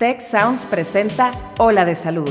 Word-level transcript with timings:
Tech 0.00 0.22
Sounds 0.22 0.64
presenta 0.64 1.30
Ola 1.58 1.84
de 1.84 1.94
Salud. 1.94 2.30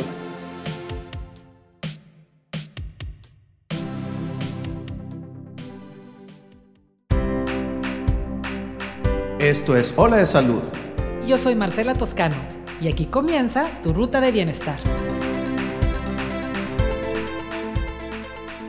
Esto 9.37 9.77
es 9.77 9.93
Ola 9.97 10.17
de 10.17 10.25
Salud. 10.25 10.63
Yo 11.27 11.37
soy 11.37 11.53
Marcela 11.53 11.93
Toscano 11.93 12.37
y 12.81 12.87
aquí 12.87 13.05
comienza 13.05 13.69
tu 13.83 13.93
ruta 13.93 14.19
de 14.19 14.31
bienestar. 14.31 14.79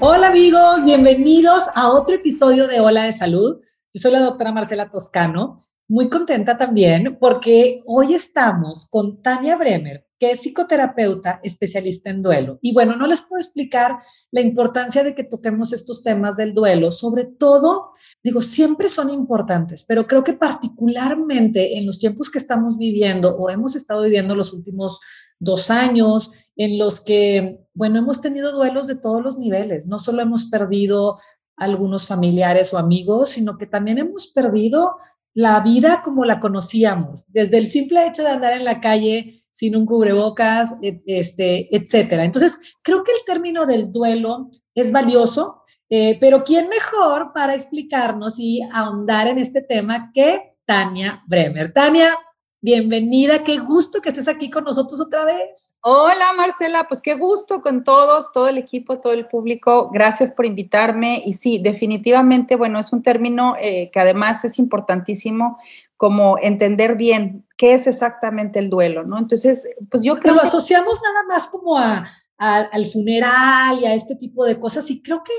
Hola 0.00 0.26
amigos, 0.26 0.84
bienvenidos 0.84 1.62
a 1.74 1.88
otro 1.88 2.16
episodio 2.16 2.68
de 2.68 2.80
Ola 2.80 3.04
de 3.04 3.14
Salud. 3.14 3.64
Yo 3.94 4.00
soy 4.02 4.12
la 4.12 4.20
doctora 4.20 4.52
Marcela 4.52 4.90
Toscano 4.90 5.56
muy 5.90 6.08
contenta 6.08 6.56
también 6.56 7.18
porque 7.18 7.82
hoy 7.84 8.14
estamos 8.14 8.88
con 8.88 9.20
Tania 9.22 9.56
Bremer, 9.56 10.06
que 10.20 10.30
es 10.30 10.40
psicoterapeuta 10.40 11.40
especialista 11.42 12.10
en 12.10 12.22
duelo. 12.22 12.60
Y 12.62 12.72
bueno, 12.72 12.94
no 12.94 13.08
les 13.08 13.22
puedo 13.22 13.42
explicar 13.42 13.98
la 14.30 14.40
importancia 14.40 15.02
de 15.02 15.16
que 15.16 15.24
toquemos 15.24 15.72
estos 15.72 16.04
temas 16.04 16.36
del 16.36 16.54
duelo, 16.54 16.92
sobre 16.92 17.24
todo, 17.24 17.90
digo, 18.22 18.40
siempre 18.40 18.88
son 18.88 19.10
importantes, 19.10 19.84
pero 19.84 20.06
creo 20.06 20.22
que 20.22 20.34
particularmente 20.34 21.76
en 21.76 21.86
los 21.86 21.98
tiempos 21.98 22.30
que 22.30 22.38
estamos 22.38 22.78
viviendo 22.78 23.36
o 23.36 23.50
hemos 23.50 23.74
estado 23.74 24.04
viviendo 24.04 24.36
los 24.36 24.52
últimos 24.52 25.00
dos 25.40 25.72
años, 25.72 26.32
en 26.54 26.78
los 26.78 27.00
que, 27.00 27.58
bueno, 27.74 27.98
hemos 27.98 28.20
tenido 28.20 28.52
duelos 28.52 28.86
de 28.86 28.94
todos 28.94 29.24
los 29.24 29.38
niveles, 29.38 29.86
no 29.86 29.98
solo 29.98 30.22
hemos 30.22 30.44
perdido 30.44 31.18
algunos 31.56 32.06
familiares 32.06 32.72
o 32.72 32.78
amigos, 32.78 33.30
sino 33.30 33.58
que 33.58 33.66
también 33.66 33.98
hemos 33.98 34.28
perdido 34.28 34.96
la 35.34 35.60
vida 35.60 36.02
como 36.02 36.24
la 36.24 36.40
conocíamos, 36.40 37.26
desde 37.28 37.58
el 37.58 37.68
simple 37.68 38.06
hecho 38.06 38.22
de 38.22 38.30
andar 38.30 38.52
en 38.54 38.64
la 38.64 38.80
calle 38.80 39.44
sin 39.52 39.76
un 39.76 39.86
cubrebocas, 39.86 40.74
este, 40.80 41.74
etcétera. 41.76 42.24
Entonces, 42.24 42.58
creo 42.82 43.04
que 43.04 43.12
el 43.12 43.24
término 43.26 43.66
del 43.66 43.92
duelo 43.92 44.48
es 44.74 44.90
valioso, 44.92 45.64
eh, 45.90 46.16
pero 46.20 46.44
¿quién 46.44 46.68
mejor 46.68 47.32
para 47.34 47.54
explicarnos 47.54 48.38
y 48.38 48.62
ahondar 48.72 49.26
en 49.26 49.38
este 49.38 49.60
tema 49.60 50.10
que 50.14 50.54
Tania 50.64 51.22
Bremer? 51.26 51.72
Tania, 51.72 52.16
Bienvenida, 52.62 53.42
qué 53.42 53.56
gusto 53.56 54.02
que 54.02 54.10
estés 54.10 54.28
aquí 54.28 54.50
con 54.50 54.64
nosotros 54.64 55.00
otra 55.00 55.24
vez. 55.24 55.72
Hola 55.80 56.34
Marcela, 56.36 56.84
pues 56.86 57.00
qué 57.00 57.14
gusto 57.14 57.62
con 57.62 57.84
todos, 57.84 58.32
todo 58.32 58.48
el 58.48 58.58
equipo, 58.58 59.00
todo 59.00 59.14
el 59.14 59.26
público. 59.26 59.88
Gracias 59.90 60.30
por 60.32 60.44
invitarme. 60.44 61.22
Y 61.24 61.32
sí, 61.32 61.58
definitivamente, 61.62 62.56
bueno, 62.56 62.78
es 62.78 62.92
un 62.92 63.02
término 63.02 63.54
eh, 63.58 63.90
que 63.90 63.98
además 63.98 64.44
es 64.44 64.58
importantísimo 64.58 65.58
como 65.96 66.36
entender 66.38 66.96
bien 66.96 67.46
qué 67.56 67.72
es 67.72 67.86
exactamente 67.86 68.58
el 68.58 68.68
duelo, 68.68 69.04
¿no? 69.04 69.18
Entonces, 69.18 69.66
pues 69.90 70.02
yo 70.02 70.18
creo 70.18 70.34
que... 70.34 70.42
lo 70.42 70.46
asociamos 70.46 71.00
nada 71.02 71.24
más 71.26 71.48
como 71.48 71.78
a, 71.78 72.06
al 72.36 72.86
funeral 72.88 73.80
y 73.80 73.86
a 73.86 73.94
este 73.94 74.16
tipo 74.16 74.44
de 74.44 74.60
cosas 74.60 74.90
y 74.90 75.00
creo 75.00 75.22
que, 75.24 75.32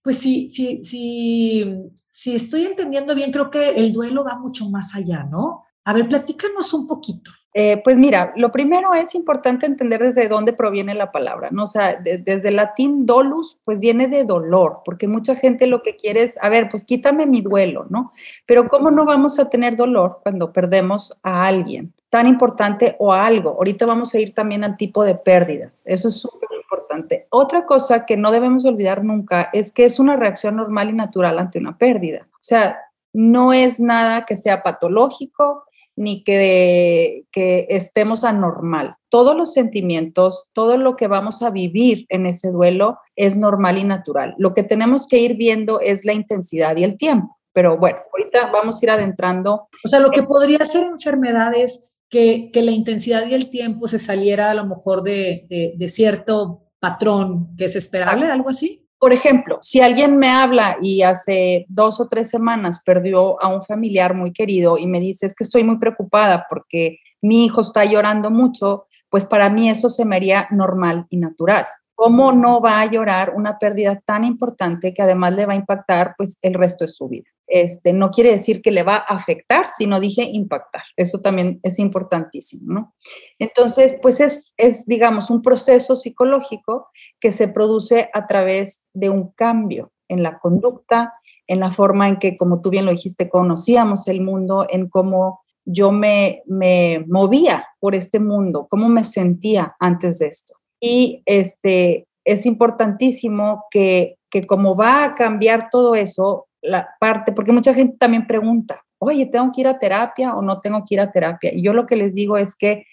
pues 0.00 0.16
sí, 0.16 0.48
sí, 0.48 0.82
sí, 0.82 1.66
si 2.08 2.34
estoy 2.34 2.64
entendiendo 2.64 3.14
bien, 3.14 3.30
creo 3.30 3.50
que 3.50 3.70
el 3.70 3.92
duelo 3.92 4.24
va 4.24 4.38
mucho 4.38 4.70
más 4.70 4.94
allá, 4.94 5.24
¿no? 5.24 5.64
A 5.84 5.92
ver, 5.92 6.08
platícanos 6.08 6.72
un 6.74 6.86
poquito. 6.86 7.30
Eh, 7.54 7.82
pues 7.84 7.98
mira, 7.98 8.32
lo 8.36 8.50
primero 8.50 8.94
es 8.94 9.14
importante 9.14 9.66
entender 9.66 10.00
desde 10.00 10.28
dónde 10.28 10.54
proviene 10.54 10.94
la 10.94 11.12
palabra, 11.12 11.50
¿no? 11.50 11.64
O 11.64 11.66
sea, 11.66 11.96
desde 11.96 12.48
el 12.48 12.56
latín 12.56 13.04
dolus, 13.04 13.60
pues 13.64 13.78
viene 13.78 14.08
de 14.08 14.24
dolor, 14.24 14.80
porque 14.86 15.06
mucha 15.06 15.34
gente 15.34 15.66
lo 15.66 15.82
que 15.82 15.96
quiere 15.96 16.22
es, 16.22 16.42
a 16.42 16.48
ver, 16.48 16.68
pues 16.70 16.86
quítame 16.86 17.26
mi 17.26 17.42
duelo, 17.42 17.86
¿no? 17.90 18.12
Pero 18.46 18.68
¿cómo 18.68 18.90
no 18.90 19.04
vamos 19.04 19.38
a 19.38 19.50
tener 19.50 19.76
dolor 19.76 20.20
cuando 20.22 20.50
perdemos 20.50 21.12
a 21.22 21.44
alguien 21.44 21.92
tan 22.08 22.26
importante 22.26 22.96
o 22.98 23.12
a 23.12 23.26
algo? 23.26 23.50
Ahorita 23.50 23.84
vamos 23.84 24.14
a 24.14 24.18
ir 24.18 24.32
también 24.32 24.64
al 24.64 24.78
tipo 24.78 25.04
de 25.04 25.14
pérdidas, 25.14 25.82
eso 25.84 26.08
es 26.08 26.16
súper 26.16 26.48
importante. 26.56 27.26
Otra 27.28 27.66
cosa 27.66 28.06
que 28.06 28.16
no 28.16 28.32
debemos 28.32 28.64
olvidar 28.64 29.04
nunca 29.04 29.50
es 29.52 29.74
que 29.74 29.84
es 29.84 29.98
una 29.98 30.16
reacción 30.16 30.56
normal 30.56 30.88
y 30.88 30.94
natural 30.94 31.38
ante 31.38 31.58
una 31.58 31.76
pérdida. 31.76 32.26
O 32.32 32.38
sea, 32.40 32.78
no 33.12 33.52
es 33.52 33.78
nada 33.78 34.24
que 34.24 34.38
sea 34.38 34.62
patológico, 34.62 35.66
ni 35.96 36.24
que, 36.24 37.24
que 37.30 37.66
estemos 37.68 38.24
anormal. 38.24 38.96
Todos 39.08 39.36
los 39.36 39.52
sentimientos, 39.52 40.50
todo 40.52 40.76
lo 40.76 40.96
que 40.96 41.06
vamos 41.06 41.42
a 41.42 41.50
vivir 41.50 42.06
en 42.08 42.26
ese 42.26 42.50
duelo 42.50 42.98
es 43.16 43.36
normal 43.36 43.78
y 43.78 43.84
natural. 43.84 44.34
Lo 44.38 44.54
que 44.54 44.62
tenemos 44.62 45.06
que 45.06 45.18
ir 45.18 45.36
viendo 45.36 45.80
es 45.80 46.04
la 46.04 46.14
intensidad 46.14 46.76
y 46.76 46.84
el 46.84 46.96
tiempo. 46.96 47.36
Pero 47.52 47.76
bueno, 47.78 47.98
ahorita 48.12 48.50
vamos 48.50 48.80
a 48.80 48.86
ir 48.86 48.90
adentrando. 48.90 49.68
O 49.84 49.88
sea, 49.88 50.00
lo 50.00 50.10
que 50.10 50.22
podría 50.22 50.64
ser 50.64 50.84
enfermedades 50.84 51.92
que, 52.08 52.50
que 52.52 52.62
la 52.62 52.70
intensidad 52.70 53.26
y 53.26 53.34
el 53.34 53.50
tiempo 53.50 53.88
se 53.88 53.98
saliera 53.98 54.50
a 54.50 54.54
lo 54.54 54.66
mejor 54.66 55.02
de, 55.02 55.46
de, 55.48 55.74
de 55.76 55.88
cierto 55.88 56.62
patrón 56.78 57.54
que 57.56 57.66
es 57.66 57.76
esperable, 57.76 58.26
algo 58.26 58.48
así. 58.48 58.81
Por 59.02 59.12
ejemplo, 59.12 59.58
si 59.62 59.80
alguien 59.80 60.16
me 60.16 60.28
habla 60.28 60.76
y 60.80 61.02
hace 61.02 61.66
dos 61.68 61.98
o 61.98 62.06
tres 62.06 62.30
semanas 62.30 62.80
perdió 62.84 63.42
a 63.42 63.48
un 63.48 63.60
familiar 63.60 64.14
muy 64.14 64.32
querido 64.32 64.78
y 64.78 64.86
me 64.86 65.00
dice, 65.00 65.26
es 65.26 65.34
que 65.34 65.42
estoy 65.42 65.64
muy 65.64 65.78
preocupada 65.78 66.46
porque 66.48 67.00
mi 67.20 67.44
hijo 67.44 67.62
está 67.62 67.84
llorando 67.84 68.30
mucho, 68.30 68.86
pues 69.10 69.24
para 69.24 69.50
mí 69.50 69.68
eso 69.68 69.88
se 69.88 70.04
me 70.04 70.14
haría 70.14 70.46
normal 70.52 71.06
y 71.10 71.16
natural. 71.16 71.66
¿Cómo 71.96 72.32
no 72.32 72.60
va 72.60 72.80
a 72.80 72.86
llorar 72.86 73.32
una 73.34 73.58
pérdida 73.58 74.00
tan 74.06 74.22
importante 74.22 74.94
que 74.94 75.02
además 75.02 75.34
le 75.34 75.46
va 75.46 75.54
a 75.54 75.56
impactar 75.56 76.14
pues 76.16 76.38
el 76.40 76.54
resto 76.54 76.84
de 76.84 76.88
su 76.92 77.08
vida? 77.08 77.31
Este, 77.46 77.92
no 77.92 78.10
quiere 78.10 78.32
decir 78.32 78.62
que 78.62 78.70
le 78.70 78.82
va 78.82 78.96
a 78.96 79.14
afectar, 79.14 79.66
sino 79.70 80.00
dije 80.00 80.22
impactar. 80.22 80.82
Eso 80.96 81.20
también 81.20 81.60
es 81.62 81.78
importantísimo, 81.78 82.72
¿no? 82.72 82.94
Entonces, 83.38 83.98
pues 84.00 84.20
es, 84.20 84.52
es, 84.56 84.86
digamos, 84.86 85.28
un 85.28 85.42
proceso 85.42 85.96
psicológico 85.96 86.88
que 87.20 87.32
se 87.32 87.48
produce 87.48 88.10
a 88.14 88.26
través 88.26 88.86
de 88.94 89.10
un 89.10 89.32
cambio 89.32 89.92
en 90.08 90.22
la 90.22 90.38
conducta, 90.38 91.14
en 91.46 91.60
la 91.60 91.70
forma 91.70 92.08
en 92.08 92.18
que, 92.18 92.36
como 92.36 92.60
tú 92.62 92.70
bien 92.70 92.86
lo 92.86 92.92
dijiste, 92.92 93.28
conocíamos 93.28 94.08
el 94.08 94.20
mundo, 94.20 94.66
en 94.70 94.88
cómo 94.88 95.42
yo 95.64 95.92
me, 95.92 96.42
me 96.46 97.04
movía 97.06 97.66
por 97.80 97.94
este 97.94 98.20
mundo, 98.20 98.66
cómo 98.68 98.88
me 98.88 99.04
sentía 99.04 99.76
antes 99.78 100.18
de 100.18 100.26
esto. 100.28 100.54
Y 100.80 101.22
este, 101.26 102.06
es 102.24 102.46
importantísimo 102.46 103.64
que, 103.70 104.18
que 104.30 104.44
como 104.44 104.76
va 104.76 105.04
a 105.04 105.14
cambiar 105.14 105.68
todo 105.70 105.94
eso, 105.94 106.46
la 106.62 106.88
parte, 106.98 107.32
porque 107.32 107.52
mucha 107.52 107.74
gente 107.74 107.96
también 107.98 108.26
pregunta, 108.26 108.82
oye, 108.98 109.26
¿tengo 109.26 109.50
que 109.52 109.62
ir 109.62 109.66
a 109.66 109.78
terapia 109.78 110.34
o 110.34 110.42
no 110.42 110.60
tengo 110.60 110.84
que 110.86 110.94
ir 110.94 111.00
a 111.00 111.10
terapia? 111.10 111.52
Y 111.52 111.62
yo 111.62 111.72
lo 111.74 111.86
que 111.86 111.96
les 111.96 112.14
digo 112.14 112.38
es 112.38 112.56
que 112.56 112.86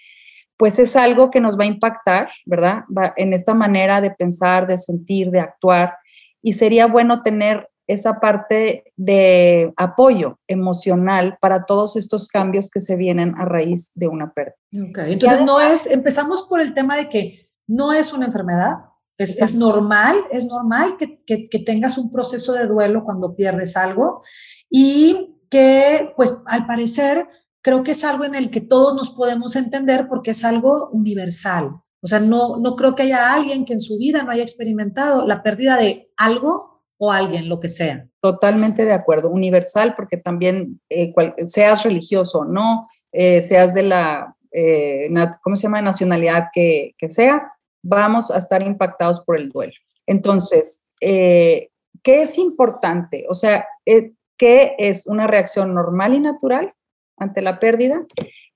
pues 0.58 0.78
es 0.78 0.98
algo 0.98 1.32
que 1.32 1.40
nos 1.40 1.58
va 1.58 1.64
a 1.64 1.68
impactar, 1.68 2.30
¿verdad? 2.46 2.84
Va 2.96 3.14
en 3.16 3.34
esta 3.34 3.54
manera 3.54 4.02
de 4.02 4.12
pensar, 4.12 4.68
de 4.68 4.78
sentir, 4.78 5.32
de 5.32 5.40
actuar. 5.40 5.96
Y 6.42 6.52
sería 6.52 6.86
bueno 6.86 7.22
tener 7.22 7.70
esa 7.88 8.20
parte 8.20 8.84
de 8.98 9.72
apoyo 9.78 10.38
emocional 10.48 11.38
para 11.40 11.64
todos 11.64 11.96
estos 11.96 12.28
cambios 12.28 12.70
que 12.70 12.82
se 12.82 12.98
vienen 12.98 13.36
a 13.38 13.46
raíz 13.46 13.92
de 13.96 14.10
una 14.10 14.34
pérdida. 14.34 14.58
Okay. 14.90 15.14
Entonces, 15.14 15.46
no 15.46 15.62
es, 15.62 15.88
empezamos 15.88 16.44
por 16.44 16.60
el 16.60 16.74
tema 16.74 16.98
de 16.98 17.08
que 17.08 17.50
no 17.66 17.94
es 17.94 18.12
una 18.12 18.26
enfermedad, 18.26 18.89
es, 19.20 19.42
es 19.42 19.54
normal, 19.54 20.18
es 20.32 20.46
normal 20.46 20.98
que, 20.98 21.22
que, 21.26 21.50
que, 21.50 21.60
tengas 21.60 21.98
un 21.98 22.12
proceso 22.12 22.54
de 22.54 22.68
duelo 22.68 23.04
cuando 23.04 23.36
pierdes 23.36 23.76
algo 23.76 24.24
y 24.70 25.36
que, 25.50 26.14
pues, 26.16 26.38
al 26.46 26.66
parecer, 26.66 27.28
creo 27.62 27.84
que 27.84 27.92
es 27.92 28.04
algo 28.04 28.24
en 28.24 28.36
el 28.36 28.50
que 28.50 28.62
todos 28.62 28.96
nos 28.96 29.12
podemos 29.12 29.56
entender 29.56 30.08
porque 30.08 30.32
es 30.32 30.46
algo 30.46 30.90
universal. 30.92 31.82
O 32.02 32.08
sea, 32.08 32.20
no, 32.20 32.58
no 32.58 32.76
creo 32.76 32.96
que 32.96 33.04
haya 33.04 33.34
alguien 33.34 33.66
que 33.66 33.74
en 33.74 33.82
su 33.82 33.98
vida 33.98 34.24
no 34.24 34.32
haya 34.32 34.44
experimentado 34.44 35.26
la 35.28 35.44
pérdida 35.44 35.76
de 35.76 36.10
algo 36.16 36.84
o 36.98 37.12
alguien, 37.12 37.50
lo 37.50 37.60
que 37.60 37.68
sea. 37.68 38.08
Totalmente 38.22 38.86
de 38.86 38.94
acuerdo, 38.94 39.30
universal 39.30 39.96
porque 39.96 40.18
también, 40.18 40.80
eh, 40.90 41.14
cual, 41.14 41.36
seas 41.46 41.84
religioso 41.84 42.40
o 42.40 42.46
no, 42.46 42.88
eh, 43.12 43.42
seas 43.42 43.74
de 43.74 43.84
la, 43.84 44.36
eh, 44.52 45.10
¿cómo 45.42 45.56
se 45.56 45.64
llama?, 45.64 45.82
nacionalidad 45.82 46.48
que, 46.54 46.96
que 46.98 47.10
sea, 47.10 47.52
vamos 47.82 48.32
a 48.32 48.38
estar 48.38 48.62
impactados 48.62 49.22
por 49.22 49.38
el 49.38 49.50
duelo. 49.50 49.74
Entonces, 50.06 50.84
eh, 51.02 51.70
¿qué 52.04 52.24
es 52.24 52.38
importante? 52.38 53.26
O 53.30 53.36
sea, 53.36 53.68
eh, 53.86 54.14
¿qué 54.38 54.76
es 54.78 55.08
una 55.08 55.28
reacción 55.28 55.74
normal 55.74 56.14
y 56.14 56.20
natural 56.20 56.74
ante 57.18 57.42
la 57.42 57.60
pérdida? 57.60 58.06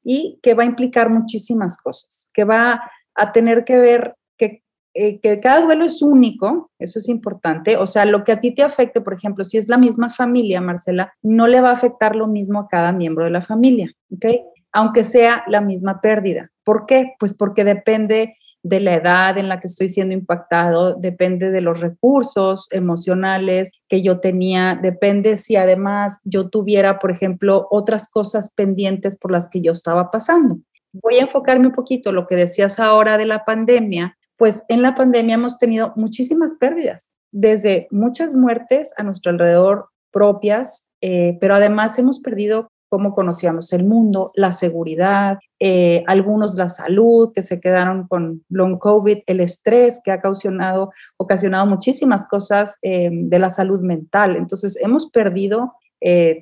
Y 0.04 0.40
que 0.42 0.54
va 0.54 0.64
a 0.64 0.68
implicar 0.68 1.10
muchísimas 1.10 1.78
cosas, 1.78 2.30
que 2.34 2.44
va 2.44 2.92
a 3.16 3.32
tener 3.32 3.64
que 3.64 3.78
ver 3.78 4.16
que, 4.38 4.64
eh, 4.94 5.20
que 5.20 5.40
cada 5.40 5.62
duelo 5.62 5.86
es 5.86 6.02
único, 6.02 6.72
eso 6.80 7.00
es 7.00 7.08
importante. 7.08 7.78
O 7.78 7.86
sea, 7.86 8.06
lo 8.06 8.24
que 8.24 8.34
a 8.34 8.42
ti 8.42 8.54
te 8.54 8.64
afecte, 8.64 9.02
por 9.02 9.14
ejemplo, 9.14 9.44
si 9.44 9.58
es 9.58 9.70
la 9.70 9.78
misma 9.78 10.10
familia, 10.10 10.60
Marcela, 10.60 11.14
no 11.22 11.48
le 11.48 11.62
va 11.62 11.70
a 11.70 11.74
afectar 11.74 12.16
lo 12.16 12.28
mismo 12.28 12.60
a 12.60 12.68
cada 12.68 12.92
miembro 12.92 13.26
de 13.26 13.32
la 13.32 13.42
familia, 13.42 13.92
¿ok? 14.12 14.26
Aunque 14.72 15.04
sea 15.04 15.44
la 15.48 15.62
misma 15.62 16.02
pérdida. 16.02 16.52
¿Por 16.64 16.86
qué? 16.86 17.14
Pues 17.20 17.36
porque 17.36 17.64
depende 17.64 18.36
de 18.64 18.80
la 18.80 18.96
edad 18.96 19.38
en 19.38 19.50
la 19.50 19.60
que 19.60 19.68
estoy 19.68 19.90
siendo 19.90 20.14
impactado, 20.14 20.96
depende 20.96 21.52
de 21.52 21.62
los 21.62 21.82
recursos 21.82 22.68
emocionales 22.72 23.74
que 23.90 24.02
yo 24.02 24.20
tenía, 24.22 24.80
depende 24.82 25.36
si 25.38 25.58
además 25.58 26.22
yo 26.24 26.50
tuviera, 26.50 26.98
por 26.98 27.12
ejemplo, 27.12 27.68
otras 27.70 28.10
cosas 28.10 28.52
pendientes 28.56 29.18
por 29.18 29.32
las 29.32 29.50
que 29.50 29.62
yo 29.62 29.74
estaba 29.74 30.10
pasando. 30.10 30.60
voy 30.94 31.18
a 31.18 31.24
enfocarme 31.24 31.68
un 31.68 31.74
poquito 31.74 32.12
lo 32.12 32.28
que 32.28 32.36
decías 32.36 32.80
ahora 32.80 33.18
de 33.18 33.26
la 33.26 33.44
pandemia, 33.46 34.16
pues 34.38 34.64
en 34.68 34.82
la 34.82 34.96
pandemia 34.96 35.36
hemos 35.36 35.58
tenido 35.58 35.92
muchísimas 35.96 36.54
pérdidas, 36.54 37.14
desde 37.32 37.88
muchas 37.92 38.36
muertes 38.36 38.94
a 38.98 39.04
nuestro 39.04 39.32
alrededor 39.32 39.88
propias, 40.12 40.88
eh, 41.02 41.38
pero 41.42 41.56
además 41.56 41.98
hemos 42.00 42.20
perdido 42.20 42.70
cómo 42.94 43.16
conocíamos 43.16 43.74
el 43.74 43.86
mundo, 43.86 44.32
la 44.36 44.52
seguridad, 44.52 45.40
eh, 45.60 46.04
algunos 46.06 46.54
la 46.54 46.70
salud, 46.70 47.32
que 47.34 47.42
se 47.42 47.60
quedaron 47.60 48.08
con 48.08 48.46
long 48.50 48.78
COVID, 48.78 49.24
el 49.26 49.40
estrés 49.40 50.00
que 50.04 50.12
ha 50.12 50.18
ocasionado, 50.18 50.92
ocasionado 51.18 51.66
muchísimas 51.66 52.28
cosas 52.28 52.78
eh, 52.84 53.10
de 53.12 53.40
la 53.40 53.50
salud 53.50 53.82
mental. 53.82 54.36
Entonces, 54.36 54.78
hemos 54.80 55.10
perdido 55.10 55.74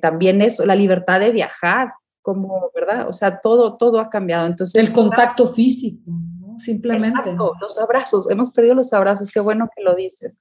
también 0.02 0.42
eso, 0.42 0.66
la 0.66 0.74
libertad 0.74 1.20
de 1.20 1.30
viajar, 1.30 1.92
como, 2.20 2.70
¿verdad? 2.74 3.08
O 3.08 3.14
sea, 3.14 3.40
todo, 3.40 3.78
todo 3.78 3.98
ha 3.98 4.10
cambiado. 4.10 4.46
Entonces, 4.46 4.84
el 4.84 4.92
contacto 4.92 5.46
físico, 5.46 6.02
¿no? 6.06 6.58
Simplemente. 6.58 7.30
Exacto, 7.30 7.54
los 7.62 7.78
abrazos, 7.78 8.30
hemos 8.30 8.50
perdido 8.50 8.74
los 8.74 8.92
abrazos, 8.92 9.30
qué 9.30 9.40
bueno 9.40 9.70
que 9.74 9.82
lo 9.82 9.94
dices. 9.94 10.38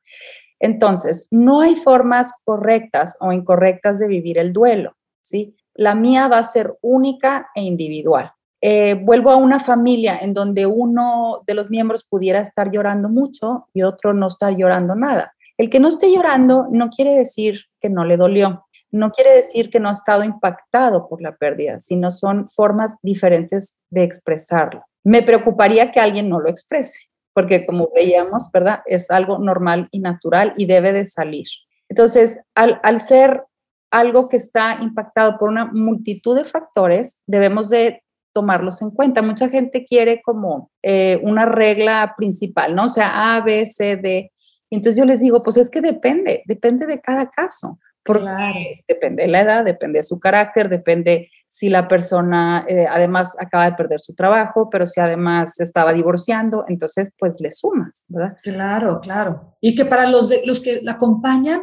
Entonces, 0.60 1.28
no 1.32 1.62
hay 1.62 1.78
formas 1.78 2.34
correctas 2.44 3.16
o 3.22 3.32
incorrectas 3.32 4.00
de 4.00 4.08
vivir 4.08 4.40
el 4.40 4.52
duelo, 4.52 4.98
¿sí? 5.22 5.56
La 5.74 5.96
mía 5.96 6.28
va 6.28 6.40
a 6.40 6.44
ser 6.44 6.78
única 6.82 7.50
e 7.56 7.64
individual. 7.64 8.32
Eh, 8.62 8.94
vuelvo 8.94 9.32
a 9.32 9.38
una 9.38 9.60
familia 9.60 10.20
en 10.22 10.34
donde 10.34 10.68
uno 10.68 11.42
de 11.48 11.56
los 11.56 11.70
miembros 11.70 12.04
pudiera 12.04 12.42
estar 12.42 12.72
llorando 12.72 13.10
mucho 13.10 13.68
y 13.74 13.82
otro 13.82 14.14
no 14.14 14.28
estar 14.28 14.56
llorando 14.56 14.96
nada. 14.96 15.34
El 15.58 15.70
que 15.70 15.80
no 15.80 15.90
esté 15.90 16.14
llorando 16.14 16.68
no 16.72 16.90
quiere 16.90 17.16
decir 17.16 17.62
que 17.80 17.90
no 17.90 18.06
le 18.06 18.18
dolió, 18.18 18.66
no 18.92 19.12
quiere 19.12 19.34
decir 19.34 19.70
que 19.70 19.80
no 19.80 19.90
ha 19.90 19.94
estado 19.94 20.24
impactado 20.24 21.08
por 21.08 21.22
la 21.22 21.36
pérdida, 21.36 21.80
sino 21.80 22.12
son 22.12 22.50
formas 22.50 22.96
diferentes 23.02 23.78
de 23.90 24.04
expresarlo. 24.04 24.84
Me 25.04 25.24
preocuparía 25.24 25.92
que 25.92 26.00
alguien 26.00 26.30
no 26.30 26.40
lo 26.40 26.50
exprese, 26.50 27.10
porque 27.34 27.66
como 27.66 27.90
veíamos, 27.96 28.52
¿verdad? 28.52 28.82
Es 28.86 29.10
algo 29.10 29.40
normal 29.40 29.88
y 29.92 30.00
natural 30.00 30.54
y 30.56 30.66
debe 30.66 30.94
de 30.94 31.06
salir. 31.06 31.48
Entonces, 31.90 32.40
al, 32.56 33.02
ser 33.02 33.44
algo 33.92 34.30
que 34.30 34.38
está 34.38 34.78
impactado 34.82 35.38
por 35.38 35.50
una 35.50 35.66
multitud 35.66 36.36
de 36.36 36.46
factores, 36.46 37.20
debemos 37.28 37.70
de 37.70 38.04
tomarlos 38.34 38.82
en 38.82 38.92
cuenta. 38.92 39.22
Mucha 39.22 39.50
gente 39.50 39.86
quiere 39.86 40.22
como 40.22 40.72
eh, 40.82 41.20
una 41.24 41.46
regla 41.46 42.16
principal, 42.18 42.74
¿no? 42.74 42.86
O 42.86 42.90
sea, 42.90 43.36
A, 43.36 43.42
B, 43.42 43.68
C, 43.68 43.98
D. 43.98 44.32
Entonces 44.70 44.98
yo 44.98 45.06
les 45.06 45.20
digo, 45.20 45.44
pues 45.44 45.58
es 45.58 45.70
que 45.70 45.82
depende, 45.82 46.42
depende 46.46 46.88
de 46.88 47.02
cada 47.02 47.30
caso. 47.30 47.78
Porque 48.04 48.84
depende 48.88 49.24
de 49.24 49.30
la 49.30 49.42
edad, 49.42 49.64
depende 49.64 50.00
de 50.00 50.04
su 50.04 50.20
carácter, 50.20 50.70
depende 50.70 51.30
si 51.48 51.70
la 51.70 51.88
persona 51.88 52.66
eh, 52.68 52.88
además 52.90 53.36
acaba 53.40 53.66
de 53.66 53.74
perder 53.74 54.00
su 54.00 54.16
trabajo, 54.16 54.70
pero 54.72 54.88
si 54.88 55.00
además 55.00 55.60
estaba 55.60 55.94
divorciando, 55.94 56.66
entonces 56.68 57.12
pues 57.20 57.40
le 57.42 57.52
sumas, 57.52 58.06
¿verdad? 58.08 58.38
Claro, 58.42 59.02
claro. 59.02 59.56
Y 59.62 59.76
que 59.76 59.86
para 59.86 60.08
los, 60.08 60.30
de, 60.30 60.42
los 60.46 60.62
que 60.62 60.82
la 60.82 60.94
acompañan, 60.94 61.62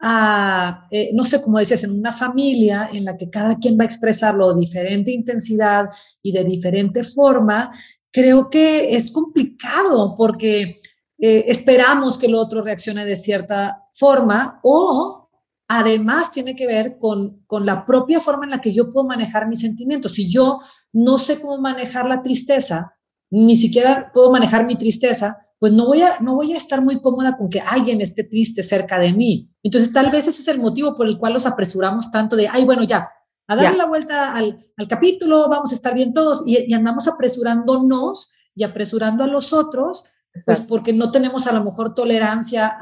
a, 0.00 0.80
eh, 0.90 1.10
no 1.14 1.24
sé 1.24 1.40
cómo 1.42 1.58
decías, 1.58 1.84
en 1.84 1.92
una 1.92 2.12
familia 2.12 2.90
en 2.92 3.04
la 3.04 3.16
que 3.16 3.30
cada 3.30 3.56
quien 3.58 3.78
va 3.78 3.84
a 3.84 3.86
expresarlo 3.86 4.52
de 4.52 4.60
diferente 4.60 5.10
intensidad 5.10 5.88
y 6.22 6.32
de 6.32 6.44
diferente 6.44 7.02
forma, 7.04 7.72
creo 8.10 8.50
que 8.50 8.96
es 8.96 9.10
complicado 9.10 10.14
porque 10.16 10.80
eh, 11.18 11.44
esperamos 11.48 12.18
que 12.18 12.26
el 12.26 12.34
otro 12.34 12.62
reaccione 12.62 13.04
de 13.04 13.16
cierta 13.16 13.84
forma 13.94 14.60
o 14.62 15.26
además 15.68 16.30
tiene 16.30 16.54
que 16.54 16.66
ver 16.66 16.98
con, 16.98 17.44
la 17.64 17.84
propia 17.84 18.20
forma 18.20 18.44
en 18.44 18.50
la 18.50 18.60
que 18.60 18.72
yo 18.72 18.92
puedo 18.92 19.06
manejar 19.06 19.48
mis 19.48 19.60
sentimientos. 19.60 20.14
Si 20.14 20.30
yo 20.30 20.60
no 20.92 21.18
sé 21.18 21.40
cómo 21.40 21.58
manejar 21.58 22.06
la 22.06 22.22
tristeza, 22.22 22.94
ni 23.30 23.56
siquiera 23.56 24.10
puedo 24.12 24.30
manejar 24.30 24.66
mi 24.66 24.76
tristeza, 24.76 25.36
pues 25.58 25.72
no 25.72 25.86
voy 25.86 26.02
a, 26.02 26.20
no 26.20 26.34
voy 26.34 26.52
a 26.52 26.56
estar 26.56 26.82
muy 26.82 27.00
cómoda 27.00 27.36
con 27.36 27.48
que 27.48 27.60
alguien 27.60 28.00
esté 28.00 28.24
triste 28.24 28.62
cerca 28.62 28.98
de 28.98 29.12
mí. 29.12 29.50
Entonces, 29.62 29.92
tal 29.92 30.10
vez 30.10 30.26
ese 30.26 30.42
es 30.42 30.48
el 30.48 30.60
motivo 30.60 30.94
por 30.94 31.06
el 31.06 31.18
cual 31.18 31.32
los 31.32 31.46
apresuramos 31.46 32.10
tanto 32.10 32.36
de, 32.36 32.48
ay, 32.48 32.64
bueno, 32.64 32.82
ya, 32.84 33.08
a 33.48 33.56
darle 33.56 33.78
la 33.78 33.86
vuelta 33.86 34.34
al, 34.34 34.66
capítulo, 34.88 35.48
vamos 35.48 35.72
a 35.72 35.74
estar 35.74 35.94
bien 35.94 36.12
todos, 36.12 36.42
y, 36.46 36.72
andamos 36.74 37.08
apresurándonos 37.08 38.30
y 38.54 38.64
apresurando 38.64 39.24
a 39.24 39.28
los 39.28 39.52
otros, 39.52 40.04
pues 40.44 40.60
porque 40.60 40.92
no 40.92 41.10
tenemos 41.10 41.46
a 41.46 41.52
lo 41.52 41.64
mejor 41.64 41.94
tolerancia 41.94 42.76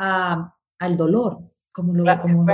al 0.79 0.97
dolor 0.97 1.39
como, 1.75 1.93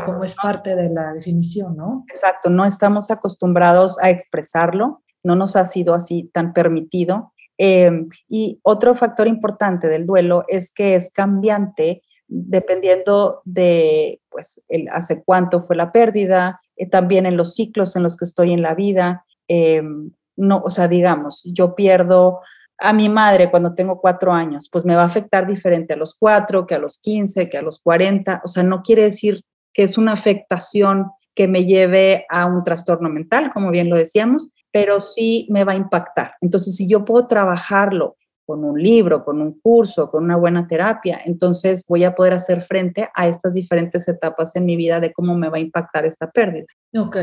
como, 0.04 0.24
es 0.24 0.34
parte 0.34 0.74
de 0.74 0.88
la 0.88 1.12
definición, 1.12 1.76
¿no? 1.76 2.04
Exacto, 2.08 2.48
no 2.48 2.64
estamos 2.64 3.10
acostumbrados 3.10 3.98
a 4.00 4.08
expresarlo, 4.08 5.02
no 5.22 5.36
nos 5.36 5.56
ha 5.56 5.66
sido 5.66 5.94
así 5.94 6.30
tan 6.32 6.54
permitido. 6.54 7.34
Em, 7.62 8.08
y 8.26 8.58
otro 8.62 8.94
factor 8.94 9.28
importante 9.28 9.86
del 9.86 10.06
duelo 10.06 10.46
es 10.48 10.72
que 10.72 10.94
es 10.94 11.10
cambiante 11.10 12.02
dependiendo 12.26 13.42
de, 13.44 14.22
pues, 14.30 14.62
el, 14.68 14.88
hace 14.88 15.22
cuánto 15.22 15.60
fue 15.60 15.76
la 15.76 15.92
pérdida, 15.92 16.62
eh, 16.76 16.88
también 16.88 17.26
en 17.26 17.36
los 17.36 17.54
ciclos 17.54 17.96
en 17.96 18.02
los 18.02 18.16
que 18.16 18.24
estoy 18.24 18.54
en 18.54 18.62
la 18.62 18.74
vida. 18.74 19.26
Em, 19.46 20.10
no, 20.36 20.62
o 20.64 20.70
sea, 20.70 20.88
digamos, 20.88 21.42
yo 21.44 21.74
pierdo 21.74 22.40
a 22.78 22.94
mi 22.94 23.10
madre 23.10 23.50
cuando 23.50 23.74
tengo 23.74 24.00
cuatro 24.00 24.32
años, 24.32 24.70
pues 24.72 24.86
me 24.86 24.94
va 24.94 25.02
a 25.02 25.06
afectar 25.06 25.46
diferente 25.46 25.92
a 25.92 25.98
los 25.98 26.14
cuatro, 26.14 26.66
que 26.66 26.76
a 26.76 26.78
los 26.78 26.98
quince, 26.98 27.50
que 27.50 27.58
a 27.58 27.62
los 27.62 27.78
cuarenta. 27.78 28.40
O 28.42 28.48
sea, 28.48 28.62
no 28.62 28.80
quiere 28.80 29.02
decir 29.02 29.42
que 29.74 29.82
es 29.82 29.98
una 29.98 30.14
afectación 30.14 31.10
que 31.34 31.46
me 31.46 31.66
lleve 31.66 32.24
a 32.30 32.46
un 32.46 32.64
trastorno 32.64 33.10
mental, 33.10 33.52
como 33.52 33.70
bien 33.70 33.90
lo 33.90 33.96
decíamos, 33.96 34.48
pero 34.72 35.00
sí 35.00 35.46
me 35.50 35.64
va 35.64 35.72
a 35.72 35.76
impactar. 35.76 36.34
Entonces, 36.40 36.76
si 36.76 36.88
yo 36.88 37.04
puedo 37.04 37.26
trabajarlo 37.26 38.16
con 38.46 38.64
un 38.64 38.82
libro, 38.82 39.24
con 39.24 39.40
un 39.40 39.60
curso, 39.60 40.10
con 40.10 40.24
una 40.24 40.36
buena 40.36 40.66
terapia, 40.66 41.20
entonces 41.24 41.84
voy 41.88 42.04
a 42.04 42.14
poder 42.14 42.32
hacer 42.32 42.62
frente 42.62 43.08
a 43.14 43.28
estas 43.28 43.54
diferentes 43.54 44.08
etapas 44.08 44.56
en 44.56 44.64
mi 44.64 44.76
vida 44.76 44.98
de 44.98 45.12
cómo 45.12 45.36
me 45.36 45.48
va 45.48 45.58
a 45.58 45.60
impactar 45.60 46.04
esta 46.04 46.30
pérdida. 46.30 46.66
Ok, 46.96 47.16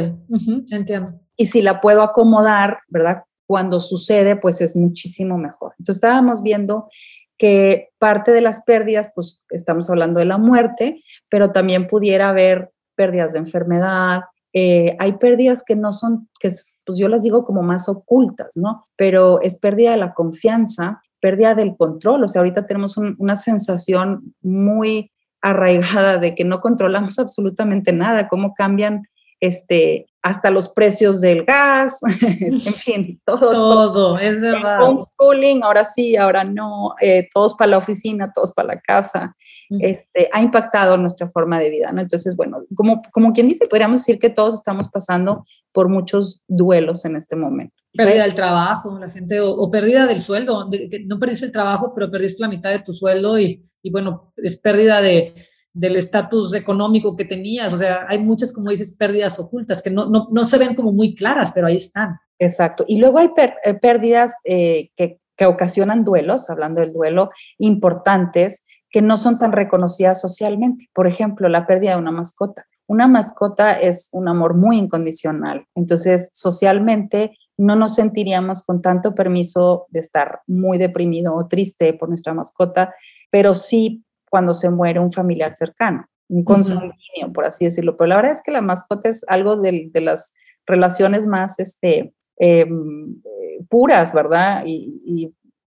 entiendo. 0.71 1.19
Y 1.35 1.47
si 1.47 1.61
la 1.61 1.81
puedo 1.81 2.01
acomodar, 2.01 2.79
¿verdad? 2.88 3.23
cuando 3.47 3.79
sucede, 3.79 4.35
pues 4.35 4.61
es 4.61 4.75
muchísimo 4.75 5.38
mejor. 5.38 5.73
Entonces 5.79 5.95
estábamos 5.95 6.44
viendo 6.44 6.89
que 7.38 7.89
parte 7.97 8.31
de 8.31 8.41
las 8.41 8.61
pérdidas, 8.63 9.11
pues 9.15 9.41
estamos 9.49 9.89
hablando 9.89 10.19
de 10.19 10.25
la 10.25 10.38
muerte, 10.38 11.03
pero 11.29 11.51
también 11.51 11.88
pudiera 11.88 12.29
haber 12.29 12.71
pérdidas 12.95 13.33
de 13.33 13.39
enfermedad. 13.39 14.21
Eh, 14.53 14.95
hay 14.99 15.13
pérdidas 15.13 15.63
que 15.63 15.75
no 15.75 15.94
son, 15.94 16.29
que 16.39 16.51
pues 16.87 16.97
yo 16.97 17.09
las 17.09 17.21
digo 17.21 17.43
como 17.43 17.61
más 17.61 17.89
ocultas, 17.89 18.55
¿no? 18.55 18.87
Pero 18.95 19.41
es 19.41 19.57
pérdida 19.57 19.91
de 19.91 19.97
la 19.97 20.13
confianza, 20.13 21.03
pérdida 21.19 21.53
del 21.53 21.75
control. 21.75 22.23
O 22.23 22.27
sea, 22.29 22.39
ahorita 22.39 22.65
tenemos 22.65 22.95
una 22.97 23.35
sensación 23.35 24.33
muy 24.41 25.11
arraigada 25.41 26.17
de 26.17 26.33
que 26.33 26.45
no 26.45 26.61
controlamos 26.61 27.19
absolutamente 27.19 27.91
nada, 27.91 28.29
cómo 28.29 28.53
cambian 28.53 29.03
este, 29.39 30.07
hasta 30.23 30.49
los 30.49 30.69
precios 30.69 31.21
del 31.21 31.44
gas, 31.44 31.99
en 32.21 32.59
fin, 32.59 33.21
todo. 33.25 33.51
Todo, 33.51 34.19
es 34.19 34.41
verdad. 34.41 34.81
Homeschooling, 34.81 35.63
ahora 35.63 35.83
sí, 35.83 36.15
ahora 36.15 36.45
no, 36.45 36.95
eh, 37.01 37.27
todos 37.33 37.53
para 37.53 37.71
la 37.71 37.77
oficina, 37.77 38.31
todos 38.31 38.53
para 38.53 38.69
la 38.75 38.79
casa, 38.79 39.35
este, 39.69 40.30
ha 40.31 40.42
impactado 40.42 40.97
nuestra 40.97 41.28
forma 41.30 41.59
de 41.59 41.69
vida, 41.69 41.92
¿no? 41.92 42.02
Entonces, 42.02 42.36
bueno, 42.36 42.64
como, 42.76 43.02
como 43.12 43.33
quien 43.33 43.47
dice, 43.47 43.66
podríamos 43.69 44.02
decir 44.02 44.19
que 44.19 44.30
todos 44.30 44.56
estamos 44.56 44.88
pasando 44.90 45.45
por 45.71 45.90
muchos 45.90 46.42
duelos 46.47 47.06
en 47.06 47.16
este 47.16 47.36
momento. 47.36 47.76
Pérdida 47.94 48.24
del 48.24 48.36
trabajo, 48.36 48.97
la 49.00 49.09
gente, 49.09 49.40
o, 49.42 49.69
pérdida 49.71 50.07
del 50.07 50.21
sueldo, 50.21 50.69
no 51.06 51.19
perdiste 51.19 51.45
el 51.45 51.52
trabajo, 51.52 51.94
pero 51.94 52.09
perdiste 52.12 52.42
la 52.44 52.50
mitad 52.50 52.69
de 52.69 52.80
tu 52.80 52.94
sueldo 52.94 53.40
y, 53.40 53.66
y 53.81 53.92
bueno, 53.92 54.33
es 54.38 54.57
pérdida 54.57 55.02
de 55.02 55.33
del 55.78 55.95
estatus 55.95 56.56
económico 56.56 57.16
que 57.16 57.24
tenías. 57.24 57.71
O 57.71 57.78
sea, 57.78 58.07
hay 58.09 58.18
muchas, 58.18 58.52
como 58.52 58.71
dices, 58.71 58.97
pérdidas 58.97 59.38
ocultas 59.38 59.83
que 59.83 59.92
no, 59.92 60.09
no, 60.09 60.28
no 60.31 60.45
se 60.45 60.57
ven 60.57 60.74
como 60.74 60.92
muy 60.92 61.14
claras, 61.14 61.52
pero 61.54 61.68
ahí 61.68 61.76
están. 61.76 62.18
Exacto. 62.40 62.83
Y 62.88 62.97
luego 62.97 63.19
hay 63.19 63.30
eh, 63.64 63.74
pérdidas 63.76 64.33
eh, 64.44 64.90
que, 64.95 65.19
que 65.36 65.45
ocasionan 65.45 66.04
duelos, 66.04 66.50
hablando 66.50 66.81
del 66.81 66.94
duelo, 66.94 67.30
importantes, 67.59 68.66
que 68.97 69.04
no 69.04 69.18
son 69.18 69.37
tan 69.37 69.51
reconocidas 69.51 70.19
socialmente. 70.19 70.89
Por 70.92 71.06
ejemplo, 71.06 71.47
la 71.49 71.68
pérdida 71.68 71.92
de 71.92 72.01
una 72.01 72.11
mascota. 72.11 72.66
Una 72.87 73.06
mascota 73.06 73.80
es 73.80 74.09
un 74.11 74.27
amor 74.27 74.56
muy 74.56 74.80
incondicional. 74.80 75.68
Entonces, 75.75 76.31
socialmente 76.33 77.37
no 77.57 77.75
nos 77.75 77.94
sentiríamos 77.94 78.63
con 78.63 78.81
tanto 78.81 79.13
permiso 79.13 79.85
de 79.89 79.99
estar 79.99 80.42
muy 80.47 80.80
deprimido 80.80 81.35
o 81.35 81.47
triste 81.47 81.94
por 81.94 82.09
nuestra 82.09 82.33
mascota, 82.33 82.92
pero 83.30 83.54
sí 83.54 84.04
cuando 84.31 84.56
se 84.56 84.71
muere 84.71 84.99
un 84.99 85.11
familiar 85.11 85.54
cercano, 85.54 86.07
un 86.27 86.44
consanguíneo, 86.44 87.31
por 87.31 87.45
así 87.45 87.66
decirlo. 87.66 87.97
Pero 87.97 88.07
la 88.07 88.16
verdad 88.16 88.31
es 88.31 88.42
que 88.42 88.51
la 88.51 88.61
mascota 88.61 89.09
es 89.09 89.23
algo 89.27 89.57
de, 89.57 89.92
las 89.94 90.33
relaciones 90.66 91.27
más 91.27 91.59
este, 91.59 92.16
em, 92.37 93.11
eh, 93.23 93.63
puras, 93.69 94.11
¿verdad? 94.11 94.63
Y, 94.66 95.31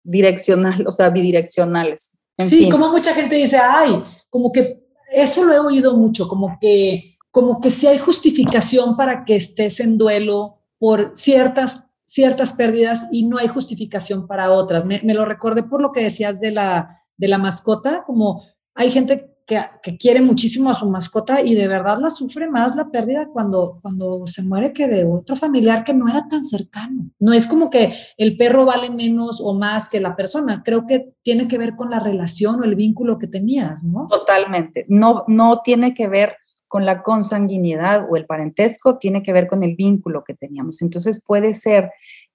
direccional, 0.04 0.84
o 0.87 0.92
sea, 0.92 1.10
bidireccionales. 1.10 2.17
Sí, 2.47 2.68
como 2.68 2.90
mucha 2.90 3.14
gente 3.14 3.37
dice, 3.37 3.59
ay, 3.59 4.02
como 4.30 4.52
que 4.52 4.87
eso 5.12 5.45
lo 5.45 5.52
he 5.52 5.59
oído 5.59 5.97
mucho, 5.97 6.28
como 6.28 6.59
que, 6.61 7.16
como 7.30 7.61
que 7.61 7.71
si 7.71 7.87
hay 7.87 7.99
justificación 7.99 8.97
para 8.97 9.25
que 9.25 9.37
estés 9.37 9.80
en 9.80 9.99
duelo 9.99 10.59
por 10.78 11.12
ciertas 11.16 11.88
ciertas 12.09 12.54
pérdidas 12.54 13.07
y 13.12 13.26
no 13.26 13.37
hay 13.37 13.49
justificación 13.49 14.26
para 14.26 14.50
otras. 14.50 14.87
Me, 14.87 15.00
me 15.04 15.12
lo 15.12 15.26
recordé 15.26 15.62
por 15.62 15.83
lo 15.83 15.92
que 15.92 16.02
decías 16.02 16.40
de 16.40 16.50
la, 16.50 17.02
de 17.18 17.28
la 17.28 17.37
mascota, 17.37 18.02
como 18.04 18.42
hay 18.75 18.90
gente 18.90 19.37
que, 19.48 19.96
quiere 19.96 20.20
muchísimo 20.20 20.70
a 20.70 20.74
su 20.74 20.88
mascota 20.88 21.40
y 21.40 21.54
de 21.54 21.66
verdad 21.66 21.98
la 21.98 22.10
sufre 22.10 22.48
más 22.48 22.76
la 22.76 22.90
pérdida 22.90 23.28
cuando, 23.32 23.78
cuando 23.80 24.26
se 24.26 24.42
muere 24.42 24.74
que 24.74 24.86
de 24.86 25.04
otro 25.04 25.34
familiar 25.34 25.84
que 25.84 25.94
no 25.94 26.06
era 26.06 26.28
tan 26.28 26.44
cercano. 26.44 27.10
No 27.18 27.32
es 27.32 27.46
como 27.46 27.70
que 27.70 27.94
el 28.18 28.36
perro 28.36 28.66
vale 28.66 28.90
menos 28.90 29.40
o 29.42 29.54
más 29.54 29.88
que 29.88 30.00
la 30.00 30.14
persona, 30.14 30.62
creo 30.64 30.86
que 30.86 31.14
tiene 31.22 31.48
que 31.48 31.56
ver 31.56 31.74
con 31.74 31.90
la 31.90 31.98
relación 31.98 32.60
o 32.60 32.64
el 32.64 32.74
vínculo 32.74 33.18
que 33.18 33.26
tenías, 33.26 33.84
¿no? 33.84 34.06
Totalmente, 34.08 34.84
no, 34.88 35.22
no 35.26 35.62
tiene 35.64 35.94
que 35.94 36.08
ver 36.08 36.36
con 36.68 36.84
la 36.84 37.02
consanguinidad 37.02 38.06
o 38.10 38.16
el 38.16 38.26
parentesco, 38.26 38.98
tiene 38.98 39.22
que 39.22 39.32
ver 39.32 39.48
con 39.48 39.64
el 39.64 39.74
vínculo 39.74 40.22
que 40.22 40.34
teníamos. 40.34 40.82
Entonces 40.82 41.22
puede 41.26 41.54
ser 41.54 41.90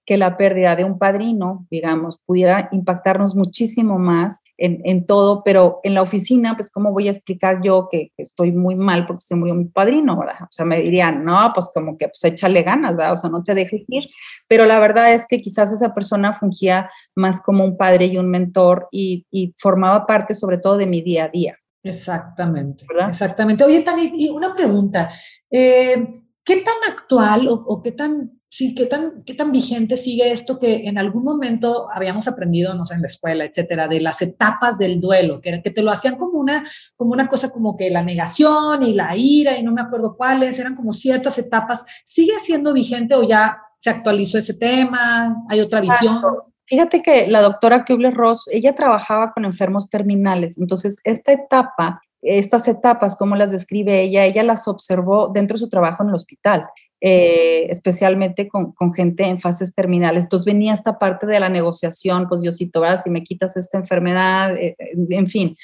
que 0.05 0.17
la 0.17 0.35
pérdida 0.35 0.75
de 0.75 0.83
un 0.83 0.99
padrino, 0.99 1.65
digamos, 1.69 2.19
pudiera 2.25 2.67
impactarnos 2.71 3.35
muchísimo 3.35 3.99
más 3.99 4.43
en, 4.57 5.05
todo, 5.05 5.43
pero 5.43 5.79
en 5.83 5.93
la 5.93 6.01
oficina, 6.01 6.55
pues, 6.55 6.69
¿cómo 6.69 6.91
voy 6.91 7.07
a 7.07 7.11
explicar 7.11 7.61
yo 7.63 7.87
que, 7.89 8.11
estoy 8.17 8.51
muy 8.51 8.75
mal 8.75 9.05
porque 9.05 9.21
se 9.21 9.35
murió 9.35 9.55
mi 9.55 9.65
padrino, 9.65 10.17
¿verdad? 10.17 10.43
O 10.43 10.51
sea, 10.51 10.65
me 10.65 10.81
dirían, 10.81 11.23
no, 11.23 11.51
pues 11.53 11.71
como 11.73 11.97
que, 11.97 12.07
pues, 12.07 12.23
échale 12.23 12.63
ganas, 12.63 12.95
¿verdad? 12.95 13.13
O 13.13 13.17
sea, 13.17 13.29
no 13.29 13.43
te 13.43 13.53
dejes 13.53 13.83
ir, 13.87 14.09
pero 14.47 14.65
la 14.65 14.79
verdad 14.79 15.13
es 15.13 15.25
que 15.27 15.41
quizás 15.41 15.71
esa 15.71 15.93
persona 15.93 16.33
fungía 16.33 16.89
más 17.15 17.41
como 17.41 17.63
un 17.63 17.77
padre 17.77 18.05
y 18.05 18.17
un 18.17 18.29
mentor 18.29 18.87
y, 18.91 19.25
formaba 19.57 20.05
parte 20.05 20.33
sobre 20.33 20.57
todo 20.57 20.77
de 20.77 20.87
mi 20.87 21.01
día 21.01 21.25
a 21.25 21.29
día. 21.29 21.57
Exactamente, 21.83 22.85
¿verdad? 22.87 23.09
Exactamente. 23.09 23.63
Oye, 23.63 23.81
Tani, 23.81 24.11
y 24.15 24.29
una 24.29 24.55
pregunta, 24.55 25.09
eh, 25.51 26.07
¿qué 26.43 26.57
tan 26.57 26.75
actual 26.91 27.47
o 27.49 27.81
qué 27.81 27.91
tan 27.91 28.31
sí, 28.55 28.75
¿qué 28.75 28.85
tan, 28.85 29.23
qué 29.25 29.33
tan 29.33 29.51
vigente 29.51 29.97
sigue 29.97 30.31
esto 30.31 30.59
que 30.59 30.87
en 30.87 30.99
algún 30.99 31.23
momento 31.23 31.87
habíamos 31.91 32.27
aprendido, 32.27 32.75
no 32.75 32.85
sé, 32.85 32.93
en 32.93 33.01
la 33.01 33.07
escuela, 33.07 33.45
etcétera, 33.45 33.87
de 33.87 33.99
las 33.99 34.21
etapas 34.21 34.77
del 34.77 35.01
duelo, 35.01 35.41
que, 35.41 35.59
que 35.63 35.71
te 35.71 35.81
lo 35.81 35.89
hacían 35.89 36.17
como 36.17 36.37
una, 36.37 36.63
como 36.95 37.13
una 37.13 37.27
cosa 37.27 37.49
como 37.49 37.75
que 37.75 37.89
la 37.89 38.03
negación 38.03 38.83
y 38.83 38.93
la 38.93 39.17
ira 39.17 39.57
y 39.57 39.63
no 39.63 39.71
me 39.71 39.81
acuerdo 39.81 40.15
cuáles, 40.15 40.59
eran 40.59 40.75
como 40.75 40.93
ciertas 40.93 41.39
etapas. 41.39 41.83
¿Sigue 42.05 42.39
siendo 42.43 42.73
vigente 42.73 43.15
o 43.15 43.23
ya 43.23 43.57
se 43.79 43.89
actualizó 43.89 44.37
ese 44.37 44.53
tema? 44.53 45.35
¿Hay 45.49 45.59
otra 45.59 45.81
visión? 45.81 46.21
Fíjate 46.67 47.01
que 47.01 47.27
la 47.27 47.41
doctora 47.41 47.85
Kubler-Ross, 47.85 48.49
ella 48.51 48.75
trabajaba 48.75 49.33
con 49.33 49.45
enfermos 49.45 49.89
terminales, 49.89 50.59
entonces 50.59 50.97
esta 51.03 51.31
etapa 51.31 52.01
estas 52.23 52.67
etapas, 52.69 53.17
como 53.17 53.35
las 53.35 53.51
describe 53.51 54.01
ella, 54.01 54.25
ella 54.25 54.43
las 54.43 54.67
observó 54.67 55.27
dentro 55.27 55.55
de 55.55 55.59
su 55.59 55.69
trabajo 55.69 56.03
en 56.03 56.09
el 56.09 56.15
hospital. 56.15 56.65
Eh, 57.05 57.69
especialmente 57.69 58.47
con, 58.47 58.73
gente 58.93 59.25
en 59.25 59.37
fases 59.37 59.75
terminales. 59.75 60.23
Entonces 60.23 60.45
venía 60.45 60.73
esta 60.73 60.99
parte 60.99 61.27
de 61.27 61.37
la 61.37 61.49
negociación, 61.49 62.27
pues 62.27 62.39
Diosito, 62.39 62.79
¿verdad? 62.79 63.01
Si 63.03 63.09
me 63.09 63.23
quitas 63.23 63.57
esta 63.57 63.77
enfermedad, 63.77 64.55
eh, 64.55 64.77
eh, 64.79 64.93
en 65.09 65.27
fin. 65.27 65.57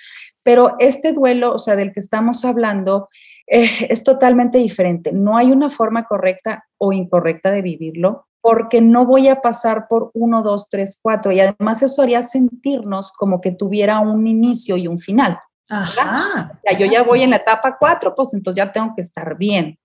Pero 0.44 0.76
este 0.80 1.14
duelo, 1.14 1.54
o 1.54 1.58
sea, 1.58 1.78
del 1.78 1.94
que 1.94 2.02
estamos 2.02 2.44
hablando, 2.44 3.08
es 3.48 4.04
totalmente 4.04 4.58
diferente. 4.58 5.14
No 5.14 5.38
hay 5.38 5.54
una 5.54 5.70
forma 5.70 6.04
correcta 6.04 6.66
o 6.78 6.92
incorrecta 6.92 7.52
de 7.52 7.62
vivirlo 7.62 8.28
porque 8.42 8.82
no 8.82 9.06
voy 9.06 9.30
a 9.30 9.40
pasar 9.40 9.88
por 9.88 10.12
uno, 10.14 10.44
dos, 10.44 10.68
tres, 10.70 11.00
cuatro. 11.02 11.32
Y 11.32 11.40
además 11.40 11.82
eso 11.82 12.02
haría 12.02 12.22
sentirnos 12.22 13.14
como 13.14 13.40
que 13.40 13.52
tuviera 13.52 14.02
un 14.02 14.28
inicio 14.28 14.76
y 14.76 14.88
un 14.88 14.98
final. 14.98 15.40
Ajá. 15.70 16.60
yo 16.78 16.86
ya 16.86 17.04
voy 17.04 17.22
en 17.22 17.30
la 17.30 17.38
etapa 17.38 17.78
cuatro, 17.80 18.14
pues 18.14 18.34
entonces 18.34 18.58
ya 18.58 18.74
tengo 18.74 18.94
que 18.94 19.04
estar 19.04 19.38
bien. 19.38 19.80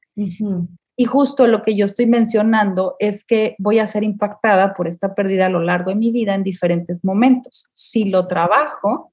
Y 0.97 1.07
justo 1.07 1.47
lo 1.47 1.63
que 1.63 1.77
yo 1.77 1.85
estoy 1.85 2.07
mencionando 2.07 2.97
es 2.99 3.25
que 3.25 3.57
voy 3.59 3.81
a 3.81 3.87
ser 3.87 4.05
impactada 4.05 4.75
por 4.75 4.87
esta 4.87 5.15
pérdida 5.15 5.47
a 5.47 5.51
lo 5.51 5.61
largo 5.61 5.91
de 5.91 5.97
mi 5.97 6.13
vida 6.13 6.35
en 6.35 6.45
diferentes 6.45 7.05
momentos. 7.05 7.69
Si 7.73 8.05
lo 8.05 8.27
trabajo, 8.27 9.13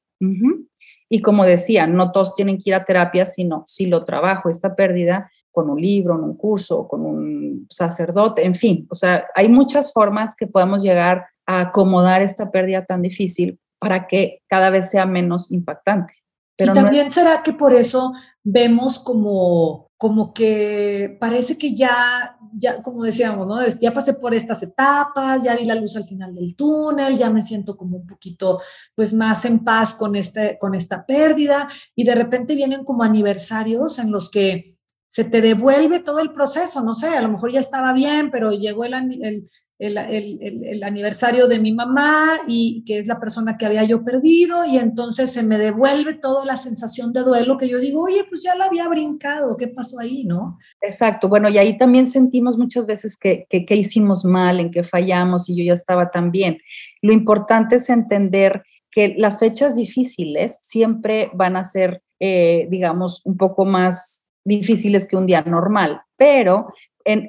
y 1.09 1.21
como 1.21 1.45
decía, 1.45 1.87
no 1.87 2.11
todos 2.11 2.35
tienen 2.35 2.57
que 2.57 2.69
ir 2.69 2.75
a 2.75 2.85
terapia, 2.85 3.25
sino 3.25 3.63
si 3.65 3.87
lo 3.87 4.03
trabajo, 4.05 4.49
esta 4.49 4.75
pérdida, 4.75 5.31
con 5.51 5.69
un 5.69 5.81
libro, 5.81 6.15
en 6.15 6.23
un 6.23 6.37
curso, 6.37 6.87
con 6.87 7.05
un 7.05 7.67
sacerdote, 7.69 8.45
en 8.45 8.55
fin, 8.55 8.87
o 8.89 8.95
sea, 8.95 9.27
hay 9.35 9.49
muchas 9.49 9.91
formas 9.91 10.35
que 10.35 10.47
podemos 10.47 10.81
llegar 10.81 11.25
a 11.45 11.59
acomodar 11.59 12.21
esta 12.21 12.51
pérdida 12.51 12.85
tan 12.85 13.01
difícil 13.01 13.59
para 13.79 14.07
que 14.07 14.41
cada 14.47 14.69
vez 14.69 14.89
sea 14.89 15.05
menos 15.05 15.51
impactante. 15.51 16.13
Pero 16.55 16.71
y 16.71 16.75
también 16.75 17.11
será 17.11 17.43
que 17.43 17.53
por 17.53 17.73
eso 17.73 18.13
vemos 18.43 18.99
como 18.99 19.90
como 20.01 20.33
que 20.33 21.15
parece 21.19 21.59
que 21.59 21.75
ya, 21.75 22.35
ya, 22.53 22.81
como 22.81 23.03
decíamos, 23.03 23.45
¿no? 23.45 23.63
Ya 23.79 23.93
pasé 23.93 24.15
por 24.15 24.33
estas 24.33 24.63
etapas, 24.63 25.43
ya 25.43 25.55
vi 25.55 25.63
la 25.63 25.75
luz 25.75 25.95
al 25.95 26.05
final 26.05 26.33
del 26.33 26.55
túnel, 26.55 27.19
ya 27.19 27.29
me 27.29 27.43
siento 27.43 27.77
como 27.77 27.97
un 27.97 28.07
poquito, 28.07 28.59
pues, 28.95 29.13
más 29.13 29.45
en 29.45 29.63
paz 29.63 29.93
con, 29.93 30.15
este, 30.15 30.57
con 30.57 30.73
esta 30.73 31.05
pérdida, 31.05 31.69
y 31.95 32.03
de 32.03 32.15
repente 32.15 32.55
vienen 32.55 32.83
como 32.83 33.03
aniversarios 33.03 33.99
en 33.99 34.11
los 34.11 34.31
que 34.31 34.75
se 35.07 35.23
te 35.23 35.39
devuelve 35.39 35.99
todo 35.99 36.17
el 36.17 36.33
proceso, 36.33 36.81
no 36.81 36.95
sé, 36.95 37.09
a 37.09 37.21
lo 37.21 37.29
mejor 37.29 37.51
ya 37.51 37.59
estaba 37.59 37.93
bien, 37.93 38.31
pero 38.31 38.49
llegó 38.49 38.85
el, 38.85 38.95
el, 38.95 39.47
el, 39.81 40.83
aniversario 40.83 41.47
de 41.47 41.59
mi 41.59 41.73
mamá 41.73 42.37
y 42.47 42.83
que 42.85 42.99
es 42.99 43.07
la 43.07 43.19
persona 43.19 43.57
que 43.57 43.65
había 43.65 43.83
yo 43.83 44.03
perdido 44.03 44.63
y 44.65 44.77
entonces 44.77 45.31
se 45.31 45.41
me 45.41 45.57
devuelve 45.57 46.13
toda 46.13 46.45
la 46.45 46.55
sensación 46.55 47.11
de 47.13 47.23
duelo 47.23 47.57
que 47.57 47.67
yo 47.67 47.79
digo, 47.79 48.03
oye, 48.03 48.23
pues 48.29 48.43
ya 48.43 48.55
la 48.55 48.65
había 48.65 48.87
brincado, 48.87 49.57
¿qué 49.57 49.67
pasó 49.67 49.99
ahí, 49.99 50.23
no? 50.23 50.59
Exacto, 50.81 51.27
bueno, 51.27 51.49
y 51.49 51.57
ahí 51.57 51.77
también 51.77 52.05
sentimos 52.05 52.57
muchas 52.57 52.85
veces 52.85 53.17
que, 53.17 53.47
que, 53.49 53.75
hicimos 53.75 54.23
mal, 54.23 54.59
en 54.59 54.69
que 54.69 54.83
fallamos 54.83 55.49
y 55.49 55.55
yo 55.55 55.63
ya 55.63 55.73
estaba 55.73 56.11
tan 56.11 56.29
bien. 56.29 56.59
Lo 57.01 57.11
importante 57.11 57.77
es 57.77 57.89
entender 57.89 58.63
que 58.91 59.15
las 59.17 59.39
fechas 59.39 59.75
difíciles 59.75 60.59
siempre 60.61 61.31
van 61.33 61.55
a 61.55 61.63
ser, 61.63 62.03
eh, 62.19 62.67
digamos, 62.69 63.21
un 63.25 63.37
poco 63.37 63.65
más 63.65 64.25
difíciles 64.43 65.07
que 65.07 65.15
un 65.15 65.25
día 65.25 65.41
normal, 65.41 66.01
pero 66.17 66.67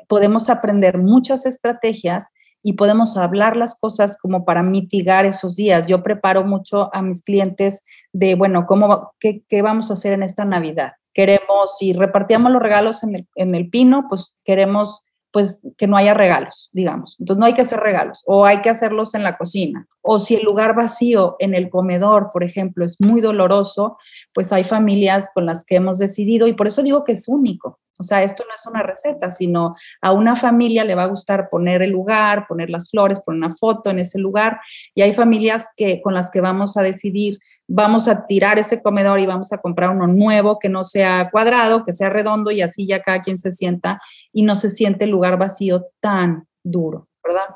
podemos 0.06 0.50
aprender 0.50 0.98
muchas 0.98 1.46
estrategias 1.46 2.28
y 2.62 2.74
podemos 2.74 3.16
hablar 3.16 3.56
las 3.56 3.78
cosas 3.78 4.18
como 4.20 4.44
para 4.44 4.62
mitigar 4.62 5.26
esos 5.26 5.56
días. 5.56 5.86
Yo 5.86 6.02
preparo 6.02 6.44
mucho 6.44 6.94
a 6.94 7.02
mis 7.02 7.22
clientes 7.22 7.84
de, 8.12 8.34
bueno, 8.34 8.66
¿cómo, 8.66 9.12
qué, 9.18 9.42
qué 9.48 9.62
vamos 9.62 9.90
a 9.90 9.94
hacer 9.94 10.12
en 10.12 10.22
esta 10.22 10.44
Navidad? 10.44 10.92
Queremos, 11.12 11.76
si 11.78 11.92
repartíamos 11.92 12.52
los 12.52 12.62
regalos 12.62 13.02
en 13.02 13.16
el, 13.16 13.28
en 13.34 13.54
el 13.54 13.68
pino, 13.68 14.06
pues 14.08 14.36
queremos 14.44 15.02
pues 15.32 15.60
que 15.78 15.86
no 15.86 15.96
haya 15.96 16.14
regalos, 16.14 16.68
digamos. 16.72 17.16
Entonces 17.18 17.40
no 17.40 17.46
hay 17.46 17.54
que 17.54 17.62
hacer 17.62 17.80
regalos 17.80 18.22
o 18.26 18.44
hay 18.44 18.60
que 18.60 18.70
hacerlos 18.70 19.14
en 19.14 19.24
la 19.24 19.36
cocina. 19.36 19.88
O 20.02 20.18
si 20.18 20.34
el 20.34 20.44
lugar 20.44 20.74
vacío 20.74 21.36
en 21.38 21.54
el 21.54 21.70
comedor, 21.70 22.30
por 22.32 22.44
ejemplo, 22.44 22.84
es 22.84 23.00
muy 23.00 23.20
doloroso, 23.20 23.98
pues 24.34 24.52
hay 24.52 24.64
familias 24.64 25.30
con 25.32 25.46
las 25.46 25.64
que 25.64 25.76
hemos 25.76 25.98
decidido 25.98 26.46
y 26.48 26.52
por 26.52 26.66
eso 26.66 26.82
digo 26.82 27.04
que 27.04 27.12
es 27.12 27.28
único. 27.28 27.78
O 27.98 28.04
sea, 28.04 28.24
esto 28.24 28.44
no 28.48 28.54
es 28.54 28.66
una 28.66 28.82
receta, 28.82 29.32
sino 29.32 29.76
a 30.00 30.12
una 30.12 30.34
familia 30.34 30.84
le 30.84 30.96
va 30.96 31.04
a 31.04 31.08
gustar 31.08 31.48
poner 31.48 31.82
el 31.82 31.90
lugar, 31.90 32.46
poner 32.48 32.68
las 32.68 32.90
flores, 32.90 33.20
poner 33.20 33.38
una 33.38 33.54
foto 33.54 33.90
en 33.90 34.00
ese 34.00 34.18
lugar 34.18 34.60
y 34.94 35.02
hay 35.02 35.12
familias 35.12 35.68
que 35.76 36.02
con 36.02 36.12
las 36.12 36.30
que 36.30 36.40
vamos 36.40 36.76
a 36.76 36.82
decidir 36.82 37.38
vamos 37.68 38.08
a 38.08 38.26
tirar 38.26 38.58
ese 38.58 38.82
comedor 38.82 39.20
y 39.20 39.26
vamos 39.26 39.52
a 39.52 39.58
comprar 39.58 39.90
uno 39.90 40.06
nuevo 40.06 40.58
que 40.58 40.68
no 40.68 40.84
sea 40.84 41.30
cuadrado, 41.30 41.84
que 41.84 41.92
sea 41.92 42.10
redondo 42.10 42.50
y 42.50 42.60
así 42.60 42.86
ya 42.86 43.02
cada 43.02 43.22
quien 43.22 43.38
se 43.38 43.52
sienta 43.52 44.00
y 44.32 44.42
no 44.42 44.56
se 44.56 44.68
siente 44.68 45.04
el 45.04 45.10
lugar 45.10 45.38
vacío 45.38 45.86
tan 46.00 46.48
duro, 46.64 47.08
¿verdad? 47.22 47.54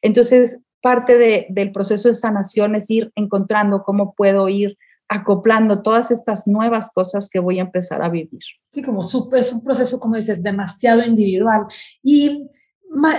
Entonces, 0.00 0.62
parte 0.88 1.46
del 1.50 1.70
proceso 1.70 2.08
de 2.08 2.14
sanación 2.14 2.74
es 2.74 2.90
ir 2.90 3.12
encontrando 3.14 3.82
cómo 3.82 4.14
puedo 4.14 4.48
ir 4.48 4.78
acoplando 5.06 5.82
todas 5.82 6.10
estas 6.10 6.46
nuevas 6.46 6.90
cosas 6.94 7.28
que 7.28 7.40
voy 7.40 7.58
a 7.58 7.62
empezar 7.62 8.02
a 8.02 8.08
vivir. 8.08 8.40
Sí, 8.72 8.82
como 8.82 9.02
es 9.02 9.52
un 9.52 9.62
proceso, 9.62 10.00
como 10.00 10.16
dices, 10.16 10.42
demasiado 10.42 11.02
individual. 11.04 11.66
Y 12.02 12.48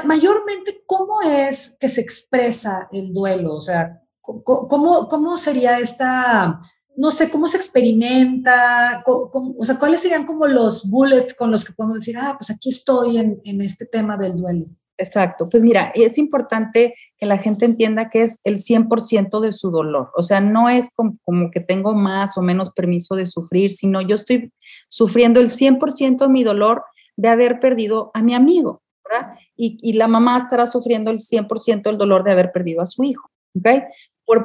mayormente, 0.03 0.81
¿cómo 0.87 1.21
es 1.21 1.77
que 1.79 1.89
se 1.89 2.01
expresa 2.01 2.89
el 2.91 3.13
duelo? 3.13 3.53
O 3.53 3.61
sea, 3.61 4.01
¿Cómo, 4.43 5.07
cómo 5.07 5.37
sería 5.37 5.79
esta, 5.79 6.59
no 6.95 7.11
sé, 7.11 7.29
cómo 7.29 7.47
se 7.47 7.57
experimenta? 7.57 9.03
o 9.05 9.65
sea, 9.65 9.77
¿cuáles 9.77 10.01
serían 10.01 10.25
como 10.25 10.47
los 10.47 10.89
bullets 10.89 11.35
con 11.35 11.51
los 11.51 11.65
que 11.65 11.73
podemos 11.73 11.99
decir, 11.99 12.17
ah, 12.17 12.35
pues 12.37 12.49
aquí 12.49 12.69
estoy 12.69 13.17
en, 13.17 13.39
en 13.43 13.61
este 13.61 13.85
tema 13.85 14.17
del 14.17 14.37
duelo? 14.37 14.65
Exacto. 14.99 15.47
Pues 15.47 15.63
mira, 15.63 15.93
es 15.95 16.17
importante 16.17 16.93
que 17.17 17.25
la 17.25 17.37
gente 17.37 17.63
entienda 17.63 18.09
que 18.09 18.23
es 18.23 18.41
el 18.43 18.57
100% 18.57 19.39
de 19.39 19.53
su 19.53 19.71
dolor. 19.71 20.11
O 20.13 20.21
sea, 20.21 20.41
no 20.41 20.67
es 20.67 20.93
como, 20.93 21.51
que 21.51 21.61
tengo 21.61 21.95
más 21.95 22.37
o 22.37 22.41
menos 22.41 22.71
permiso 22.71 23.15
de 23.15 23.25
sufrir, 23.25 23.71
sino 23.71 24.01
yo 24.01 24.15
estoy 24.15 24.51
sufriendo 24.89 25.39
el 25.39 25.49
100% 25.49 26.17
de 26.17 26.27
mi 26.27 26.43
dolor 26.43 26.83
de 27.15 27.29
haber 27.29 27.61
perdido 27.61 28.11
a 28.13 28.21
mi 28.21 28.33
amigo, 28.33 28.83
¿verdad? 29.09 29.35
Y, 29.55 29.77
y 29.81 29.93
la 29.93 30.09
mamá 30.09 30.37
estará 30.37 30.65
sufriendo 30.65 31.11
el 31.11 31.19
100% 31.19 31.83
del 31.83 31.97
dolor 31.97 32.25
de 32.25 32.31
haber 32.31 32.51
perdido 32.51 32.81
a 32.81 32.87
su 32.87 33.03
hijo. 33.03 33.29
¿ok? 33.55 33.83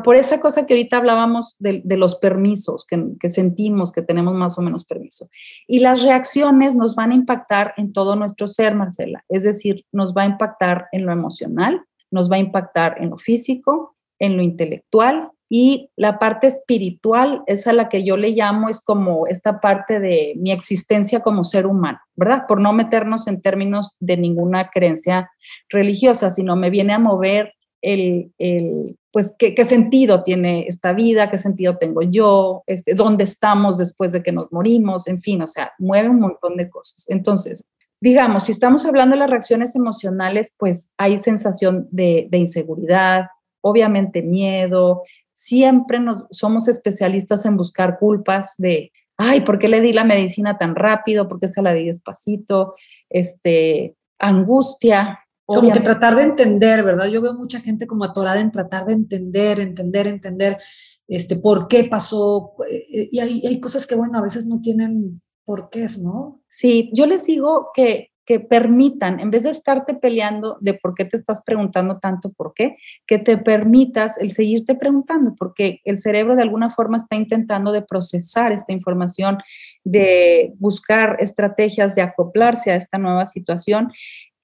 Por, 0.03 0.17
esa 0.17 0.41
cosa 0.41 0.65
que 0.65 0.75
ahorita 0.75 0.97
hablábamos 0.97 1.57
de, 1.59 1.83
los 1.97 2.17
permisos, 2.17 2.87
que, 2.87 3.29
sentimos 3.29 3.93
que 3.93 4.03
tenemos 4.03 4.33
más 4.35 4.59
o 4.59 4.63
menos 4.63 4.85
permiso. 4.85 5.29
Y 5.67 5.81
las 5.81 6.03
reacciones 6.03 6.75
nos 6.75 6.95
van 6.95 7.11
a 7.11 7.15
impactar 7.15 7.75
en 7.77 7.93
todo 7.93 8.17
nuestro 8.17 8.49
ser, 8.49 8.75
Marcela. 8.75 9.25
Es 9.29 9.45
decir, 9.45 9.85
nos 9.93 10.15
va 10.15 10.23
a 10.23 10.27
impactar 10.27 10.87
en 10.93 11.05
lo 11.05 11.13
emocional, 11.13 11.83
nos 12.11 12.31
va 12.31 12.37
a 12.37 12.39
impactar 12.39 12.97
en 12.99 13.11
lo 13.11 13.19
físico, 13.19 13.97
en 14.19 14.37
lo 14.37 14.43
intelectual 14.43 15.31
y 15.51 15.91
la 15.97 16.19
parte 16.19 16.47
espiritual 16.47 17.43
es 17.47 17.67
a 17.67 17.75
la 17.75 17.91
que 17.91 18.05
yo 18.05 18.17
le 18.17 18.31
llamo, 18.31 18.71
es 18.71 18.83
como 18.83 19.27
esta 19.27 19.61
parte 19.61 20.01
de 20.01 20.33
mi 20.37 20.51
existencia 20.51 21.21
como 21.21 21.45
ser 21.45 21.67
humano, 21.67 21.99
¿verdad? 22.17 22.45
Por 22.49 22.61
no 22.61 22.73
meternos 22.73 23.29
en 23.29 23.43
términos 23.43 23.97
de 24.01 24.17
ninguna 24.17 24.71
creencia 24.71 25.31
religiosa, 25.69 26.31
sino 26.31 26.57
me 26.57 26.71
viene 26.71 26.95
a 26.95 26.99
mover 26.99 27.53
el, 27.83 28.33
el 28.39 28.97
pues, 29.15 29.33
¿qué, 29.39 29.55
¿qué, 29.55 29.65
sentido 29.65 30.25
tiene 30.25 30.67
esta 30.67 30.93
vida, 30.93 31.31
qué 31.31 31.39
sentido 31.39 31.79
tengo 31.79 32.03
yo, 32.03 32.65
este, 32.67 32.95
dónde 32.95 33.23
estamos 33.23 33.79
después 33.79 34.11
de 34.11 34.25
que 34.25 34.33
nos 34.33 34.51
morimos, 34.51 35.07
en 35.07 35.21
fin, 35.21 35.41
o 35.41 35.47
sea, 35.47 35.73
mueve 35.79 36.09
un 36.09 36.19
montón 36.19 36.57
de 36.57 36.69
cosas. 36.69 37.05
Entonces, 37.09 37.63
digamos, 38.01 38.43
si 38.43 38.51
estamos 38.51 38.85
hablando 38.85 39.15
de 39.15 39.21
las 39.21 39.31
reacciones 39.31 39.77
emocionales, 39.77 40.53
pues 40.59 40.91
hay 40.99 41.21
sensación 41.21 41.87
de, 41.93 42.27
de 42.29 42.39
inseguridad, 42.39 43.27
obviamente 43.61 44.21
miedo, 44.21 45.05
siempre 45.33 46.01
nos, 46.01 46.25
somos 46.33 46.67
especialistas 46.67 47.47
en 47.47 47.57
buscar 47.57 48.01
culpas 48.01 48.55
de, 48.59 48.91
ay, 49.17 49.43
¿por 49.43 49.61
qué 49.61 49.69
le 49.69 49.81
di 49.81 49.93
la 49.93 50.03
medicina 50.03 50.59
tan 50.59 50.75
rápido? 50.75 51.29
¿Por 51.29 51.39
qué 51.39 51.47
se 51.47 51.63
la 51.63 51.73
di 51.73 51.87
despacito? 51.87 52.75
Este, 53.09 53.95
angustia. 54.19 55.21
Como 55.47 55.73
que 55.73 55.81
tratar 55.81 56.17
de 56.17 56.23
entender, 56.23 56.83
¿verdad? 56.83 57.07
Yo 57.07 57.21
veo 57.21 57.35
mucha 57.35 57.61
gente 57.61 57.87
como 57.87 58.05
atorada 58.05 58.41
en 58.41 58.51
tratar 58.51 58.87
de 58.87 58.95
entender, 58.95 59.61
entender, 59.61 60.07
entender, 60.07 60.59
este, 61.07 61.37
por 61.37 61.69
qué 61.69 61.85
pasó. 61.85 62.55
Eh, 62.71 63.09
y 63.13 63.19
hay, 63.19 63.43
hay 63.47 63.61
cosas 63.61 63.87
que, 63.87 63.95
bueno, 63.95 64.19
a 64.19 64.23
veces 64.23 64.47
no 64.47 64.61
tienen 64.61 65.21
por 65.45 65.69
qué, 65.69 65.87
¿no? 66.03 66.43
Sí, 66.47 66.91
yo 66.95 67.07
les 67.07 67.25
digo 67.27 67.69
que 67.75 68.15
que 68.27 68.41
permitan, 68.41 69.21
en 69.21 69.31
vez 69.31 69.43
de 69.43 69.51
estarte 69.51 69.95
peleando 69.95 70.57
de 70.61 70.75
por 70.75 70.95
qué 70.95 71.05
te 71.05 71.17
estás 71.17 71.43
preguntando 71.43 71.99
tanto 71.99 72.33
por 72.33 72.55
qué, 72.55 72.77
que 73.07 73.19
te 73.19 73.37
permitas 73.37 74.19
el 74.19 74.33
seguirte 74.33 74.75
preguntando, 74.75 75.35
porque 75.37 75.81
el 75.85 75.99
cerebro 75.99 76.35
de 76.35 76.43
alguna 76.43 76.71
forma 76.71 76.97
está 76.97 77.17
intentando 77.17 77.71
de 77.71 77.83
procesar 77.83 78.53
esta 78.53 78.73
información, 78.73 79.39
de 79.85 80.55
buscar 80.59 81.17
estrategias 81.21 81.95
de 81.95 82.03
acoplarse 82.03 82.71
a 82.71 82.77
esta 82.77 82.97
nueva 82.97 83.27
situación. 83.27 83.93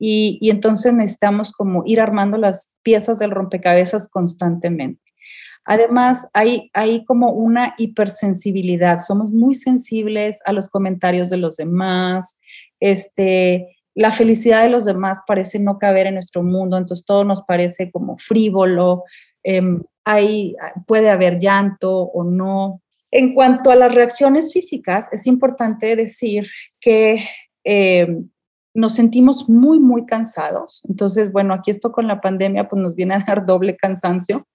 Y, 0.03 0.39
entonces 0.51 0.95
necesitamos 0.95 1.53
como 1.53 1.83
ir 1.85 2.01
armando 2.01 2.39
las 2.39 2.73
piezas 2.83 3.19
del 3.19 3.33
rompecabezas 3.33 4.09
constantemente. 4.09 5.03
Además, 5.67 6.27
hay, 6.33 6.71
hay 6.73 7.05
como 7.05 7.33
una 7.33 7.75
hipersensibilidad, 7.77 9.01
somos 9.01 9.31
muy 9.31 9.53
sensibles 9.53 10.41
a 10.47 10.53
los 10.53 10.71
comentarios 10.71 11.29
de 11.29 11.37
los 11.37 11.59
demás, 11.59 12.39
este, 12.81 13.77
la 13.95 14.11
felicidad 14.11 14.63
de 14.63 14.71
los 14.71 14.87
demás 14.87 15.21
parece 15.27 15.59
no 15.59 15.79
caber 15.79 16.07
en 16.07 16.15
nuestro 16.15 16.43
mundo, 16.43 16.79
entonces 16.79 17.05
todo 17.05 17.23
nos 17.25 17.43
parece 17.43 17.91
como 17.91 18.17
frívolo, 18.17 19.05
em, 19.43 19.83
hay, 20.07 20.57
puede 20.87 21.11
haber 21.11 21.39
llanto 21.39 22.05
o 22.05 22.25
no. 22.25 22.81
En 23.11 23.35
cuanto 23.35 23.71
a 23.71 23.77
las 23.77 23.95
reacciones 23.95 24.51
físicas, 24.51 25.13
es 25.13 25.27
importante 25.27 25.95
decir 25.95 26.49
que 26.81 27.23
em, 27.65 28.31
nos 28.81 28.95
sentimos 28.95 29.49
muy, 29.49 29.79
muy 29.79 30.07
cansados. 30.07 30.83
Entonces, 30.89 31.33
bueno, 31.33 31.55
aquí 31.55 31.71
esto 31.71 31.93
con 31.93 32.07
la 32.07 32.21
pandemia 32.21 32.69
pues 32.69 32.83
nos 32.83 32.97
viene 32.97 33.15
a 33.15 33.25
dar 33.27 33.47
doble 33.47 33.77
cansancio. 33.77 34.47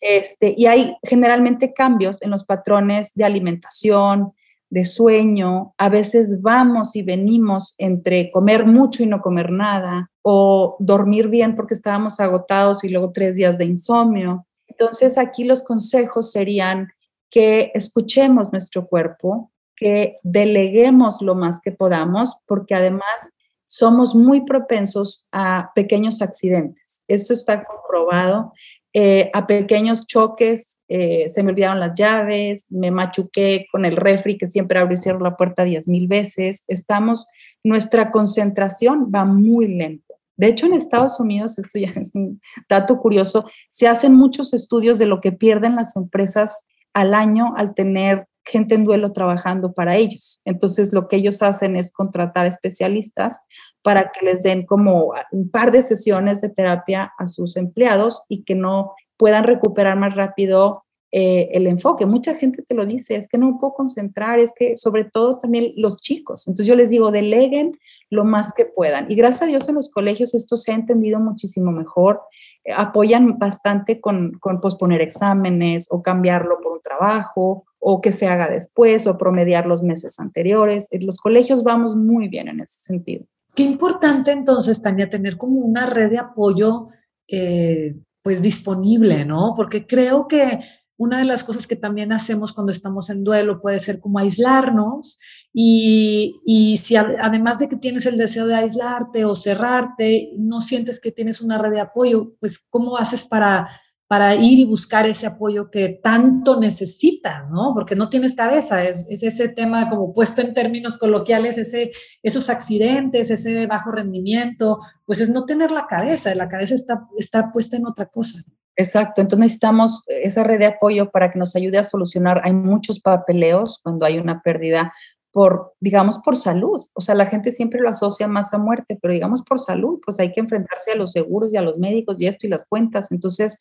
Este, 0.00 0.54
y 0.56 0.66
hay 0.66 0.96
generalmente 1.02 1.72
cambios 1.72 2.20
en 2.22 2.30
los 2.30 2.44
patrones 2.44 3.12
de 3.14 3.24
alimentación, 3.24 4.32
de 4.70 4.84
sueño, 4.84 5.72
a 5.78 5.88
veces 5.88 6.40
vamos 6.40 6.94
y 6.94 7.02
venimos 7.02 7.74
entre 7.76 8.30
comer 8.30 8.66
mucho 8.66 9.02
y 9.02 9.06
no 9.06 9.20
comer 9.20 9.50
nada, 9.50 10.10
o 10.22 10.76
dormir 10.78 11.28
bien 11.28 11.56
porque 11.56 11.74
estábamos 11.74 12.20
agotados 12.20 12.84
y 12.84 12.88
luego 12.88 13.10
tres 13.12 13.36
días 13.36 13.58
de 13.58 13.64
insomnio. 13.64 14.46
Entonces 14.68 15.18
aquí 15.18 15.42
los 15.42 15.64
consejos 15.64 16.30
serían 16.30 16.88
que 17.30 17.72
escuchemos 17.74 18.52
nuestro 18.52 18.86
cuerpo, 18.86 19.50
que 19.74 20.18
deleguemos 20.22 21.20
lo 21.20 21.34
más 21.34 21.60
que 21.60 21.72
podamos, 21.72 22.36
porque 22.46 22.74
además 22.74 23.32
somos 23.70 24.16
muy 24.16 24.44
propensos 24.44 25.28
a 25.30 25.70
pequeños 25.76 26.22
accidentes. 26.22 27.04
Esto 27.06 27.32
está 27.32 27.64
comprobado 27.64 28.52
eh, 28.92 29.30
a 29.32 29.46
pequeños 29.46 30.08
choques, 30.08 30.80
eh, 30.88 31.30
se 31.32 31.44
me 31.44 31.52
olvidaron 31.52 31.78
las 31.78 31.94
llaves, 31.94 32.66
me 32.68 32.90
machuqué 32.90 33.66
con 33.70 33.84
el 33.84 33.96
refri 33.96 34.36
que 34.36 34.48
siempre 34.48 34.80
abro 34.80 34.94
y 34.94 34.96
cierro 34.96 35.20
la 35.20 35.36
puerta 35.36 35.62
diez 35.62 35.86
mil 35.86 36.08
veces. 36.08 36.64
Estamos, 36.66 37.26
nuestra 37.62 38.10
concentración 38.10 39.12
va 39.14 39.24
muy 39.24 39.68
lento. 39.68 40.14
De 40.36 40.48
hecho, 40.48 40.66
en 40.66 40.72
Estados 40.72 41.20
Unidos, 41.20 41.56
esto 41.56 41.78
ya 41.78 41.92
es 41.94 42.16
un 42.16 42.40
dato 42.68 42.98
curioso, 42.98 43.44
se 43.70 43.86
hacen 43.86 44.14
muchos 44.14 44.52
estudios 44.52 44.98
de 44.98 45.06
lo 45.06 45.20
que 45.20 45.30
pierden 45.30 45.76
las 45.76 45.94
empresas 45.94 46.66
al 46.92 47.14
año 47.14 47.54
al 47.56 47.74
tener 47.74 48.26
gente 48.44 48.74
en 48.74 48.84
duelo 48.84 49.12
trabajando 49.12 49.72
para 49.72 49.96
ellos. 49.96 50.40
Entonces, 50.44 50.92
lo 50.92 51.08
que 51.08 51.16
ellos 51.16 51.42
hacen 51.42 51.76
es 51.76 51.92
contratar 51.92 52.46
especialistas 52.46 53.40
para 53.82 54.10
que 54.12 54.24
les 54.24 54.42
den 54.42 54.66
como 54.66 55.12
un 55.32 55.50
par 55.50 55.70
de 55.70 55.82
sesiones 55.82 56.40
de 56.40 56.50
terapia 56.50 57.12
a 57.18 57.28
sus 57.28 57.56
empleados 57.56 58.22
y 58.28 58.44
que 58.44 58.54
no 58.54 58.92
puedan 59.16 59.44
recuperar 59.44 59.96
más 59.96 60.14
rápido 60.14 60.84
eh, 61.12 61.48
el 61.52 61.66
enfoque. 61.66 62.06
Mucha 62.06 62.34
gente 62.34 62.62
te 62.62 62.74
lo 62.74 62.86
dice, 62.86 63.16
es 63.16 63.28
que 63.28 63.36
no 63.36 63.58
puedo 63.58 63.74
concentrar, 63.74 64.38
es 64.38 64.52
que 64.56 64.78
sobre 64.78 65.04
todo 65.04 65.38
también 65.38 65.72
los 65.76 66.00
chicos. 66.00 66.46
Entonces 66.46 66.66
yo 66.66 66.76
les 66.76 66.90
digo, 66.90 67.10
deleguen 67.10 67.78
lo 68.10 68.24
más 68.24 68.52
que 68.52 68.64
puedan. 68.64 69.10
Y 69.10 69.16
gracias 69.16 69.42
a 69.42 69.46
Dios 69.46 69.68
en 69.68 69.74
los 69.74 69.90
colegios 69.90 70.34
esto 70.34 70.56
se 70.56 70.70
ha 70.70 70.76
entendido 70.76 71.18
muchísimo 71.18 71.72
mejor. 71.72 72.22
Eh, 72.64 72.72
apoyan 72.76 73.38
bastante 73.38 74.00
con, 74.00 74.38
con 74.38 74.60
posponer 74.60 75.00
exámenes 75.00 75.88
o 75.90 76.00
cambiarlo 76.00 76.60
por 76.62 76.72
un 76.74 76.80
trabajo 76.80 77.64
o 77.80 78.00
que 78.00 78.12
se 78.12 78.28
haga 78.28 78.48
después 78.48 79.06
o 79.06 79.18
promediar 79.18 79.66
los 79.66 79.82
meses 79.82 80.20
anteriores. 80.20 80.86
En 80.92 81.06
los 81.06 81.18
colegios 81.18 81.64
vamos 81.64 81.96
muy 81.96 82.28
bien 82.28 82.48
en 82.48 82.60
ese 82.60 82.84
sentido. 82.84 83.24
Qué 83.54 83.62
importante 83.64 84.30
entonces, 84.30 84.80
Tania, 84.80 85.10
tener 85.10 85.36
como 85.36 85.60
una 85.60 85.86
red 85.86 86.10
de 86.10 86.18
apoyo 86.18 86.86
eh, 87.26 87.96
pues 88.22 88.42
disponible, 88.42 89.24
¿no? 89.24 89.54
Porque 89.56 89.86
creo 89.86 90.28
que 90.28 90.60
una 90.98 91.18
de 91.18 91.24
las 91.24 91.42
cosas 91.42 91.66
que 91.66 91.76
también 91.76 92.12
hacemos 92.12 92.52
cuando 92.52 92.72
estamos 92.72 93.08
en 93.08 93.24
duelo 93.24 93.62
puede 93.62 93.80
ser 93.80 94.00
como 94.00 94.18
aislarnos 94.18 95.18
y, 95.50 96.38
y 96.44 96.76
si 96.76 96.94
además 96.94 97.58
de 97.58 97.70
que 97.70 97.76
tienes 97.76 98.04
el 98.04 98.18
deseo 98.18 98.46
de 98.46 98.54
aislarte 98.54 99.24
o 99.24 99.34
cerrarte, 99.34 100.30
no 100.36 100.60
sientes 100.60 101.00
que 101.00 101.10
tienes 101.10 101.40
una 101.40 101.56
red 101.56 101.70
de 101.70 101.80
apoyo, 101.80 102.34
pues 102.38 102.58
¿cómo 102.58 102.98
haces 102.98 103.24
para 103.24 103.70
para 104.10 104.34
ir 104.34 104.58
y 104.58 104.64
buscar 104.64 105.06
ese 105.06 105.24
apoyo 105.24 105.70
que 105.70 105.88
tanto 105.88 106.58
necesitas, 106.58 107.48
¿no? 107.48 107.70
Porque 107.72 107.94
no 107.94 108.08
tienes 108.08 108.34
cabeza, 108.34 108.82
es, 108.82 109.06
ese 109.08 109.46
tema 109.46 109.88
como 109.88 110.12
puesto 110.12 110.40
en 110.40 110.52
términos 110.52 110.98
coloquiales, 110.98 111.56
ese, 111.56 111.92
esos 112.20 112.50
accidentes, 112.50 113.30
ese 113.30 113.68
bajo 113.68 113.92
rendimiento, 113.92 114.80
pues 115.06 115.20
es 115.20 115.28
no 115.28 115.44
tener 115.44 115.70
la 115.70 115.86
cabeza, 115.86 116.34
la 116.34 116.48
cabeza 116.48 116.74
está, 116.74 117.06
está 117.18 117.52
puesta 117.52 117.76
en 117.76 117.86
otra 117.86 118.06
cosa. 118.06 118.42
Exacto, 118.74 119.20
entonces 119.20 119.44
necesitamos 119.44 120.02
esa 120.08 120.42
red 120.42 120.58
de 120.58 120.66
apoyo 120.66 121.12
para 121.12 121.30
que 121.30 121.38
nos 121.38 121.54
ayude 121.54 121.78
a 121.78 121.84
solucionar. 121.84 122.40
Hay 122.42 122.52
muchos 122.52 122.98
papeleos 122.98 123.78
cuando 123.80 124.06
hay 124.06 124.18
una 124.18 124.42
pérdida 124.42 124.92
por, 125.32 125.74
digamos, 125.80 126.18
por 126.18 126.36
salud. 126.36 126.80
O 126.94 127.00
sea, 127.00 127.14
la 127.14 127.26
gente 127.26 127.52
siempre 127.52 127.80
lo 127.80 127.88
asocia 127.88 128.26
más 128.26 128.52
a 128.52 128.58
muerte, 128.58 128.98
pero 129.00 129.14
digamos 129.14 129.42
por 129.42 129.60
salud, 129.60 130.00
pues 130.04 130.18
hay 130.18 130.32
que 130.32 130.40
enfrentarse 130.40 130.92
a 130.92 130.96
los 130.96 131.12
seguros 131.12 131.52
y 131.52 131.56
a 131.56 131.62
los 131.62 131.78
médicos 131.78 132.20
y 132.20 132.26
esto 132.26 132.46
y 132.46 132.50
las 132.50 132.66
cuentas. 132.66 133.12
Entonces, 133.12 133.58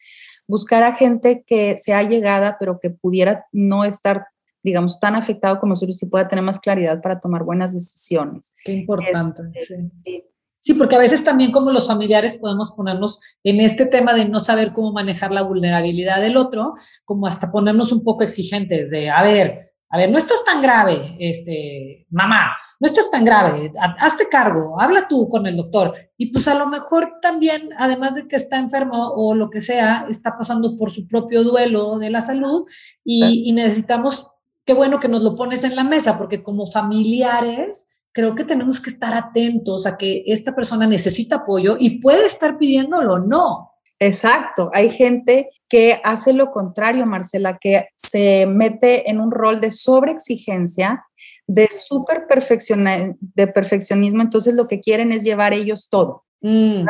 buscar 0.50 0.82
a 0.84 0.96
gente 0.96 1.44
que 1.46 1.78
sea 1.78 2.02
llegada, 2.04 2.58
pero 2.60 2.80
que 2.80 2.90
pudiera 2.90 3.46
no 3.54 3.86
estar, 3.86 4.26
digamos, 4.64 5.00
tan 5.00 5.16
afectado 5.16 5.60
como 5.60 5.74
nosotros 5.74 6.02
y 6.02 6.08
pueda 6.08 6.28
tener 6.28 6.44
más 6.44 6.60
claridad 6.60 7.02
para 7.02 7.20
tomar 7.20 7.44
buenas 7.44 7.74
decisiones. 7.74 8.52
Qué 8.66 8.74
importante. 8.74 9.44
sí. 9.60 10.24
sí. 10.60 10.74
porque 10.74 10.96
a 10.96 11.00
veces 11.00 11.24
también 11.24 11.52
como 11.52 11.72
los 11.72 11.88
familiares 11.88 12.36
podemos 12.38 12.72
ponernos 12.72 13.22
en 13.44 13.62
este 13.62 13.86
tema 13.86 14.16
de 14.16 14.28
no 14.28 14.40
saber 14.40 14.74
cómo 14.74 14.92
manejar 14.92 15.32
la 15.32 15.44
vulnerabilidad 15.44 16.20
del 16.20 16.36
otro, 16.36 16.74
como 17.06 17.28
hasta 17.28 17.52
ponernos 17.52 17.92
un 17.92 18.04
poco 18.04 18.24
exigentes 18.24 18.90
de, 18.90 19.12
a 19.12 19.22
ver, 19.22 19.70
a 19.92 19.98
ver, 19.98 20.12
no 20.12 20.20
estás 20.20 20.44
tan 20.46 20.62
grave, 20.62 21.16
este, 21.20 22.06
mamá, 22.12 22.52
no 22.80 22.88
estás 22.88 23.10
tan 23.10 23.26
grave, 23.26 23.74
hazte 23.98 24.30
cargo, 24.30 24.80
habla 24.80 25.08
tú 25.08 25.28
con 25.28 25.48
el 25.48 25.58
doctor. 25.58 25.96
Y 26.16 26.28
pues 26.32 26.48
a 26.48 26.54
lo 26.54 26.68
mejor 26.68 27.16
también, 27.22 27.70
además 27.78 28.14
de 28.14 28.28
que 28.28 28.36
está 28.36 28.60
enfermo 28.60 29.14
o 29.16 29.34
lo 29.34 29.50
que 29.50 29.62
sea, 29.62 30.06
está 30.08 30.38
pasando 30.38 30.78
por 30.78 30.92
su 30.92 31.08
propio 31.08 31.44
duelo 31.44 31.98
de 31.98 32.12
la 32.12 32.22
salud 32.22 32.66
y, 33.04 33.50
y 33.50 33.54
necesitamos, 33.54 34.28
qué 34.64 34.74
bueno 34.74 35.00
que 35.00 35.08
nos 35.08 35.24
lo 35.24 35.36
pones 35.36 35.64
en 35.64 35.76
la 35.76 35.84
mesa, 35.84 36.20
porque 36.20 36.44
como 36.44 36.68
familiares, 36.68 37.90
creo 38.12 38.36
que 38.36 38.44
tenemos 38.44 38.80
que 38.80 38.92
estar 38.92 39.16
atentos 39.16 39.88
a 39.88 39.98
que 39.98 40.24
esta 40.28 40.56
persona 40.56 40.86
necesita 40.86 41.38
apoyo 41.38 41.78
y 41.80 42.00
puede 42.00 42.28
estar 42.28 42.58
pidiéndolo, 42.58 43.20
no, 43.20 43.69
Exacto, 44.00 44.72
hay 44.74 44.90
gente 44.90 45.50
que 45.68 46.00
hace 46.04 46.34
lo 46.34 46.52
contrario, 46.52 47.06
Marcela, 47.06 47.58
que 47.60 47.88
se 47.96 48.46
mete 48.46 49.10
en 49.10 49.20
un 49.20 49.32
rol 49.32 49.60
de 49.60 49.72
sobreexigencia, 49.72 51.06
de 51.48 51.68
súper 51.68 52.28
de 52.28 53.48
perfeccionismo, 53.48 54.22
entonces 54.22 54.56
lo 54.56 54.68
que 54.68 54.80
quieren 54.80 55.12
es 55.12 55.24
llevar 55.24 55.54
ellos 55.54 55.90
todo. 55.90 56.24
Mm. 56.42 56.86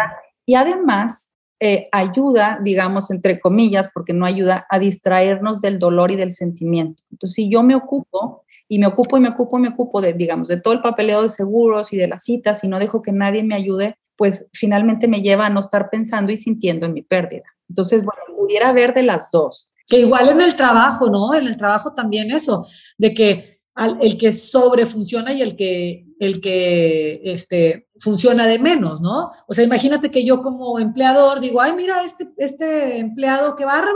Y 0.45 0.55
además 0.55 1.31
eh, 1.61 1.89
ayuda, 1.91 2.59
digamos, 2.63 3.11
entre 3.11 3.39
comillas, 3.39 3.89
porque 3.93 4.13
no 4.13 4.25
ayuda 4.25 4.65
a 4.69 4.79
distraernos 4.79 5.59
del 5.59 5.77
dolor 5.77 6.11
y 6.11 6.15
del 6.15 6.31
sentimiento. 6.31 7.03
Entonces, 7.11 7.35
si 7.35 7.49
yo 7.49 7.63
me 7.63 7.75
ocupo 7.75 8.43
y 8.69 8.79
me 8.79 8.87
ocupo 8.87 9.17
y 9.17 9.19
me 9.19 9.29
ocupo 9.29 9.57
y 9.57 9.61
me 9.61 9.69
ocupo 9.69 9.99
de, 9.99 10.13
digamos, 10.13 10.47
de 10.47 10.61
todo 10.61 10.73
el 10.73 10.81
papeleo 10.81 11.23
de 11.23 11.29
seguros 11.29 11.91
y 11.91 11.97
de 11.97 12.07
las 12.07 12.23
citas 12.23 12.63
y 12.63 12.69
no 12.69 12.79
dejo 12.79 13.01
que 13.01 13.11
nadie 13.11 13.43
me 13.43 13.55
ayude, 13.55 13.97
pues 14.19 14.49
finalmente 14.51 15.07
me 15.07 15.21
lleva 15.21 15.45
a 15.45 15.49
no 15.49 15.61
estar 15.61 15.89
pensando 15.89 16.29
y 16.29 16.35
sintiendo 16.35 16.85
en 16.85 16.93
mi 16.93 17.01
pérdida. 17.03 17.45
Entonces, 17.69 18.03
bueno, 18.03 18.21
pudiera 18.37 18.67
haber 18.67 18.93
de 18.93 19.03
las 19.03 19.31
dos. 19.31 19.71
Que 19.87 20.01
igual 20.01 20.27
en 20.27 20.41
el 20.41 20.57
trabajo, 20.57 21.09
¿no? 21.09 21.33
En 21.33 21.47
el 21.47 21.55
trabajo 21.55 21.93
también 21.93 22.29
eso, 22.29 22.67
de 22.97 23.13
que 23.13 23.61
el 24.01 24.17
que 24.17 24.33
sobre 24.33 24.85
funciona 24.87 25.31
y 25.31 25.41
el 25.41 25.55
que, 25.55 26.05
el 26.19 26.41
que 26.41 27.21
este, 27.23 27.87
funciona 27.97 28.45
de 28.45 28.59
menos, 28.59 28.99
¿no? 28.99 29.31
O 29.47 29.53
sea, 29.53 29.63
imagínate 29.63 30.11
que 30.11 30.25
yo 30.25 30.41
como 30.41 30.79
empleador 30.79 31.39
digo, 31.39 31.61
ay, 31.61 31.71
mira, 31.73 32.03
este, 32.03 32.27
este 32.35 32.97
empleado, 32.97 33.55
qué 33.55 33.63
bárbaro, 33.63 33.95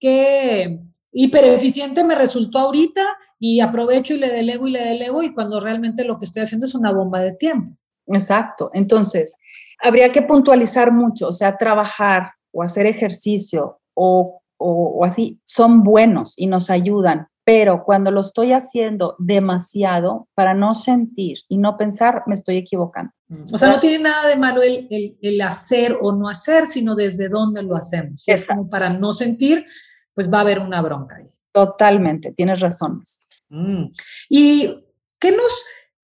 qué 0.00 0.80
hipereficiente 1.12 2.02
me 2.02 2.16
resultó 2.16 2.58
ahorita 2.58 3.04
y 3.38 3.60
aprovecho 3.60 4.14
y 4.14 4.18
le 4.18 4.28
delego 4.28 4.66
y 4.66 4.72
le 4.72 4.84
delego 4.84 5.22
y 5.22 5.32
cuando 5.32 5.60
realmente 5.60 6.02
lo 6.02 6.18
que 6.18 6.24
estoy 6.24 6.42
haciendo 6.42 6.66
es 6.66 6.74
una 6.74 6.90
bomba 6.90 7.20
de 7.20 7.32
tiempo. 7.32 7.78
Exacto. 8.08 8.70
Entonces, 8.72 9.36
habría 9.82 10.10
que 10.12 10.22
puntualizar 10.22 10.92
mucho, 10.92 11.28
o 11.28 11.32
sea, 11.32 11.56
trabajar 11.56 12.32
o 12.52 12.62
hacer 12.62 12.86
ejercicio 12.86 13.80
o, 13.94 14.40
o, 14.58 15.04
así 15.04 15.40
son 15.44 15.82
buenos 15.82 16.34
y 16.36 16.46
nos 16.46 16.70
ayudan, 16.70 17.28
pero 17.44 17.84
cuando 17.84 18.10
lo 18.10 18.20
estoy 18.20 18.52
haciendo 18.52 19.14
demasiado 19.18 20.28
para 20.34 20.54
no 20.54 20.74
sentir 20.74 21.38
y 21.48 21.58
no 21.58 21.76
pensar, 21.76 22.22
me 22.26 22.34
estoy 22.34 22.56
equivocando. 22.56 23.12
Mm. 23.28 23.44
O 23.52 23.58
sea, 23.58 23.68
no 23.68 23.80
tiene 23.80 24.04
nada 24.04 24.28
de 24.28 24.36
malo 24.36 24.62
el, 24.62 24.88
el, 25.20 25.40
hacer 25.42 25.98
o 26.00 26.12
no 26.12 26.28
hacer, 26.28 26.66
sino 26.66 26.94
desde 26.94 27.28
dónde 27.28 27.62
lo 27.62 27.76
hacemos. 27.76 28.24
es 28.26 28.46
como 28.46 28.68
para 28.68 28.90
no 28.90 29.12
sentir, 29.12 29.66
pues 30.14 30.32
va 30.32 30.38
a 30.38 30.42
haber 30.42 30.60
una 30.60 30.80
bronca 30.80 31.16
ahí. 31.16 31.28
Totalmente, 31.52 32.32
tienes 32.32 32.60
razón. 32.60 33.04
Mm. 33.48 33.86
¿Y 34.28 34.84
qué 35.18 35.30
nos, 35.32 35.52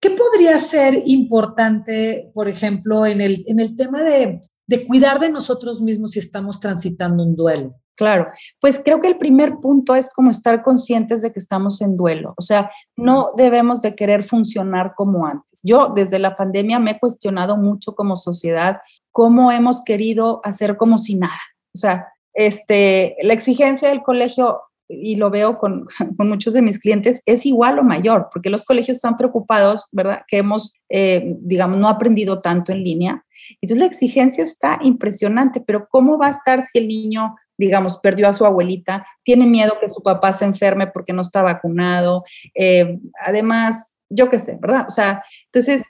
qué 0.03 0.11
podría 0.11 0.59
ser 0.59 1.01
importante, 1.07 2.31
por 2.35 2.49
ejemplo, 2.49 3.07
en 3.07 3.21
el, 3.21 3.45
en 3.47 3.61
el 3.61 3.77
tema 3.77 4.03
de, 4.03 4.41
de 4.67 4.87
cuidar 4.87 5.21
de 5.21 5.31
nosotros 5.31 5.81
mismos 5.81 6.11
si 6.11 6.19
estamos 6.19 6.59
transitando 6.59 7.23
un 7.23 7.37
duelo? 7.37 7.77
Claro, 7.95 8.27
pues 8.61 8.81
creo 8.85 9.01
que 9.01 9.07
el 9.07 9.17
primer 9.17 9.59
punto 9.59 9.95
es 9.95 10.13
como 10.13 10.31
estar 10.31 10.63
conscientes 10.63 11.23
de 11.23 11.31
que 11.31 11.39
estamos 11.39 11.81
en 11.83 11.97
duelo, 11.97 12.35
o 12.37 12.43
sea, 12.43 12.71
no 12.97 13.29
debemos 13.37 13.81
de 13.83 13.95
querer 13.95 14.25
funcionar 14.25 14.95
como 14.97 15.27
antes. 15.27 15.61
Yo 15.63 15.93
desde 15.95 16.19
la 16.19 16.37
pandemia 16.37 16.79
me 16.81 16.93
he 16.93 16.99
cuestionado 16.99 17.57
mucho 17.57 17.95
como 17.95 18.17
sociedad 18.17 18.81
cómo 19.13 19.53
hemos 19.53 19.85
querido 19.85 20.41
hacer 20.43 20.77
como 20.77 20.99
si 20.99 21.15
nada. 21.15 21.39
O 21.75 21.79
sea, 21.79 22.09
este, 22.35 23.17
la 23.23 23.35
exigencia 23.35 23.91
del 23.91 24.03
colegio, 24.03 24.63
y 25.01 25.17
lo 25.17 25.31
veo 25.31 25.59
con, 25.59 25.87
muchos 26.19 26.55
de 26.55 26.63
mis 26.63 26.79
clientes, 26.79 27.23
es 27.27 27.47
igual 27.47 27.79
o 27.79 27.83
mayor, 27.83 28.29
porque 28.33 28.51
los 28.51 28.65
colegios 28.65 28.97
están 28.97 29.17
preocupados, 29.17 29.87
¿verdad? 29.93 30.23
Que 30.29 30.39
hemos, 30.39 30.75
eh, 30.89 31.37
digamos, 31.41 31.79
no 31.79 31.89
aprendido 31.89 32.41
tanto 32.41 32.73
en 32.73 32.85
línea. 32.85 33.25
Entonces 33.61 33.79
la 33.79 33.87
exigencia 33.87 34.45
está 34.45 34.79
impresionante, 34.83 35.61
pero 35.61 35.89
¿cómo 35.91 36.19
va 36.19 36.29
a 36.29 36.31
estar 36.31 36.67
si 36.67 36.79
el 36.79 36.89
niño 36.89 37.35
digamos, 37.59 37.99
perdió 37.99 38.29
a 38.29 38.33
su 38.33 38.45
abuelita, 38.45 39.07
tiene 39.23 39.47
miedo 39.47 39.79
que 39.81 39.89
su 39.89 40.03
papá 40.03 40.33
se 40.33 40.45
enferme 40.45 40.89
porque 40.89 41.13
no 41.13 41.21
está 41.21 41.43
vacunado, 41.43 42.25
eh, 42.55 42.99
además, 43.25 43.93
yo 44.09 44.29
qué 44.31 44.41
sé, 44.41 44.59
¿verdad? 44.61 44.87
O 44.89 44.91
sea, 44.91 45.23
entonces 45.47 45.85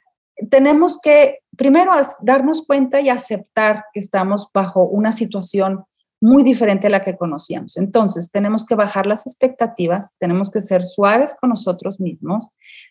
tenemos 0.51 0.99
que 1.01 1.39
primero 1.57 1.93
darnos 2.21 2.67
cuenta 2.67 3.01
y 3.01 3.09
aceptar 3.09 3.85
que 3.93 4.01
estamos 4.01 4.49
bajo 4.53 4.85
una 4.85 5.13
situación 5.13 5.85
muy 6.23 6.45
diferente 6.45 6.87
a 6.87 6.91
la 6.91 7.03
que 7.03 7.17
conocíamos. 7.17 7.77
Entonces, 7.77 8.31
tenemos 8.31 8.65
que 8.65 8.77
bajar 8.77 9.07
las 9.07 9.27
expectativas, 9.27 10.15
tenemos 10.21 10.53
que 10.53 10.63
ser 10.63 10.85
suaves 10.85 11.35
con 11.39 11.51
nosotros 11.51 11.99
mismos, 11.99 12.49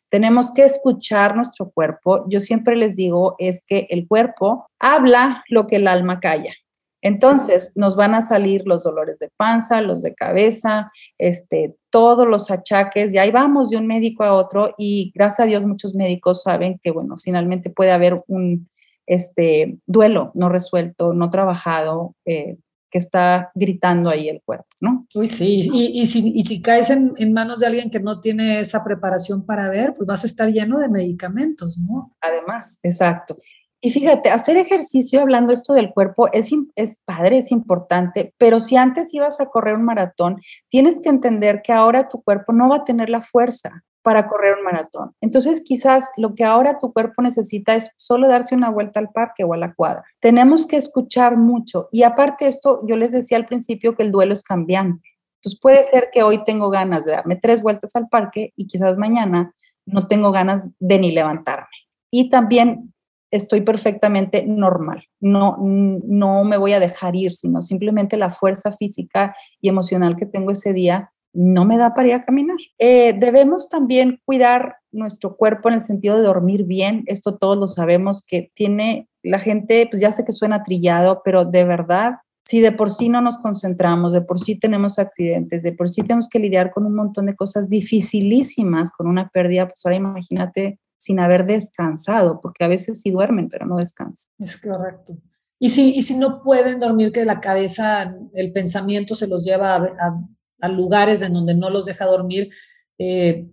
tenemos 0.09 0.53
que 0.53 0.65
escuchar 0.65 1.33
nuestro 1.33 1.71
cuerpo. 1.71 2.25
Yo 2.29 2.41
siempre 2.41 2.75
les 2.75 2.97
digo 2.97 3.35
es 3.39 3.63
que 3.65 3.87
el 3.89 4.05
cuerpo 4.05 4.67
habla 4.79 5.45
lo 5.47 5.65
que 5.65 5.77
el 5.77 5.87
alma 5.87 6.19
calla. 6.19 6.53
Entonces, 7.01 7.71
nos 7.75 7.95
van 7.95 8.15
a 8.15 8.21
salir 8.21 8.63
los 8.65 8.83
dolores 8.83 9.17
de 9.19 9.29
panza, 9.37 9.81
los 9.81 10.01
de 10.01 10.13
cabeza, 10.13 10.91
este, 11.17 11.75
todos 11.89 12.27
los 12.27 12.51
achaques, 12.51 13.13
y 13.13 13.17
ahí 13.17 13.31
vamos 13.31 13.69
de 13.69 13.77
un 13.77 13.87
médico 13.87 14.25
a 14.25 14.33
otro, 14.33 14.75
y 14.77 15.11
gracias 15.15 15.39
a 15.39 15.45
Dios 15.47 15.65
muchos 15.65 15.95
médicos 15.95 16.43
saben 16.43 16.79
que, 16.83 16.91
bueno, 16.91 17.17
finalmente 17.17 17.69
puede 17.69 17.91
haber 17.91 18.23
un 18.27 18.69
este, 19.07 19.77
duelo 19.87 20.31
no 20.35 20.49
resuelto, 20.49 21.13
no 21.13 21.29
trabajado, 21.29 22.13
eh, 22.25 22.57
que 22.91 22.97
está 22.97 23.51
gritando 23.55 24.09
ahí 24.09 24.27
el 24.27 24.41
cuerpo, 24.43 24.67
¿no? 24.79 25.07
Uy, 25.15 25.29
sí, 25.29 25.69
y, 25.73 26.07
si, 26.07 26.61
caes 26.61 26.89
en, 26.89 27.13
en, 27.17 27.33
manos 27.33 27.59
de 27.59 27.67
alguien 27.67 27.89
que 27.89 28.01
no 28.01 28.19
tiene 28.19 28.59
esa 28.59 28.83
preparación 28.83 29.45
para 29.45 29.69
ver, 29.69 29.95
pues 29.95 30.05
vas 30.05 30.23
a 30.23 30.27
estar 30.27 30.49
lleno 30.49 30.79
de 30.79 30.89
medicamentos, 30.89 31.77
¿no? 31.79 32.13
Además, 32.19 32.79
exacto. 32.83 33.37
Y 33.83 33.89
fíjate, 33.89 34.29
hacer 34.29 34.57
ejercicio, 34.57 35.21
hablando 35.21 35.53
esto 35.53 35.73
del 35.73 35.91
cuerpo, 35.91 36.31
es, 36.31 36.51
es 36.75 36.97
padre, 37.03 37.39
es 37.39 37.51
importante, 37.51 38.35
pero 38.37 38.59
si 38.59 38.75
antes 38.75 39.11
ibas 39.13 39.41
a 39.41 39.47
correr 39.47 39.75
un 39.75 39.85
maratón, 39.85 40.37
tienes 40.69 41.01
que 41.01 41.09
entender 41.09 41.61
que 41.63 41.73
ahora 41.73 42.07
tu 42.07 42.21
cuerpo 42.21 42.53
no 42.53 42.69
va 42.69 42.77
a 42.77 42.83
tener 42.83 43.09
la 43.09 43.23
fuerza 43.23 43.83
para 44.03 44.27
correr 44.27 44.57
un 44.57 44.63
maratón. 44.63 45.13
Entonces, 45.21 45.61
quizás 45.63 46.11
lo 46.17 46.33
que 46.33 46.43
ahora 46.43 46.79
tu 46.79 46.91
cuerpo 46.91 47.21
necesita 47.21 47.75
es 47.75 47.91
solo 47.97 48.27
darse 48.27 48.55
una 48.55 48.69
vuelta 48.69 48.99
al 48.99 49.09
parque 49.09 49.43
o 49.43 49.53
a 49.53 49.57
la 49.57 49.73
cuadra. 49.73 50.03
Tenemos 50.19 50.67
que 50.67 50.77
escuchar 50.77 51.37
mucho. 51.37 51.87
Y 51.91 52.03
aparte 52.03 52.47
esto, 52.47 52.81
yo 52.87 52.95
les 52.95 53.11
decía 53.11 53.37
al 53.37 53.45
principio 53.45 53.95
que 53.95 54.03
el 54.03 54.11
duelo 54.11 54.33
es 54.33 54.43
cambiante. 54.43 55.07
Entonces, 55.35 55.59
puede 55.59 55.83
ser 55.83 56.09
que 56.11 56.23
hoy 56.23 56.43
tengo 56.43 56.69
ganas 56.69 57.05
de 57.05 57.11
darme 57.11 57.35
tres 57.35 57.61
vueltas 57.61 57.95
al 57.95 58.07
parque 58.09 58.53
y 58.55 58.67
quizás 58.67 58.97
mañana 58.97 59.53
no 59.85 60.07
tengo 60.07 60.31
ganas 60.31 60.69
de 60.79 60.99
ni 60.99 61.11
levantarme. 61.11 61.67
Y 62.11 62.29
también 62.29 62.93
estoy 63.31 63.61
perfectamente 63.61 64.45
normal. 64.45 65.05
No, 65.19 65.57
no 65.59 66.43
me 66.43 66.57
voy 66.57 66.73
a 66.73 66.79
dejar 66.79 67.15
ir, 67.15 67.33
sino 67.33 67.61
simplemente 67.61 68.17
la 68.17 68.29
fuerza 68.29 68.73
física 68.73 69.35
y 69.61 69.69
emocional 69.69 70.15
que 70.17 70.25
tengo 70.25 70.51
ese 70.51 70.73
día 70.73 71.11
no 71.33 71.65
me 71.65 71.77
da 71.77 71.93
para 71.93 72.07
ir 72.07 72.13
a 72.13 72.25
caminar. 72.25 72.57
Eh, 72.77 73.13
debemos 73.17 73.69
también 73.69 74.19
cuidar 74.25 74.75
nuestro 74.91 75.35
cuerpo 75.35 75.69
en 75.69 75.75
el 75.75 75.81
sentido 75.81 76.17
de 76.17 76.23
dormir 76.23 76.65
bien. 76.65 77.03
Esto 77.07 77.37
todos 77.37 77.57
lo 77.57 77.67
sabemos 77.67 78.23
que 78.27 78.51
tiene 78.53 79.07
la 79.23 79.39
gente, 79.39 79.87
pues 79.89 80.01
ya 80.01 80.11
sé 80.11 80.25
que 80.25 80.31
suena 80.31 80.63
trillado, 80.63 81.21
pero 81.23 81.45
de 81.45 81.63
verdad, 81.63 82.15
si 82.45 82.59
de 82.59 82.71
por 82.71 82.89
sí 82.89 83.09
no 83.09 83.21
nos 83.21 83.37
concentramos, 83.37 84.13
de 84.13 84.21
por 84.21 84.39
sí 84.39 84.59
tenemos 84.59 84.99
accidentes, 84.99 85.63
de 85.63 85.73
por 85.73 85.89
sí 85.89 86.01
tenemos 86.01 86.27
que 86.27 86.39
lidiar 86.39 86.71
con 86.71 86.85
un 86.85 86.95
montón 86.95 87.27
de 87.27 87.35
cosas 87.35 87.69
dificilísimas 87.69 88.91
con 88.91 89.07
una 89.07 89.29
pérdida, 89.29 89.67
pues 89.67 89.85
ahora 89.85 89.95
imagínate 89.95 90.79
sin 90.97 91.19
haber 91.19 91.45
descansado, 91.45 92.41
porque 92.41 92.63
a 92.63 92.67
veces 92.67 93.01
sí 93.01 93.09
duermen, 93.09 93.49
pero 93.49 93.65
no 93.65 93.77
descansan. 93.77 94.31
Es 94.39 94.57
correcto. 94.57 95.17
Y 95.59 95.69
si, 95.69 95.95
y 95.95 96.03
si 96.03 96.15
no 96.15 96.41
pueden 96.43 96.79
dormir, 96.79 97.11
que 97.11 97.23
la 97.25 97.39
cabeza, 97.39 98.15
el 98.33 98.51
pensamiento 98.51 99.13
se 99.15 99.27
los 99.27 99.43
lleva 99.43 99.75
a, 99.75 100.23
lugares 100.69 101.21
en 101.21 101.33
donde 101.33 101.55
no 101.55 101.69
los 101.69 101.85
deja 101.85 102.05
dormir, 102.05 102.49
eh, 102.97 103.47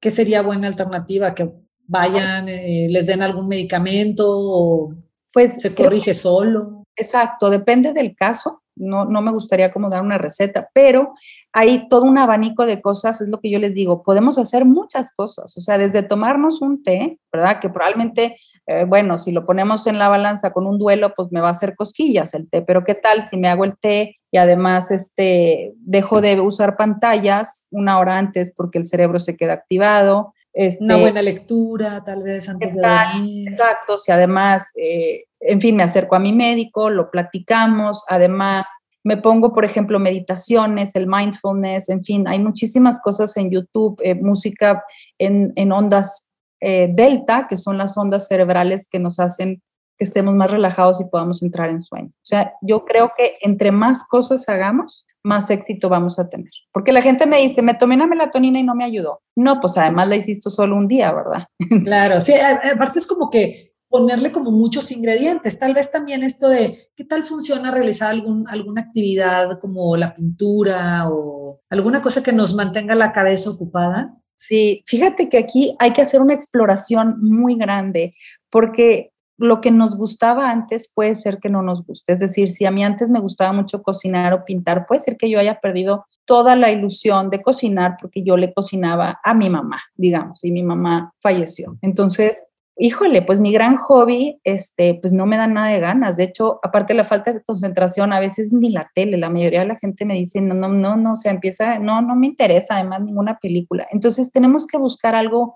¿qué 0.00 0.10
sería 0.10 0.42
buena 0.42 0.68
alternativa? 0.68 1.34
¿Que 1.34 1.50
vayan, 1.86 2.48
eh, 2.48 2.88
les 2.90 3.06
den 3.06 3.22
algún 3.22 3.48
medicamento 3.48 4.24
o 4.28 4.94
pues, 5.32 5.60
se 5.60 5.74
corrige 5.74 6.14
solo? 6.14 6.84
Exacto, 6.96 7.50
depende 7.50 7.92
del 7.92 8.16
caso 8.16 8.62
no, 8.78 9.04
no 9.04 9.20
me 9.20 9.32
gustaría 9.32 9.72
como 9.72 9.90
dar 9.90 10.02
una 10.02 10.18
receta, 10.18 10.70
pero 10.72 11.14
hay 11.52 11.88
todo 11.88 12.04
un 12.04 12.18
abanico 12.18 12.66
de 12.66 12.80
cosas, 12.80 13.20
es 13.20 13.28
lo 13.28 13.40
que 13.40 13.50
yo 13.50 13.58
les 13.58 13.74
digo, 13.74 14.02
podemos 14.02 14.38
hacer 14.38 14.64
muchas 14.64 15.12
cosas, 15.12 15.56
o 15.56 15.60
sea, 15.60 15.78
desde 15.78 16.02
tomarnos 16.02 16.62
un 16.62 16.82
té, 16.82 17.18
¿verdad? 17.32 17.60
Que 17.60 17.68
probablemente, 17.68 18.36
eh, 18.66 18.84
bueno, 18.84 19.18
si 19.18 19.32
lo 19.32 19.44
ponemos 19.44 19.86
en 19.86 19.98
la 19.98 20.08
balanza 20.08 20.52
con 20.52 20.66
un 20.66 20.78
duelo, 20.78 21.12
pues 21.14 21.28
me 21.30 21.40
va 21.40 21.48
a 21.48 21.52
hacer 21.52 21.74
cosquillas 21.74 22.34
el 22.34 22.48
té, 22.48 22.62
pero 22.62 22.84
¿qué 22.84 22.94
tal 22.94 23.26
si 23.26 23.36
me 23.36 23.48
hago 23.48 23.64
el 23.64 23.76
té 23.76 24.16
y 24.30 24.38
además 24.38 24.90
este, 24.90 25.74
dejo 25.76 26.20
de 26.20 26.40
usar 26.40 26.76
pantallas 26.76 27.68
una 27.70 27.98
hora 27.98 28.18
antes 28.18 28.52
porque 28.54 28.78
el 28.78 28.86
cerebro 28.86 29.18
se 29.18 29.36
queda 29.36 29.54
activado? 29.54 30.34
Este, 30.52 30.82
una 30.82 30.96
buena 30.96 31.22
lectura, 31.22 32.02
tal 32.04 32.22
vez 32.22 32.48
antes 32.48 32.74
de 32.74 32.80
dormir. 32.80 33.48
Exacto, 33.48 33.96
si 33.96 34.10
además 34.10 34.72
eh, 34.76 35.24
en 35.40 35.60
fin, 35.60 35.76
me 35.76 35.82
acerco 35.82 36.16
a 36.16 36.18
mi 36.18 36.32
médico, 36.32 36.90
lo 36.90 37.10
platicamos, 37.10 38.04
además 38.08 38.66
me 39.04 39.16
pongo, 39.16 39.52
por 39.52 39.64
ejemplo, 39.64 39.98
meditaciones, 39.98 40.94
el 40.94 41.06
mindfulness, 41.06 41.88
en 41.88 42.02
fin, 42.02 42.26
hay 42.26 42.40
muchísimas 42.40 43.00
cosas 43.00 43.36
en 43.36 43.50
YouTube, 43.50 43.98
eh, 44.02 44.14
música 44.14 44.84
en, 45.18 45.72
ondas 45.72 46.28
eh, 46.60 46.90
delta, 46.92 47.46
que 47.48 47.56
son 47.56 47.78
las 47.78 47.96
ondas 47.96 48.26
cerebrales 48.26 48.88
que 48.90 48.98
nos 48.98 49.20
hacen 49.20 49.62
que 49.98 50.04
estemos 50.04 50.34
más 50.34 50.50
relajados 50.50 51.00
y 51.00 51.04
podamos 51.04 51.42
entrar 51.42 51.70
en 51.70 51.82
sueño. 51.82 52.08
O 52.08 52.26
sea, 52.26 52.54
yo 52.62 52.84
creo 52.84 53.12
que 53.16 53.34
entre 53.40 53.72
más 53.72 54.04
cosas 54.04 54.48
hagamos, 54.48 55.06
más 55.24 55.50
éxito 55.50 55.88
vamos 55.88 56.18
a 56.18 56.28
tener. 56.28 56.50
Porque 56.72 56.92
la 56.92 57.02
gente 57.02 57.26
me 57.26 57.38
dice, 57.38 57.62
me 57.62 57.74
tomé 57.74 57.96
una 57.96 58.06
melatonina 58.06 58.60
y 58.60 58.62
no 58.62 58.74
me 58.74 58.84
ayudó. 58.84 59.20
No, 59.36 59.60
pues 59.60 59.76
además 59.76 60.08
la 60.08 60.16
hiciste 60.16 60.50
solo 60.50 60.76
un 60.76 60.88
día, 60.88 61.12
¿verdad? 61.12 61.46
Claro, 61.84 62.20
sí, 62.20 62.32
aparte 62.34 63.00
es 63.00 63.06
como 63.06 63.28
que 63.30 63.74
ponerle 63.88 64.32
como 64.32 64.50
muchos 64.50 64.90
ingredientes. 64.92 65.58
Tal 65.58 65.74
vez 65.74 65.90
también 65.90 66.22
esto 66.22 66.48
de 66.48 66.90
qué 66.94 67.04
tal 67.04 67.24
funciona 67.24 67.70
realizar 67.70 68.10
algún, 68.10 68.46
alguna 68.48 68.82
actividad 68.82 69.58
como 69.60 69.96
la 69.96 70.14
pintura 70.14 71.08
o 71.10 71.60
alguna 71.70 72.02
cosa 72.02 72.22
que 72.22 72.32
nos 72.32 72.54
mantenga 72.54 72.94
la 72.94 73.12
cabeza 73.12 73.50
ocupada. 73.50 74.14
Sí, 74.36 74.84
fíjate 74.86 75.28
que 75.28 75.38
aquí 75.38 75.74
hay 75.78 75.92
que 75.92 76.02
hacer 76.02 76.20
una 76.20 76.34
exploración 76.34 77.16
muy 77.20 77.56
grande 77.56 78.14
porque 78.50 79.12
lo 79.38 79.60
que 79.60 79.70
nos 79.70 79.96
gustaba 79.96 80.50
antes 80.50 80.92
puede 80.92 81.16
ser 81.16 81.38
que 81.38 81.48
no 81.48 81.62
nos 81.62 81.86
guste. 81.86 82.12
Es 82.12 82.18
decir, 82.18 82.48
si 82.50 82.66
a 82.66 82.70
mí 82.70 82.84
antes 82.84 83.08
me 83.08 83.20
gustaba 83.20 83.52
mucho 83.52 83.82
cocinar 83.82 84.34
o 84.34 84.44
pintar, 84.44 84.86
puede 84.86 85.00
ser 85.00 85.16
que 85.16 85.30
yo 85.30 85.38
haya 85.38 85.60
perdido 85.60 86.04
toda 86.24 86.56
la 86.56 86.70
ilusión 86.70 87.30
de 87.30 87.40
cocinar 87.40 87.96
porque 88.00 88.22
yo 88.22 88.36
le 88.36 88.52
cocinaba 88.52 89.20
a 89.22 89.34
mi 89.34 89.48
mamá, 89.48 89.80
digamos, 89.94 90.44
y 90.44 90.50
mi 90.50 90.62
mamá 90.62 91.14
falleció. 91.22 91.78
Entonces, 91.82 92.46
híjole, 92.76 93.22
pues 93.22 93.38
mi 93.38 93.52
gran 93.52 93.76
hobby, 93.76 94.40
este, 94.42 94.94
pues 94.94 95.12
no 95.12 95.24
me 95.24 95.36
da 95.36 95.46
nada 95.46 95.68
de 95.68 95.80
ganas. 95.80 96.16
De 96.16 96.24
hecho, 96.24 96.58
aparte 96.62 96.92
de 96.92 96.98
la 96.98 97.04
falta 97.04 97.32
de 97.32 97.42
concentración, 97.42 98.12
a 98.12 98.20
veces 98.20 98.52
ni 98.52 98.70
la 98.70 98.90
tele, 98.94 99.18
la 99.18 99.30
mayoría 99.30 99.60
de 99.60 99.66
la 99.66 99.76
gente 99.76 100.04
me 100.04 100.14
dice, 100.14 100.40
no, 100.40 100.54
no, 100.54 100.68
no, 100.68 100.96
no, 100.96 101.16
se 101.16 101.28
empieza, 101.28 101.78
no, 101.78 102.02
no 102.02 102.16
me 102.16 102.26
interesa 102.26 102.74
además 102.74 103.02
ninguna 103.02 103.38
película. 103.38 103.86
Entonces, 103.92 104.32
tenemos 104.32 104.66
que 104.66 104.78
buscar 104.78 105.14
algo 105.14 105.54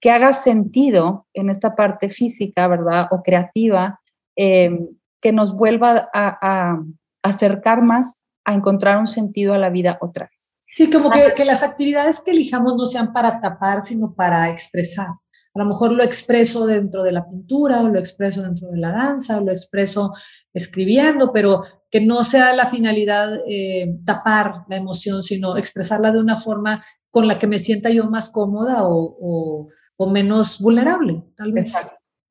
que 0.00 0.10
haga 0.10 0.32
sentido 0.32 1.26
en 1.34 1.50
esta 1.50 1.74
parte 1.74 2.08
física, 2.08 2.68
¿verdad? 2.68 3.08
O 3.10 3.22
creativa, 3.22 4.00
em, 4.36 4.88
que 5.20 5.32
nos 5.32 5.54
vuelva 5.54 6.08
a, 6.14 6.78
acercar 7.22 7.82
más 7.82 8.22
a 8.44 8.54
encontrar 8.54 8.98
un 8.98 9.08
sentido 9.08 9.52
a 9.52 9.58
la 9.58 9.70
vida 9.70 9.98
otra 10.00 10.26
vez. 10.30 10.54
Sí, 10.68 10.88
como 10.88 11.10
que, 11.10 11.34
que, 11.36 11.44
las 11.44 11.62
actividades 11.62 12.20
que 12.20 12.30
elijamos 12.30 12.74
no 12.76 12.86
sean 12.86 13.12
para 13.12 13.40
tapar, 13.40 13.82
sino 13.82 14.14
para 14.14 14.48
expresar. 14.50 15.08
A 15.54 15.58
lo 15.58 15.64
mejor 15.64 15.92
lo 15.92 16.04
expreso 16.04 16.66
dentro 16.66 17.02
de 17.02 17.10
la 17.10 17.28
pintura 17.28 17.80
o 17.80 17.88
lo 17.88 17.98
expreso 17.98 18.42
dentro 18.42 18.68
de 18.68 18.78
la 18.78 18.92
danza 18.92 19.38
o 19.38 19.40
lo 19.40 19.50
expreso 19.50 20.12
escribiendo, 20.54 21.32
pero 21.32 21.62
que 21.90 22.00
no 22.00 22.22
sea 22.22 22.54
la 22.54 22.66
finalidad 22.66 23.40
eh, 23.48 23.96
tapar 24.04 24.64
la 24.68 24.76
emoción, 24.76 25.22
sino 25.22 25.56
expresarla 25.56 26.12
de 26.12 26.20
una 26.20 26.36
forma 26.36 26.84
con 27.10 27.26
la 27.26 27.38
que 27.38 27.48
me 27.48 27.58
sienta 27.58 27.90
yo 27.90 28.04
más 28.04 28.30
cómoda 28.30 28.84
o, 28.84 29.16
o 29.20 29.68
menos 30.06 30.60
vulnerable, 30.60 31.22
tal 31.36 31.52
vez. 31.52 31.72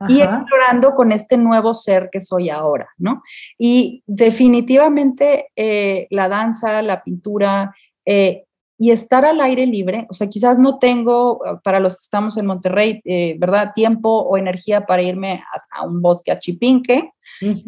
Y 0.08 0.22
explorando 0.22 0.94
con 0.94 1.12
este 1.12 1.38
nuevo 1.38 1.74
ser 1.74 2.10
que 2.12 2.20
soy 2.20 2.50
ahora, 2.50 2.88
¿no? 2.98 3.24
Y 3.58 4.04
definitivamente 4.06 5.48
eh, 5.56 6.08
la 6.12 6.30
danza, 6.30 6.84
la 6.84 7.04
pintura 7.04 7.76
eh, 8.06 8.46
y 8.78 8.92
estar 8.92 9.26
al 9.26 9.42
aire 9.42 9.66
libre, 9.66 10.06
o 10.08 10.14
sea, 10.14 10.28
quizás 10.28 10.60
no 10.60 10.78
tengo, 10.78 11.44
eh, 11.44 11.58
para 11.64 11.80
los 11.80 11.96
que 11.96 12.02
estamos 12.04 12.38
en 12.38 12.46
Monterrey, 12.46 13.02
¿verdad? 13.40 13.72
Tiempo 13.74 14.20
o 14.20 14.38
energía 14.38 14.86
para 14.86 15.02
irme 15.02 15.42
a, 15.72 15.84
un 15.84 16.00
bosque 16.00 16.32
a 16.32 16.38
Chipinque, 16.38 17.12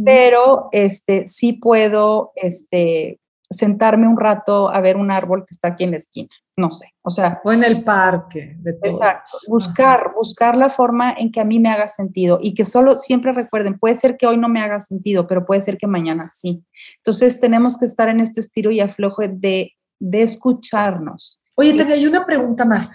pero 0.06 0.70
este, 0.72 1.26
sí 1.26 1.54
puedo 1.54 2.32
este, 2.36 3.20
sentarme 3.50 4.08
un 4.08 4.20
rato 4.20 4.70
a 4.70 4.80
ver 4.82 4.98
un 4.98 5.10
árbol 5.10 5.42
que 5.42 5.56
está 5.56 5.70
aquí 5.70 5.84
en 5.84 5.92
la 5.92 5.98
esquina, 5.98 6.30
no 6.60 6.70
sé, 6.72 6.94
o 7.02 7.10
sea. 7.10 7.42
O 7.44 7.52
en 7.52 7.64
el 7.64 7.84
parque. 7.84 8.56
De 8.60 8.78
Exacto, 8.84 9.38
buscar, 9.48 10.14
buscar 10.16 10.56
la 10.56 10.70
forma 10.70 11.16
en 11.18 11.32
que 11.32 11.40
a 11.40 11.44
mí 11.44 11.60
me 11.60 11.70
haga 11.70 11.88
sentido 11.88 12.40
y 12.42 12.54
que 12.54 12.66
solo 12.66 12.98
siempre 12.98 13.32
recuerden, 13.32 13.80
puede 13.80 13.96
ser 13.96 14.18
que 14.18 14.28
hoy 14.28 14.38
no 14.38 14.50
me 14.50 14.62
haga 14.62 14.80
sentido, 14.80 15.26
pero 15.26 15.46
puede 15.46 15.62
ser 15.62 15.78
que 15.78 15.88
mañana 15.88 16.28
sí. 16.28 16.64
Entonces 16.98 17.40
tenemos 17.40 17.78
que 17.78 17.86
estar 17.86 18.10
en 18.10 18.20
este 18.20 18.42
estilo 18.42 18.72
y 18.72 18.80
aflojo 18.80 19.24
de, 19.28 19.74
de 20.00 20.22
escucharnos. 20.22 21.42
Oye, 21.56 21.74
te 21.74 21.84
hay 21.84 22.06
una 22.06 22.26
pregunta 22.26 22.66
más. 22.66 22.90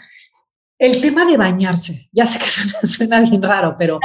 El 0.78 1.00
tema 1.00 1.24
de 1.24 1.36
bañarse, 1.36 2.08
ya 2.12 2.26
sé 2.26 2.38
que 2.38 2.86
suena, 2.86 3.20
bien 3.20 3.42
raro, 3.42 3.76
pero, 3.78 3.98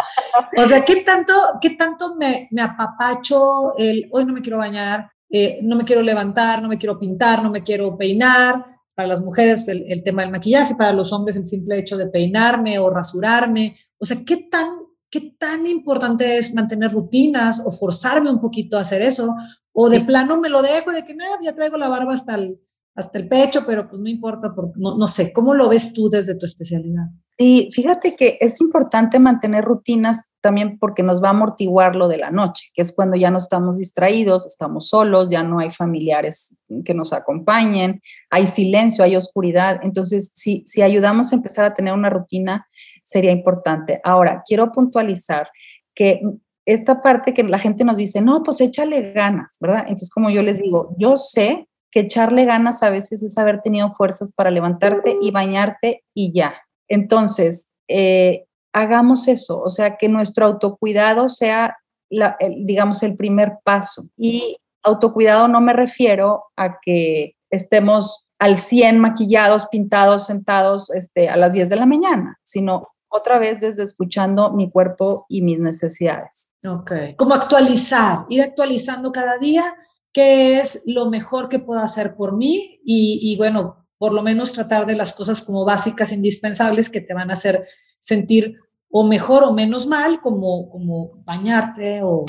o 0.56 0.68
sea, 0.68 0.86
¿qué 0.86 0.98
tanto, 0.98 1.34
qué 1.62 1.72
tanto 1.72 2.16
me, 2.16 2.48
me 2.52 2.62
apapacho 2.62 3.76
el, 3.78 4.08
hoy 4.12 4.26
no 4.26 4.34
me 4.34 4.42
quiero 4.42 4.60
bañar, 4.60 5.10
eh, 5.32 5.60
no 5.62 5.76
me 5.76 5.84
quiero 5.84 6.02
levantar, 6.02 6.62
no 6.62 6.68
me 6.68 6.78
quiero 6.78 6.98
pintar, 6.98 7.44
no 7.44 7.52
me 7.52 7.64
quiero 7.64 7.96
peinar. 7.96 8.79
Para 9.00 9.08
las 9.08 9.22
mujeres 9.22 9.64
el, 9.66 10.04
tema 10.04 10.24
del 10.24 10.32
maquillaje, 10.32 10.76
para 10.76 10.92
los 10.92 11.14
hombres 11.14 11.38
el 11.38 11.46
simple 11.46 11.80
hecho 11.80 11.96
de 11.96 12.08
peinarme 12.08 12.80
o 12.80 12.90
rasurarme. 12.90 13.78
O 13.98 14.06
sea, 14.06 14.18
¿qué 14.26 14.50
tan, 14.52 14.68
qué 15.10 15.38
tan 15.40 15.66
importante 15.68 16.38
es 16.38 16.54
mantener 16.54 16.92
rutinas 16.92 17.62
o 17.64 17.72
forzarme 17.72 18.30
un 18.30 18.42
poquito 18.42 18.78
a 18.78 18.82
hacer 18.82 19.02
eso? 19.02 19.34
O 19.72 19.90
de 19.90 20.02
plano 20.02 20.42
me 20.42 20.50
lo 20.50 20.62
dejo 20.62 20.92
de 20.92 21.06
que 21.06 21.16
nada, 21.16 21.38
ya 21.42 21.56
traigo 21.56 21.78
la 21.78 21.88
barba 21.88 22.14
hasta 22.14 22.36
el, 22.36 22.60
hasta 23.00 23.18
el 23.18 23.28
pecho, 23.28 23.64
pero 23.66 23.88
pues 23.88 24.02
no 24.02 24.10
importa, 24.10 24.54
porque, 24.54 24.74
no, 24.76 24.98
no 24.98 25.08
sé, 25.08 25.32
¿cómo 25.32 25.54
lo 25.54 25.70
ves 25.70 25.94
tú 25.94 26.10
desde 26.10 26.36
tu 26.36 26.46
especialidad? 26.46 27.06
Y 27.38 27.70
fíjate 27.74 28.18
que 28.18 28.38
es 28.42 28.60
importante 28.60 29.18
mantener 29.18 29.64
rutinas 29.64 30.30
también 30.42 30.78
porque 30.78 31.04
nos 31.04 31.24
va 31.24 31.28
a 31.28 31.32
amortiguar 31.32 31.96
lo 31.96 32.10
de 32.10 32.18
la 32.18 32.32
noche, 32.32 32.68
que 32.74 32.82
es 32.82 32.92
cuando 32.92 33.16
ya 33.16 33.32
no 33.32 33.38
estamos 33.38 33.78
distraídos, 33.78 34.46
estamos 34.46 34.90
solos, 34.90 35.30
ya 35.32 35.42
no 35.42 35.60
hay 35.60 35.72
familiares 35.72 36.58
que 36.84 36.94
nos 36.94 37.14
acompañen, 37.14 38.02
hay 38.30 38.46
silencio, 38.46 39.06
hay 39.06 39.16
oscuridad. 39.16 39.80
Entonces, 39.84 40.32
si, 40.36 40.64
si 40.66 40.82
ayudamos 40.82 41.32
a 41.32 41.38
empezar 41.38 41.64
a 41.64 41.74
tener 41.74 41.94
una 41.94 42.10
rutina, 42.10 42.68
sería 43.06 43.32
importante. 43.32 44.02
Ahora, 44.04 44.44
quiero 44.46 44.74
puntualizar 44.74 45.50
que 45.96 46.20
esta 46.66 47.02
parte 47.02 47.34
que 47.34 47.44
la 47.44 47.58
gente 47.58 47.86
nos 47.86 47.96
dice, 47.96 48.20
no, 48.20 48.44
pues 48.44 48.60
échale 48.60 49.14
ganas, 49.14 49.56
¿verdad? 49.62 49.84
Entonces, 49.84 50.10
como 50.10 50.30
yo 50.30 50.44
les 50.44 50.60
digo, 50.60 50.94
yo 50.98 51.16
sé 51.16 51.69
que 51.92 52.02
echarle 52.02 52.46
ganas 52.46 52.84
a 52.84 52.90
veces 52.90 53.24
es 53.24 53.38
haber 53.38 53.62
tenido 53.62 53.92
fuerzas 53.94 54.32
para 54.34 54.52
levantarte 54.52 55.18
y 55.22 55.32
bañarte 55.32 56.04
y 56.14 56.34
ya. 56.34 56.54
Entonces, 56.88 57.70
eh, 57.88 58.46
hagamos 58.74 59.28
eso, 59.28 59.60
o 59.60 59.70
sea, 59.70 59.98
que 59.98 60.10
nuestro 60.10 60.46
autocuidado 60.46 61.30
sea, 61.30 61.78
digamos, 62.58 63.04
el 63.04 63.16
primer 63.16 63.58
paso. 63.64 64.08
Y 64.16 64.58
autocuidado 64.84 65.48
no 65.48 65.62
me 65.62 65.74
refiero 65.74 66.46
a 66.56 66.80
que 66.80 67.36
estemos 67.50 68.28
al 68.40 68.60
100 68.60 69.00
maquillados, 69.00 69.68
pintados, 69.68 70.28
sentados 70.28 70.90
este, 70.92 71.30
a 71.30 71.36
las 71.36 71.52
10 71.54 71.70
de 71.70 71.76
la 71.76 71.86
mañana, 71.86 72.40
sino 72.44 72.90
otra 73.10 73.40
vez 73.40 73.62
desde 73.62 73.84
escuchando 73.84 74.52
mi 74.52 74.70
cuerpo 74.70 75.26
y 75.28 75.42
mis 75.42 75.60
necesidades. 75.60 76.52
Ok. 76.66 76.92
Como 77.18 77.34
actualizar, 77.34 78.26
ir 78.30 78.42
actualizando 78.42 79.12
cada 79.12 79.38
día 79.38 79.76
qué 80.14 80.60
es 80.60 80.84
lo 80.86 81.10
mejor 81.10 81.50
que 81.50 81.60
puedo 81.60 81.82
hacer 81.82 82.16
por 82.16 82.36
mí 82.36 82.80
y, 82.84 83.20
y 83.22 83.38
bueno, 83.38 83.88
por 83.98 84.14
lo 84.14 84.24
menos 84.24 84.54
tratar 84.54 84.86
de 84.86 84.96
las 84.96 85.14
cosas 85.14 85.42
como 85.42 85.66
básicas, 85.66 86.12
indispensables, 86.12 86.90
que 86.90 87.02
te 87.02 87.14
van 87.14 87.30
a 87.30 87.34
hacer 87.34 87.66
sentir 88.00 88.56
o 88.90 89.04
mejor 89.04 89.44
o 89.44 89.54
menos 89.54 89.86
mal, 89.86 90.20
como, 90.22 90.70
como 90.70 91.22
bañarte 91.24 92.02
o, 92.04 92.26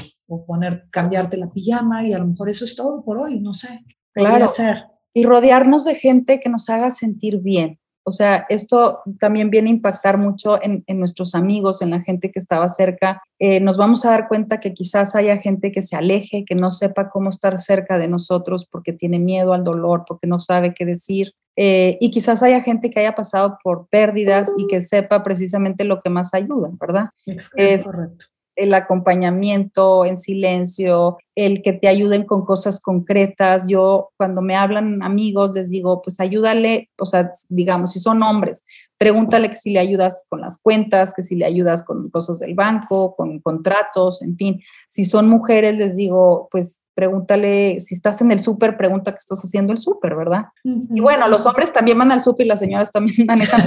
poner, 0.46 0.84
cambiarte 0.90 1.36
la 1.36 1.50
pijama 1.50 2.06
y 2.06 2.12
a 2.12 2.18
lo 2.18 2.26
mejor 2.26 2.50
eso 2.50 2.64
es 2.64 2.76
todo 2.76 3.02
por 3.02 3.18
hoy, 3.18 3.40
no 3.40 3.54
sé. 3.54 3.84
Claro. 4.12 4.44
Hacer. 4.44 4.84
Y 5.12 5.24
rodearnos 5.24 5.84
de 5.84 5.96
gente 5.96 6.38
que 6.38 6.48
nos 6.48 6.68
haga 6.68 6.90
sentir 6.92 7.38
bien. 7.38 7.79
O 8.04 8.10
sea, 8.10 8.46
esto 8.48 9.00
también 9.18 9.50
viene 9.50 9.68
a 9.68 9.74
impactar 9.74 10.18
mucho 10.18 10.58
en, 10.62 10.84
nuestros 10.98 11.34
amigos, 11.34 11.82
en 11.82 11.90
la 11.90 12.00
gente 12.00 12.30
que 12.30 12.38
estaba 12.38 12.68
cerca. 12.68 13.22
Eh, 13.38 13.60
nos 13.60 13.76
vamos 13.76 14.04
a 14.04 14.10
dar 14.10 14.28
cuenta 14.28 14.58
que 14.60 14.72
quizás 14.72 15.14
haya 15.14 15.36
gente 15.38 15.70
que 15.70 15.82
se 15.82 15.96
aleje, 15.96 16.44
que 16.44 16.54
no 16.54 16.70
sepa 16.70 17.10
cómo 17.10 17.30
estar 17.30 17.58
cerca 17.58 17.98
de 17.98 18.08
nosotros 18.08 18.66
porque 18.70 18.92
tiene 18.92 19.18
miedo 19.18 19.52
al 19.52 19.64
dolor, 19.64 20.04
porque 20.06 20.26
no 20.26 20.40
sabe 20.40 20.74
qué 20.74 20.84
decir. 20.86 21.34
Eh, 21.56 21.98
y 22.00 22.10
quizás 22.10 22.42
haya 22.42 22.62
gente 22.62 22.90
que 22.90 23.00
haya 23.00 23.14
pasado 23.14 23.58
por 23.62 23.86
pérdidas 23.88 24.50
y 24.56 24.66
que 24.66 24.82
sepa 24.82 25.22
precisamente 25.22 25.84
lo 25.84 26.00
que 26.00 26.08
más 26.08 26.32
ayuda, 26.32 26.70
¿verdad? 26.80 27.10
Es, 27.26 27.50
correcto. 27.84 28.26
El 28.56 28.74
acompañamiento 28.74 30.04
en 30.04 30.18
silencio, 30.18 31.18
el 31.34 31.62
que 31.62 31.72
te 31.72 31.88
ayuden 31.88 32.24
con 32.24 32.44
cosas 32.44 32.80
concretas. 32.80 33.64
Yo 33.66 34.10
cuando 34.16 34.42
me 34.42 34.56
hablan 34.56 35.02
amigos 35.02 35.52
les 35.54 35.70
digo, 35.70 36.02
pues 36.02 36.20
ayúdale, 36.20 36.90
o 36.98 37.06
sea, 37.06 37.30
digamos, 37.48 37.92
si 37.92 38.00
son 38.00 38.22
hombres, 38.22 38.64
pregúntale 39.00 39.48
que 39.48 39.56
si 39.56 39.70
le 39.70 39.80
ayudas 39.80 40.26
con 40.28 40.42
las 40.42 40.58
cuentas, 40.58 41.14
que 41.14 41.22
si 41.22 41.34
le 41.34 41.46
ayudas 41.46 41.82
con 41.82 42.10
cosas 42.10 42.38
del 42.40 42.54
banco, 42.54 43.16
con 43.16 43.40
contratos, 43.40 44.20
en 44.20 44.36
fin. 44.36 44.60
Si 44.90 45.06
son 45.06 45.26
mujeres, 45.26 45.74
les 45.76 45.96
digo, 45.96 46.48
pues 46.50 46.82
pregúntale, 46.92 47.80
si 47.80 47.94
estás 47.94 48.20
en 48.20 48.30
el 48.30 48.40
súper, 48.40 48.76
pregunta 48.76 49.12
qué 49.12 49.16
estás 49.16 49.40
haciendo 49.42 49.72
el 49.72 49.78
súper, 49.78 50.14
¿verdad? 50.16 50.48
Y 50.64 51.00
bueno, 51.00 51.28
los 51.28 51.46
hombres 51.46 51.72
también 51.72 51.98
van 51.98 52.12
al 52.12 52.20
súper 52.20 52.44
y 52.44 52.48
las 52.50 52.60
señoras 52.60 52.90
también 52.90 53.24
manejan. 53.26 53.62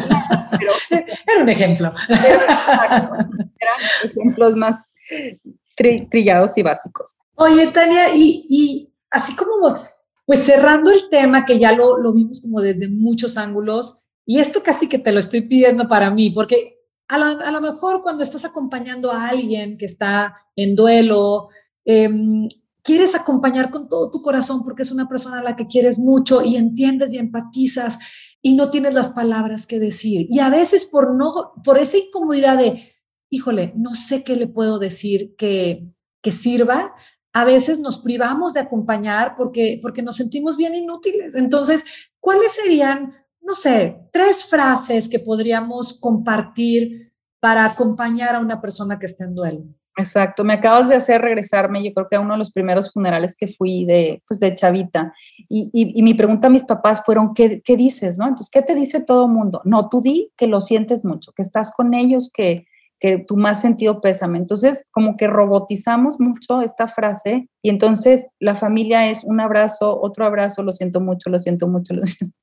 pero, 0.52 0.72
era 1.34 1.42
un 1.42 1.50
ejemplo. 1.50 1.92
Eran 3.64 4.12
ejemplos 4.12 4.56
más 4.56 4.92
trillados 5.76 6.58
y 6.58 6.64
básicos. 6.64 7.18
Oye, 7.36 7.68
Tania, 7.68 8.16
y, 8.16 8.46
y 8.48 8.94
así 9.10 9.36
como, 9.36 9.76
pues 10.26 10.44
cerrando 10.44 10.92
el 10.92 11.10
tema, 11.10 11.46
que 11.46 11.58
ya 11.58 11.72
lo, 11.72 11.98
lo 11.98 12.14
vimos 12.14 12.42
como 12.42 12.62
desde 12.62 12.88
muchos 12.88 13.38
ángulos, 13.38 14.04
y 14.26 14.40
esto 14.40 14.64
casi 14.64 14.88
que 14.88 15.00
te 15.00 15.12
lo 15.12 15.20
estoy 15.20 15.42
pidiendo 15.42 15.88
para 15.88 16.12
mí, 16.12 16.30
porque 16.30 16.80
a 17.08 17.52
lo, 17.52 17.62
mejor 17.62 18.02
cuando 18.02 18.24
estás 18.24 18.46
acompañando 18.46 19.12
a 19.12 19.28
alguien 19.28 19.78
que 19.78 19.86
está 19.86 20.36
en 20.56 20.76
duelo, 20.76 21.50
em, 21.86 22.48
quieres 22.82 23.14
acompañar 23.14 23.70
con 23.70 23.88
todo 23.88 24.10
tu 24.10 24.22
corazón 24.22 24.64
porque 24.64 24.82
es 24.82 24.92
una 24.92 25.08
persona 25.08 25.40
a 25.40 25.44
la 25.44 25.56
que 25.56 25.68
quieres 25.68 26.00
mucho 26.00 26.44
y 26.44 26.56
entiendes 26.56 27.14
y 27.14 27.18
empatizas 27.18 28.00
y 28.42 28.56
no 28.56 28.70
tienes 28.70 28.94
las 28.94 29.10
palabras 29.10 29.68
que 29.68 29.80
decir. 29.80 30.28
Y 30.30 30.40
a 30.40 30.50
veces 30.50 30.86
por 30.86 31.14
no 31.16 31.54
por 31.64 31.78
esa 31.78 31.98
incomodidad 31.98 32.58
de 32.58 32.93
híjole, 33.34 33.74
no 33.76 33.96
sé 33.96 34.24
qué 34.24 34.36
le 34.36 34.46
puedo 34.46 34.78
decir 34.78 35.36
que, 35.38 35.88
que 36.22 36.32
sirva, 36.32 36.94
a 37.34 37.46
veces 37.46 37.80
nos 37.80 37.98
privamos 37.98 38.54
de 38.54 38.60
acompañar 38.60 39.36
porque, 39.36 39.80
porque 39.82 40.04
nos 40.04 40.18
sentimos 40.18 40.56
bien 40.56 40.76
inútiles. 40.76 41.34
Entonces, 41.34 41.84
¿cuáles 42.20 42.52
serían, 42.52 43.12
no 43.42 43.56
sé, 43.56 43.98
tres 44.12 44.46
frases 44.46 45.10
que 45.10 45.20
podríamos 45.20 45.98
compartir 46.00 47.12
para 47.40 47.66
acompañar 47.66 48.36
a 48.36 48.40
una 48.40 48.62
persona 48.62 49.00
que 49.00 49.08
está 49.08 49.24
en 49.24 49.34
duelo? 49.34 49.64
Exacto, 49.98 50.44
me 50.44 50.54
acabas 50.54 50.90
de 50.90 50.96
hacer 50.96 51.22
regresarme, 51.22 51.84
yo 51.84 51.92
creo 51.94 52.08
que 52.10 52.16
a 52.16 52.20
uno 52.20 52.34
de 52.34 52.40
los 52.40 52.52
primeros 52.52 52.92
funerales 52.92 53.36
que 53.36 53.48
fui 53.48 53.86
de, 53.86 54.24
pues 54.28 54.40
de 54.40 54.54
chavita. 54.54 55.14
Y, 55.50 55.70
y, 55.74 56.02
mi 56.04 56.14
pregunta 56.14 56.48
a 56.48 56.52
mis 56.52 56.66
papás 56.66 57.04
fueron, 57.04 57.34
¿qué, 57.34 57.62
¿qué, 57.62 57.78
dices? 57.78 58.18
¿no? 58.18 58.26
Entonces, 58.26 58.50
¿qué 58.52 58.62
te 58.62 58.76
dice 58.76 59.02
todo 59.02 59.28
mundo? 59.28 59.62
No, 59.66 59.90
tú 59.90 60.02
di 60.02 60.32
que 60.38 60.48
lo 60.48 60.62
sientes 60.62 61.04
mucho, 61.04 61.32
que 61.34 61.44
estás 61.44 61.72
con 61.72 61.94
ellos, 61.94 62.32
que, 62.34 62.66
tu 63.28 63.36
más 63.36 63.60
sentido 63.60 64.00
pésame. 64.00 64.38
Entonces, 64.38 64.88
como 64.92 65.18
que 65.18 65.28
robotizamos 65.28 66.20
mucho 66.20 66.62
esta 66.62 66.88
frase 66.88 67.50
y 67.62 67.70
entonces 67.70 68.26
la 68.40 68.56
familia 68.56 69.10
es 69.10 69.24
un 69.26 69.42
abrazo, 69.42 70.00
otro 70.02 70.26
abrazo, 70.26 70.64
lo 70.64 70.72
siento 70.72 71.02
mucho, 71.02 71.30
lo 71.30 71.40
siento 71.40 71.68
mucho, 71.68 71.94
lo 71.94 72.06
siento. 72.06 72.36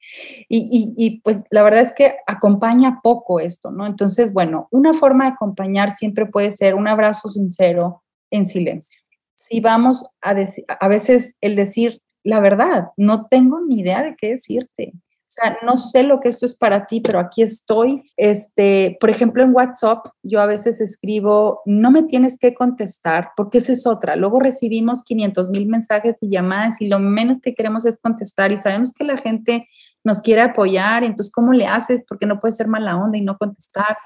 Y, 0.48 0.92
y, 0.96 1.20
pues 1.20 1.44
la 1.50 1.62
verdad 1.62 1.80
es 1.80 1.94
que 1.94 2.16
acompaña 2.26 3.00
poco 3.02 3.40
esto, 3.40 3.70
¿no? 3.70 3.86
Entonces, 3.86 4.32
bueno, 4.32 4.68
una 4.70 4.92
forma 4.92 5.24
de 5.24 5.32
acompañar 5.32 5.94
siempre 5.94 6.26
puede 6.26 6.52
ser 6.52 6.74
un 6.74 6.88
abrazo 6.88 7.30
sincero 7.30 8.02
en 8.30 8.44
silencio. 8.44 9.00
Si 9.36 9.60
vamos 9.60 10.06
a 10.20 10.34
decir, 10.34 10.64
a 10.68 10.88
veces 10.88 11.36
el 11.40 11.56
decir 11.56 12.02
la 12.22 12.40
verdad, 12.40 12.90
no 12.96 13.28
tengo 13.28 13.60
ni 13.60 13.80
idea 13.80 14.02
de 14.02 14.14
qué 14.14 14.30
decirte 14.30 14.92
sea, 15.32 15.58
no 15.62 15.76
sé 15.76 16.02
lo 16.02 16.18
que 16.18 16.28
esto 16.28 16.44
es 16.44 16.56
para 16.56 16.86
ti, 16.86 17.00
pero 17.00 17.20
aquí 17.20 17.42
estoy. 17.42 18.10
Este, 18.16 18.96
por 19.00 19.10
ejemplo, 19.10 19.42
en 19.42 19.54
WhatsApp 19.54 20.06
yo 20.22 20.40
a 20.40 20.46
veces 20.46 20.80
escribo, 20.80 21.62
no 21.66 21.90
me 21.90 22.02
tienes 22.02 22.38
que 22.38 22.52
contestar, 22.52 23.30
porque 23.36 23.58
esa 23.58 23.72
es 23.72 23.86
otra. 23.86 24.16
Luego 24.16 24.40
recibimos 24.40 25.04
500 25.04 25.50
mil 25.50 25.68
mensajes 25.68 26.16
y 26.20 26.30
llamadas 26.30 26.80
y 26.80 26.88
lo 26.88 26.98
menos 26.98 27.40
que 27.40 27.54
queremos 27.54 27.84
es 27.84 27.98
contestar 27.98 28.50
y 28.50 28.58
sabemos 28.58 28.92
que 28.92 29.04
la 29.04 29.16
gente 29.16 29.68
nos 30.02 30.20
quiere 30.20 30.40
apoyar, 30.40 31.04
entonces, 31.04 31.32
¿cómo 31.32 31.52
le 31.52 31.66
haces? 31.66 32.04
Porque 32.08 32.26
no 32.26 32.40
puede 32.40 32.54
ser 32.54 32.68
mala 32.68 32.96
onda 32.96 33.18
y 33.18 33.22
no 33.22 33.36
contestar. 33.38 33.96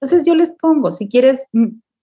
Entonces 0.00 0.26
yo 0.26 0.34
les 0.34 0.52
pongo, 0.52 0.92
si 0.92 1.08
quieres, 1.08 1.46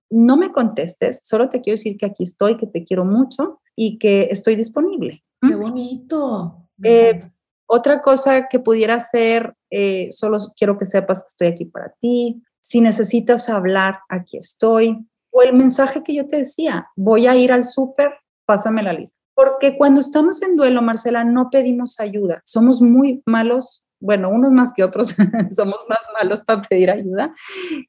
no 0.09 0.37
me 0.37 0.51
contestes, 0.51 1.21
solo 1.23 1.49
te 1.49 1.61
quiero 1.61 1.75
decir 1.75 1.97
que 1.97 2.07
aquí 2.07 2.23
estoy, 2.23 2.57
que 2.57 2.67
te 2.67 2.83
quiero 2.83 3.05
mucho 3.05 3.61
y 3.75 3.99
que 3.99 4.23
estoy 4.23 4.55
disponible. 4.55 5.23
Qué 5.41 5.55
bonito. 5.55 6.67
Eh, 6.83 7.31
otra 7.73 8.01
cosa 8.01 8.49
que 8.49 8.59
pudiera 8.59 8.99
ser, 8.99 9.55
eh, 9.69 10.09
solo 10.11 10.37
quiero 10.57 10.77
que 10.77 10.85
sepas 10.85 11.23
que 11.23 11.27
estoy 11.27 11.47
aquí 11.47 11.63
para 11.63 11.93
ti. 12.01 12.43
Si 12.59 12.81
necesitas 12.81 13.47
hablar, 13.47 13.99
aquí 14.09 14.37
estoy. 14.37 15.07
O 15.31 15.41
el 15.41 15.53
mensaje 15.53 16.03
que 16.03 16.13
yo 16.13 16.27
te 16.27 16.35
decía, 16.35 16.89
voy 16.97 17.27
a 17.27 17.35
ir 17.37 17.53
al 17.53 17.63
súper, 17.63 18.11
pásame 18.45 18.83
la 18.83 18.91
lista. 18.91 19.17
Porque 19.33 19.77
cuando 19.77 20.01
estamos 20.01 20.41
en 20.41 20.57
duelo, 20.57 20.81
Marcela, 20.81 21.23
no 21.23 21.49
pedimos 21.49 22.01
ayuda. 22.01 22.41
Somos 22.43 22.81
muy 22.81 23.23
malos, 23.25 23.85
bueno, 24.01 24.27
unos 24.27 24.51
más 24.51 24.73
que 24.73 24.83
otros, 24.83 25.15
somos 25.55 25.79
más 25.87 26.01
malos 26.21 26.41
para 26.41 26.61
pedir 26.63 26.91
ayuda. 26.91 27.33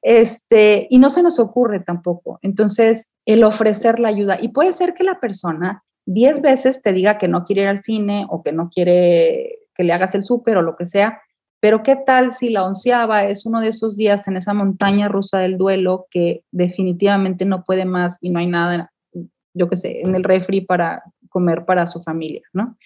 Este, 0.00 0.86
y 0.90 0.98
no 1.00 1.10
se 1.10 1.24
nos 1.24 1.40
ocurre 1.40 1.80
tampoco. 1.80 2.38
Entonces, 2.42 3.10
el 3.26 3.42
ofrecer 3.42 3.98
la 3.98 4.10
ayuda. 4.10 4.38
Y 4.40 4.50
puede 4.50 4.72
ser 4.72 4.94
que 4.94 5.02
la 5.02 5.18
persona 5.18 5.82
diez 6.06 6.40
veces 6.40 6.82
te 6.82 6.92
diga 6.92 7.18
que 7.18 7.26
no 7.26 7.44
quiere 7.44 7.62
ir 7.62 7.68
al 7.68 7.82
cine 7.82 8.26
o 8.30 8.44
que 8.44 8.52
no 8.52 8.70
quiere 8.70 9.58
que 9.74 9.85
le 9.85 9.92
hagas 9.92 10.14
el 10.14 10.24
súper 10.24 10.56
o 10.56 10.62
lo 10.62 10.76
que 10.76 10.87
sea, 10.87 11.20
pero 11.62 11.85
¿qué 11.85 11.94
tal 11.94 12.32
si 12.32 12.50
la 12.50 12.66
onceava 12.66 13.24
es 13.24 13.46
uno 13.46 13.61
de 13.61 13.68
esos 13.68 13.96
días 13.96 14.26
en 14.26 14.37
esa 14.37 14.52
montaña 14.52 15.06
rusa 15.06 15.38
del 15.38 15.56
duelo 15.58 16.08
que 16.11 16.42
definitivamente 16.50 17.44
no 17.44 17.62
puede 17.62 17.85
más 17.85 18.18
y 18.20 18.30
no 18.30 18.40
hay 18.40 18.48
nada, 18.48 18.92
yo 19.54 19.68
qué 19.68 19.76
sé, 19.76 20.00
en 20.00 20.16
el 20.16 20.24
refri 20.24 20.62
para 20.62 21.04
comer 21.28 21.64
para 21.64 21.87
su 21.87 22.02
familia, 22.02 22.42
¿no? 22.52 22.76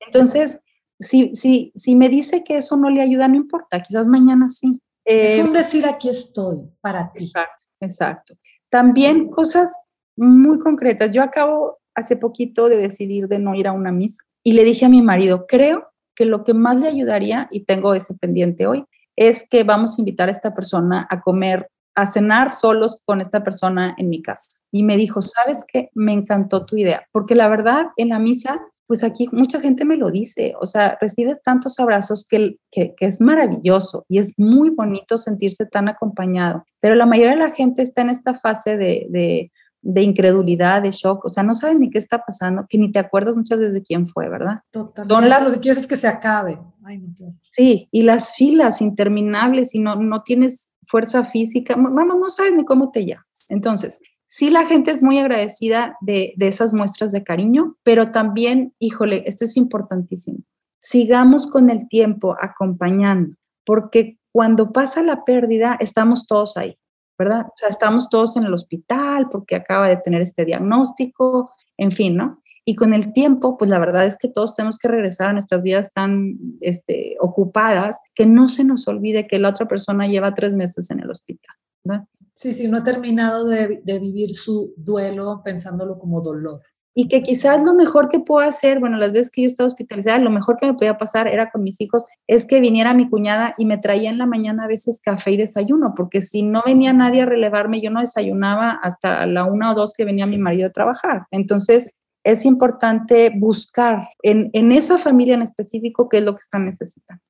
Entonces, 0.00 0.60
si, 1.00 1.34
si, 1.34 1.72
si 1.74 1.96
me 1.96 2.10
dice 2.10 2.44
que 2.44 2.58
eso 2.58 2.76
no 2.76 2.90
le 2.90 3.00
ayuda, 3.00 3.26
no 3.26 3.36
importa, 3.36 3.80
quizás 3.80 4.06
mañana 4.06 4.50
sí. 4.50 4.82
es 5.06 5.42
un 5.42 5.56
eh, 5.56 5.58
decir, 5.58 5.86
aquí 5.86 6.10
estoy 6.10 6.58
para 6.82 7.10
ti. 7.12 7.24
Exacto, 7.24 7.62
exacto. 7.80 8.34
También 8.68 9.30
cosas 9.30 9.74
muy 10.14 10.58
concretas. 10.58 11.10
Yo 11.10 11.22
acabo 11.22 11.78
hace 11.94 12.16
poquito 12.16 12.68
de 12.68 12.76
decidir 12.76 13.28
de 13.28 13.38
no 13.38 13.54
ir 13.54 13.66
a 13.66 13.72
una 13.72 13.92
misa 13.92 14.22
y 14.42 14.52
le 14.52 14.64
dije 14.64 14.84
a 14.84 14.90
mi 14.90 15.00
marido, 15.00 15.46
creo 15.46 15.88
que 16.16 16.24
lo 16.24 16.42
que 16.42 16.54
más 16.54 16.80
le 16.80 16.88
ayudaría, 16.88 17.48
y 17.52 17.60
tengo 17.64 17.94
ese 17.94 18.14
pendiente 18.14 18.66
hoy, 18.66 18.84
es 19.14 19.48
que 19.48 19.62
vamos 19.62 19.96
a 19.96 20.00
invitar 20.00 20.28
a 20.28 20.32
esta 20.32 20.54
persona 20.54 21.06
a 21.10 21.20
comer, 21.20 21.70
a 21.94 22.10
cenar 22.10 22.52
solos 22.52 23.00
con 23.04 23.20
esta 23.20 23.44
persona 23.44 23.94
en 23.98 24.08
mi 24.08 24.22
casa. 24.22 24.58
Y 24.72 24.82
me 24.82 24.96
dijo, 24.96 25.22
¿sabes 25.22 25.64
qué? 25.66 25.90
Me 25.94 26.12
encantó 26.12 26.66
tu 26.66 26.76
idea, 26.76 27.06
porque 27.12 27.34
la 27.34 27.48
verdad 27.48 27.86
en 27.96 28.10
la 28.10 28.18
misa, 28.18 28.60
pues 28.86 29.02
aquí 29.02 29.28
mucha 29.32 29.60
gente 29.60 29.84
me 29.84 29.96
lo 29.96 30.10
dice, 30.10 30.54
o 30.60 30.66
sea, 30.66 30.96
recibes 31.00 31.42
tantos 31.42 31.78
abrazos 31.80 32.24
que, 32.28 32.56
que, 32.70 32.94
es 33.00 33.20
maravilloso 33.20 34.04
y 34.08 34.18
es 34.18 34.34
muy 34.38 34.70
bonito 34.70 35.18
sentirse 35.18 35.66
tan 35.66 35.88
acompañado, 35.88 36.64
pero 36.80 36.94
la 36.94 37.06
mayoría 37.06 37.32
de 37.32 37.48
la 37.48 37.54
gente 37.54 37.82
está 37.82 38.02
en 38.02 38.10
esta 38.10 38.34
fase 38.34 38.76
de, 38.76 39.06
de 39.10 39.50
de 39.88 40.02
incredulidad, 40.02 40.82
de 40.82 40.90
shock, 40.90 41.24
o 41.24 41.28
sea, 41.28 41.44
no 41.44 41.54
saben 41.54 41.78
ni 41.78 41.90
qué 41.90 41.98
está 41.98 42.24
pasando, 42.24 42.66
que 42.68 42.76
ni 42.76 42.90
te 42.90 42.98
acuerdas 42.98 43.36
muchas 43.36 43.60
veces 43.60 43.74
de 43.74 43.82
quién 43.82 44.08
fue, 44.08 44.28
¿verdad? 44.28 44.60
Totalmente. 44.72 45.28
las... 45.28 45.44
Lo 45.44 45.52
que 45.52 45.60
quieres 45.60 45.84
es 45.84 45.88
que 45.88 45.96
se 45.96 46.08
acabe. 46.08 46.58
Ay, 46.84 46.98
no, 46.98 47.14
sí, 47.52 47.88
y 47.92 48.02
las 48.02 48.34
filas 48.34 48.80
interminables 48.80 49.74
y 49.76 49.78
no, 49.78 49.94
no 49.94 50.22
tienes 50.22 50.70
fuerza 50.88 51.24
física, 51.24 51.76
vamos, 51.76 52.16
no 52.16 52.28
sabes 52.30 52.54
ni 52.54 52.64
cómo 52.64 52.90
te 52.90 53.06
llamas. 53.06 53.26
Entonces, 53.48 54.00
sí 54.26 54.50
la 54.50 54.66
gente 54.66 54.90
es 54.90 55.04
muy 55.04 55.18
agradecida 55.18 55.96
de, 56.00 56.34
de 56.36 56.48
esas 56.48 56.74
muestras 56.74 57.12
de 57.12 57.22
cariño, 57.22 57.76
pero 57.84 58.10
también, 58.10 58.74
híjole, 58.80 59.22
esto 59.26 59.44
es 59.44 59.56
importantísimo, 59.56 60.38
sigamos 60.80 61.46
con 61.46 61.70
el 61.70 61.86
tiempo 61.88 62.36
acompañando, 62.40 63.36
porque 63.64 64.18
cuando 64.32 64.72
pasa 64.72 65.02
la 65.02 65.24
pérdida, 65.24 65.76
estamos 65.80 66.26
todos 66.26 66.56
ahí. 66.56 66.76
¿Verdad? 67.18 67.46
O 67.46 67.52
sea, 67.56 67.68
estamos 67.68 68.08
todos 68.08 68.36
en 68.36 68.44
el 68.44 68.54
hospital 68.54 69.28
porque 69.30 69.56
acaba 69.56 69.88
de 69.88 69.96
tener 69.96 70.22
este 70.22 70.44
diagnóstico, 70.44 71.50
en 71.76 71.92
fin, 71.92 72.16
¿no? 72.16 72.42
Y 72.64 72.74
con 72.74 72.94
el 72.94 73.12
tiempo, 73.12 73.56
pues 73.56 73.70
la 73.70 73.78
verdad 73.78 74.06
es 74.06 74.18
que 74.18 74.28
todos 74.28 74.54
tenemos 74.54 74.78
que 74.78 74.88
regresar 74.88 75.28
a 75.28 75.32
nuestras 75.32 75.62
vidas 75.62 75.92
tan 75.92 76.36
este, 76.60 77.14
ocupadas 77.20 77.96
que 78.14 78.26
no 78.26 78.48
se 78.48 78.64
nos 78.64 78.88
olvide 78.88 79.28
que 79.28 79.38
la 79.38 79.50
otra 79.50 79.68
persona 79.68 80.08
lleva 80.08 80.34
tres 80.34 80.54
meses 80.54 80.90
en 80.90 81.00
el 81.00 81.10
hospital. 81.10 81.54
¿verdad? 81.84 82.08
Sí, 82.34 82.54
sí, 82.54 82.66
no 82.66 82.78
ha 82.78 82.82
terminado 82.82 83.46
de, 83.46 83.80
de 83.84 83.98
vivir 84.00 84.34
su 84.34 84.74
duelo 84.76 85.42
pensándolo 85.44 85.98
como 85.98 86.20
dolor 86.20 86.60
y 86.98 87.08
que 87.08 87.22
quizás 87.22 87.62
lo 87.62 87.74
mejor 87.74 88.08
que 88.08 88.20
puedo 88.20 88.48
hacer, 88.48 88.80
bueno, 88.80 88.96
las 88.96 89.12
veces 89.12 89.30
que 89.30 89.42
yo 89.42 89.46
estaba 89.46 89.66
hospitalizada, 89.66 90.18
lo 90.18 90.30
mejor 90.30 90.56
que 90.56 90.64
me 90.64 90.72
podía 90.72 90.96
pasar 90.96 91.28
era 91.28 91.50
con 91.50 91.62
mis 91.62 91.78
hijos, 91.82 92.06
es 92.26 92.46
que 92.46 92.58
viniera 92.58 92.94
mi 92.94 93.10
cuñada 93.10 93.54
y 93.58 93.66
me 93.66 93.76
traía 93.76 94.08
en 94.08 94.16
la 94.16 94.24
mañana 94.24 94.64
a 94.64 94.66
veces 94.66 95.02
café 95.02 95.32
y 95.32 95.36
desayuno, 95.36 95.92
porque 95.94 96.22
si 96.22 96.42
no 96.42 96.62
venía 96.64 96.94
nadie 96.94 97.20
a 97.20 97.26
relevarme, 97.26 97.82
yo 97.82 97.90
no 97.90 98.00
desayunaba 98.00 98.70
hasta 98.70 99.26
la 99.26 99.44
una 99.44 99.72
o 99.72 99.74
dos 99.74 99.92
que 99.92 100.06
venía 100.06 100.24
mi 100.24 100.38
marido 100.38 100.68
a 100.68 100.72
trabajar. 100.72 101.26
Entonces, 101.32 102.00
es 102.24 102.46
importante 102.46 103.30
buscar 103.36 104.08
en, 104.22 104.48
en 104.54 104.72
esa 104.72 104.96
familia 104.96 105.34
en 105.34 105.42
específico 105.42 106.08
qué 106.08 106.16
es 106.16 106.24
lo 106.24 106.32
que 106.32 106.40
están 106.40 106.64
necesitando. 106.64 107.22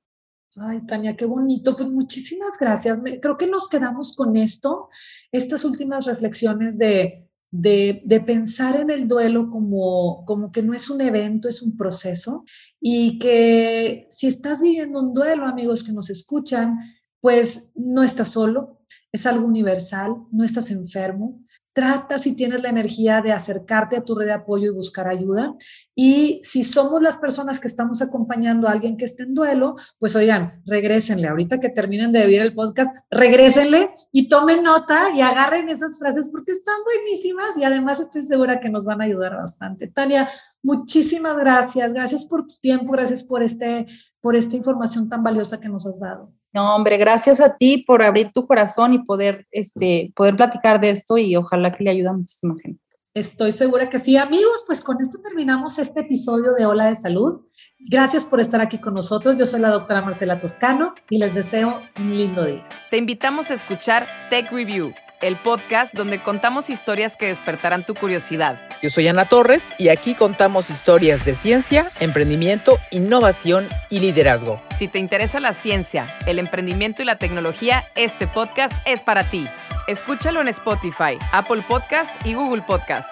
Ay, 0.58 0.86
Tania, 0.86 1.16
qué 1.16 1.26
bonito. 1.26 1.76
Pues 1.76 1.90
muchísimas 1.90 2.56
gracias. 2.58 3.00
creo 3.20 3.36
que 3.36 3.48
nos 3.48 3.68
quedamos 3.68 4.14
con 4.14 4.36
esto, 4.36 4.90
estas 5.32 5.64
últimas 5.64 6.06
reflexiones 6.06 6.78
de 6.78 7.25
de, 7.50 8.22
pensar 8.26 8.80
en 8.80 8.90
el 8.90 9.08
duelo 9.08 9.50
como, 9.50 10.24
como 10.26 10.52
que 10.52 10.62
no 10.62 10.74
es 10.74 10.90
un 10.90 11.00
evento, 11.00 11.48
es 11.48 11.62
un 11.62 11.76
proceso 11.76 12.44
y 12.80 13.18
que 13.18 14.06
si 14.10 14.26
estás 14.26 14.60
viviendo 14.60 15.00
un 15.00 15.14
duelo, 15.14 15.46
amigos 15.46 15.84
que 15.84 15.92
nos 15.92 16.10
escuchan, 16.10 16.78
pues 17.20 17.70
no 17.74 18.02
estás 18.02 18.28
solo, 18.28 18.80
es 19.12 19.26
algo 19.26 19.46
universal, 19.46 20.16
no 20.30 20.44
estás 20.44 20.70
enfermo, 20.70 21.40
Trata 21.76 22.18
si 22.18 22.32
tienes 22.32 22.62
la 22.62 22.70
energía 22.70 23.20
de 23.20 23.32
acercarte 23.32 23.98
a 23.98 24.00
tu 24.00 24.14
red 24.14 24.24
de 24.24 24.32
apoyo 24.32 24.72
y 24.72 24.74
buscar 24.74 25.08
ayuda. 25.08 25.54
Y 25.94 26.40
si 26.42 26.64
somos 26.64 27.02
las 27.02 27.18
personas 27.18 27.60
que 27.60 27.66
estamos 27.66 28.00
acompañando 28.00 28.66
a 28.66 28.72
alguien 28.72 28.96
que 28.96 29.04
esté 29.04 29.24
en 29.24 29.34
duelo, 29.34 29.76
pues 29.98 30.16
oigan, 30.16 30.62
regrésenle. 30.64 31.28
Ahorita 31.28 31.60
que 31.60 31.68
terminen 31.68 32.12
de 32.12 32.24
vivir 32.24 32.40
el 32.40 32.54
podcast, 32.54 32.96
regrésenle 33.10 33.90
y 34.10 34.30
tomen 34.30 34.62
nota 34.62 35.10
y 35.14 35.20
agarren 35.20 35.68
esas 35.68 35.98
frases 35.98 36.30
porque 36.30 36.52
están 36.52 36.76
buenísimas 36.82 37.58
y 37.58 37.64
además 37.64 38.00
estoy 38.00 38.22
segura 38.22 38.58
que 38.58 38.70
nos 38.70 38.86
van 38.86 39.02
a 39.02 39.04
ayudar 39.04 39.36
bastante. 39.36 39.86
Tania, 39.86 40.30
muchísimas 40.62 41.36
gracias. 41.36 41.92
Gracias 41.92 42.24
por 42.24 42.46
tu 42.46 42.54
tiempo, 42.58 42.90
gracias 42.90 43.22
por, 43.22 43.42
este, 43.42 43.86
por 44.22 44.34
esta 44.34 44.56
información 44.56 45.10
tan 45.10 45.22
valiosa 45.22 45.60
que 45.60 45.68
nos 45.68 45.84
has 45.84 46.00
dado. 46.00 46.32
No, 46.56 46.74
hombre, 46.74 46.96
gracias 46.96 47.38
a 47.38 47.54
ti 47.54 47.84
por 47.86 48.02
abrir 48.02 48.32
tu 48.32 48.46
corazón 48.46 48.94
y 48.94 49.04
poder, 49.04 49.46
este, 49.50 50.10
poder 50.16 50.36
platicar 50.36 50.80
de 50.80 50.88
esto 50.88 51.18
y 51.18 51.36
ojalá 51.36 51.70
que 51.70 51.84
le 51.84 51.90
ayude 51.90 52.08
a 52.08 52.14
muchísima 52.14 52.54
gente. 52.58 52.80
Estoy 53.12 53.52
segura 53.52 53.90
que 53.90 53.98
sí. 53.98 54.16
Amigos, 54.16 54.64
pues 54.66 54.80
con 54.80 54.98
esto 55.02 55.18
terminamos 55.22 55.78
este 55.78 56.00
episodio 56.00 56.54
de 56.54 56.64
Hola 56.64 56.86
de 56.86 56.96
Salud. 56.96 57.42
Gracias 57.78 58.24
por 58.24 58.40
estar 58.40 58.62
aquí 58.62 58.78
con 58.78 58.94
nosotros. 58.94 59.36
Yo 59.36 59.44
soy 59.44 59.60
la 59.60 59.68
doctora 59.68 60.00
Marcela 60.00 60.40
Toscano 60.40 60.94
y 61.10 61.18
les 61.18 61.34
deseo 61.34 61.82
un 61.98 62.16
lindo 62.16 62.46
día. 62.46 62.66
Te 62.90 62.96
invitamos 62.96 63.50
a 63.50 63.54
escuchar 63.54 64.06
Tech 64.30 64.50
Review 64.50 64.94
el 65.20 65.36
podcast 65.36 65.94
donde 65.94 66.20
contamos 66.20 66.70
historias 66.70 67.16
que 67.16 67.26
despertarán 67.26 67.84
tu 67.84 67.94
curiosidad. 67.94 68.60
Yo 68.82 68.90
soy 68.90 69.08
Ana 69.08 69.24
Torres 69.24 69.74
y 69.78 69.88
aquí 69.88 70.14
contamos 70.14 70.70
historias 70.70 71.24
de 71.24 71.34
ciencia, 71.34 71.90
emprendimiento, 72.00 72.78
innovación 72.90 73.68
y 73.90 74.00
liderazgo. 74.00 74.60
Si 74.76 74.88
te 74.88 74.98
interesa 74.98 75.40
la 75.40 75.52
ciencia, 75.52 76.06
el 76.26 76.38
emprendimiento 76.38 77.02
y 77.02 77.06
la 77.06 77.16
tecnología, 77.16 77.84
este 77.94 78.26
podcast 78.26 78.74
es 78.86 79.02
para 79.02 79.30
ti. 79.30 79.46
Escúchalo 79.88 80.40
en 80.40 80.48
Spotify, 80.48 81.18
Apple 81.32 81.62
Podcast 81.66 82.14
y 82.26 82.34
Google 82.34 82.62
Podcast. 82.62 83.08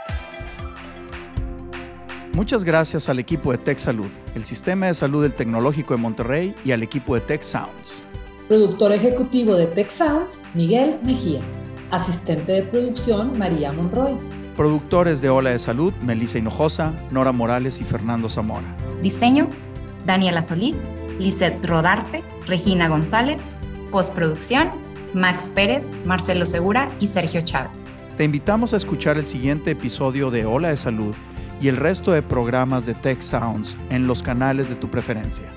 Muchas 2.32 2.64
gracias 2.64 3.08
al 3.08 3.20
equipo 3.20 3.52
de 3.52 3.58
Tech 3.58 3.78
Salud, 3.78 4.10
el 4.34 4.44
Sistema 4.44 4.86
de 4.86 4.94
Salud 4.94 5.22
del 5.22 5.34
Tecnológico 5.34 5.94
de 5.94 6.00
Monterrey 6.00 6.54
y 6.64 6.72
al 6.72 6.82
equipo 6.82 7.14
de 7.14 7.20
Tech 7.20 7.42
Sounds. 7.42 8.02
Productor 8.48 8.92
ejecutivo 8.92 9.54
de 9.54 9.66
Tech 9.68 9.88
Sounds, 9.88 10.42
Miguel 10.52 10.98
Mejía. 11.04 11.40
Asistente 11.94 12.50
de 12.50 12.62
producción, 12.64 13.38
María 13.38 13.70
Monroy. 13.70 14.16
Productores 14.56 15.20
de 15.20 15.30
Ola 15.30 15.50
de 15.50 15.60
Salud, 15.60 15.92
Melissa 16.02 16.38
Hinojosa, 16.38 16.92
Nora 17.12 17.30
Morales 17.30 17.80
y 17.80 17.84
Fernando 17.84 18.28
Zamora. 18.28 18.66
Diseño, 19.00 19.48
Daniela 20.04 20.42
Solís, 20.42 20.92
Lisette 21.20 21.64
Rodarte, 21.64 22.24
Regina 22.48 22.88
González. 22.88 23.42
Postproducción, 23.92 24.70
Max 25.12 25.52
Pérez, 25.54 25.92
Marcelo 26.04 26.46
Segura 26.46 26.88
y 26.98 27.06
Sergio 27.06 27.42
Chávez. 27.42 27.92
Te 28.16 28.24
invitamos 28.24 28.74
a 28.74 28.78
escuchar 28.78 29.16
el 29.16 29.28
siguiente 29.28 29.70
episodio 29.70 30.32
de 30.32 30.46
Ola 30.46 30.70
de 30.70 30.76
Salud 30.76 31.14
y 31.60 31.68
el 31.68 31.76
resto 31.76 32.10
de 32.10 32.22
programas 32.22 32.86
de 32.86 32.94
Tech 32.94 33.20
Sounds 33.20 33.76
en 33.90 34.08
los 34.08 34.20
canales 34.20 34.68
de 34.68 34.74
tu 34.74 34.90
preferencia. 34.90 35.48